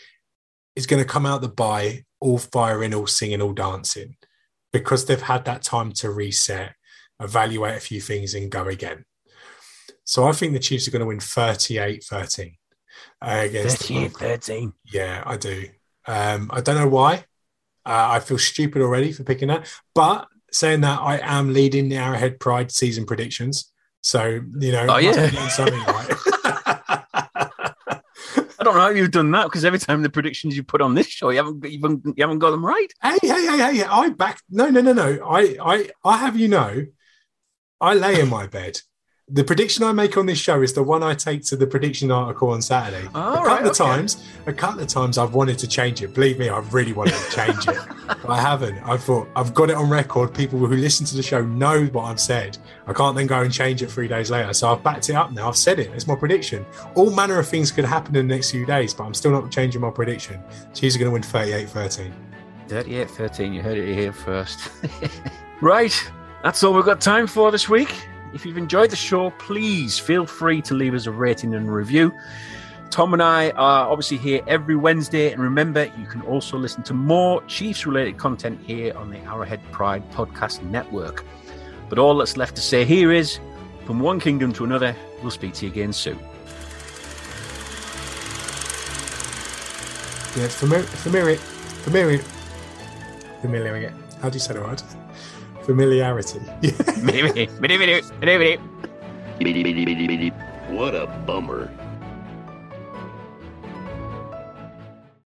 is 0.75 0.87
going 0.87 1.03
to 1.03 1.09
come 1.09 1.27
out 1.27 1.43
the 1.43 1.49
bye 1.49 2.05
all 2.19 2.39
firing, 2.39 2.95
all 2.95 3.07
singing, 3.07 3.43
all 3.43 3.53
dancing 3.53 4.17
because 4.73 5.05
they've 5.07 5.23
had 5.23 5.45
that 5.45 5.63
time 5.63 5.93
to 5.93 6.11
reset, 6.11 6.75
evaluate 7.21 7.77
a 7.77 7.81
few 7.81 8.01
things, 8.01 8.35
and 8.35 8.51
go 8.51 8.67
again. 8.67 9.05
So 10.07 10.25
I 10.25 10.33
think 10.33 10.53
the 10.53 10.59
Chiefs 10.61 10.87
are 10.87 10.93
going 10.93 11.01
to 11.01 11.07
win 11.07 11.21
38 11.21 12.03
13 12.05 12.57
against 13.21 13.81
the 13.81 13.95
38 14.09 14.13
13. 14.13 14.73
Yeah, 14.87 15.23
I 15.27 15.37
do. 15.37 15.67
Um, 16.07 16.49
I 16.55 16.61
don't 16.61 16.77
know 16.77 16.89
why. 16.89 17.25
Uh, 17.85 18.15
I 18.15 18.21
feel 18.21 18.39
stupid 18.39 18.83
already 18.83 19.13
for 19.13 19.25
picking 19.25 19.49
that. 19.49 19.69
But 19.95 20.29
saying 20.53 20.81
that, 20.83 21.01
I 21.01 21.19
am 21.19 21.53
leading 21.53 21.89
the 21.89 21.97
Arrowhead 21.97 22.39
Pride 22.41 22.71
season 22.71 23.05
predictions. 23.05 23.73
So, 24.03 24.41
you 24.61 24.71
know, 24.73 24.87
Oh, 24.89 24.99
yeah. 24.99 25.49
something 25.49 25.75
right. 25.81 26.09
I 28.59 28.65
don't 28.65 28.75
know 28.75 28.81
how 28.81 28.89
you've 28.91 29.11
done 29.11 29.31
that 29.33 29.45
because 29.45 29.65
every 29.65 29.79
time 29.81 30.03
the 30.03 30.11
predictions 30.11 30.57
you 30.57 30.63
put 30.63 30.81
on 30.81 30.95
this 30.95 31.09
show, 31.09 31.31
you 31.31 31.39
haven't, 31.39 31.65
haven't, 31.65 32.05
you 32.07 32.23
haven't 32.23 32.39
got 32.39 32.51
them 32.51 32.65
right. 32.65 32.93
hey, 33.03 33.19
hey, 33.23 33.47
hey, 33.47 33.59
hey, 33.77 33.85
I 33.85 34.09
back. 34.11 34.41
No, 34.49 34.69
no, 34.71 34.81
no, 34.81 34.93
no. 34.93 35.25
I, 35.29 35.57
I, 35.61 35.91
I 36.05 36.17
have 36.19 36.37
you 36.37 36.49
know, 36.49 36.87
I 37.81 37.95
lay 37.95 38.21
in 38.21 38.29
my 38.29 38.47
bed. 38.47 38.81
The 39.29 39.43
prediction 39.43 39.83
I 39.83 39.91
make 39.91 40.17
on 40.17 40.27
this 40.27 40.39
show 40.39 40.63
is 40.63 40.73
the 40.73 40.85
one 40.85 41.03
I 41.03 41.13
take 41.13 41.43
to 41.47 41.57
the 41.57 41.67
prediction 41.67 42.13
article 42.13 42.51
on 42.51 42.63
Saturday. 42.63 43.09
All 43.13 43.33
a 43.33 43.37
couple 43.39 43.45
right, 43.45 43.61
of 43.63 43.67
okay. 43.71 43.85
times, 43.85 44.25
a 44.47 44.53
couple 44.53 44.83
of 44.83 44.87
times 44.87 45.19
I've 45.19 45.35
wanted 45.35 45.59
to 45.59 45.67
change 45.67 46.01
it. 46.01 46.15
Believe 46.15 46.39
me, 46.39 46.49
I've 46.49 46.73
really 46.73 46.93
wanted 46.93 47.15
to 47.15 47.31
change 47.33 47.67
it, 47.67 47.77
but 48.07 48.31
I 48.31 48.41
haven't. 48.41 48.79
I 48.85 48.97
thought 48.97 49.29
I've 49.35 49.53
got 49.53 49.69
it 49.69 49.75
on 49.75 49.91
record. 49.91 50.33
People 50.33 50.61
who 50.61 50.69
listen 50.69 51.05
to 51.07 51.17
the 51.17 51.25
show 51.25 51.45
know 51.45 51.87
what 51.87 52.05
I've 52.05 52.21
said. 52.21 52.57
I 52.87 52.93
can't 52.93 53.17
then 53.17 53.27
go 53.27 53.41
and 53.41 53.53
change 53.53 53.83
it 53.83 53.91
three 53.91 54.07
days 54.07 54.31
later. 54.31 54.53
So 54.53 54.73
I've 54.73 54.85
backed 54.85 55.11
it 55.11 55.17
up 55.17 55.33
now. 55.33 55.49
I've 55.49 55.57
said 55.57 55.81
it. 55.81 55.91
It's 55.93 56.07
my 56.07 56.15
prediction. 56.15 56.65
All 56.95 57.11
manner 57.11 57.41
of 57.41 57.49
things 57.49 57.73
could 57.73 57.85
happen 57.85 58.15
in 58.15 58.29
the 58.29 58.33
next 58.33 58.53
few 58.53 58.65
days, 58.65 58.95
but 58.95 59.07
I'm 59.07 59.15
still 59.15 59.33
not 59.33 59.51
changing 59.51 59.81
my 59.81 59.91
prediction. 59.91 60.41
Chiefs 60.73 60.95
are 60.95 61.01
going 61.01 61.11
to 61.11 61.13
win 61.13 61.23
38-13. 61.23 62.13
38 62.69 63.11
13, 63.11 63.53
you 63.53 63.61
heard 63.61 63.77
it 63.77 63.93
here 63.93 64.13
first. 64.13 64.71
right, 65.61 66.13
that's 66.45 66.63
all 66.63 66.73
we've 66.75 66.85
got 66.85 67.01
time 67.01 67.27
for 67.27 67.51
this 67.51 67.69
week. 67.69 67.93
If 68.35 68.45
you've 68.45 68.59
enjoyed 68.59 68.91
the 68.91 68.97
show, 68.97 69.31
please 69.31 69.99
feel 69.99 70.27
free 70.27 70.61
to 70.63 70.75
leave 70.75 70.95
us 70.95 71.07
a 71.07 71.11
rating 71.11 71.55
and 71.55 71.73
review. 71.73 72.13
Tom 72.91 73.13
and 73.13 73.23
I 73.23 73.51
are 73.51 73.89
obviously 73.89 74.17
here 74.17 74.43
every 74.47 74.77
Wednesday. 74.77 75.33
And 75.33 75.43
remember, 75.43 75.91
you 75.99 76.07
can 76.07 76.23
also 76.23 76.57
listen 76.57 76.83
to 76.85 76.95
more 76.95 77.43
Chiefs 77.45 77.87
related 77.87 78.19
content 78.19 78.61
here 78.63 78.97
on 78.97 79.11
the 79.11 79.19
Arrowhead 79.21 79.61
Pride 79.73 80.09
Podcast 80.13 80.63
Network. 80.63 81.25
But 81.89 81.99
all 81.99 82.17
that's 82.19 82.37
left 82.37 82.57
to 82.57 82.63
say 82.63 82.85
here 82.85 83.13
is 83.13 83.39
from 83.85 84.01
one 84.01 84.19
kingdom 84.19 84.53
to 84.55 84.65
another, 84.65 84.95
we'll 85.23 85.31
speak 85.31 85.55
to 85.55 85.67
you 85.67 85.73
again 85.73 85.93
soon. 85.93 86.19
Yeah, 90.37 90.49
familiar, 90.49 90.87
familiar, 90.87 91.37
familiar, 91.37 92.19
familiar. 93.41 93.95
How 94.21 94.29
do 94.29 94.35
you 94.35 94.41
say 94.41 94.55
the 94.55 94.61
word? 94.61 94.83
Familiarity. 95.67 96.39
What 100.69 100.95
a 100.95 101.07
bummer. 101.27 101.71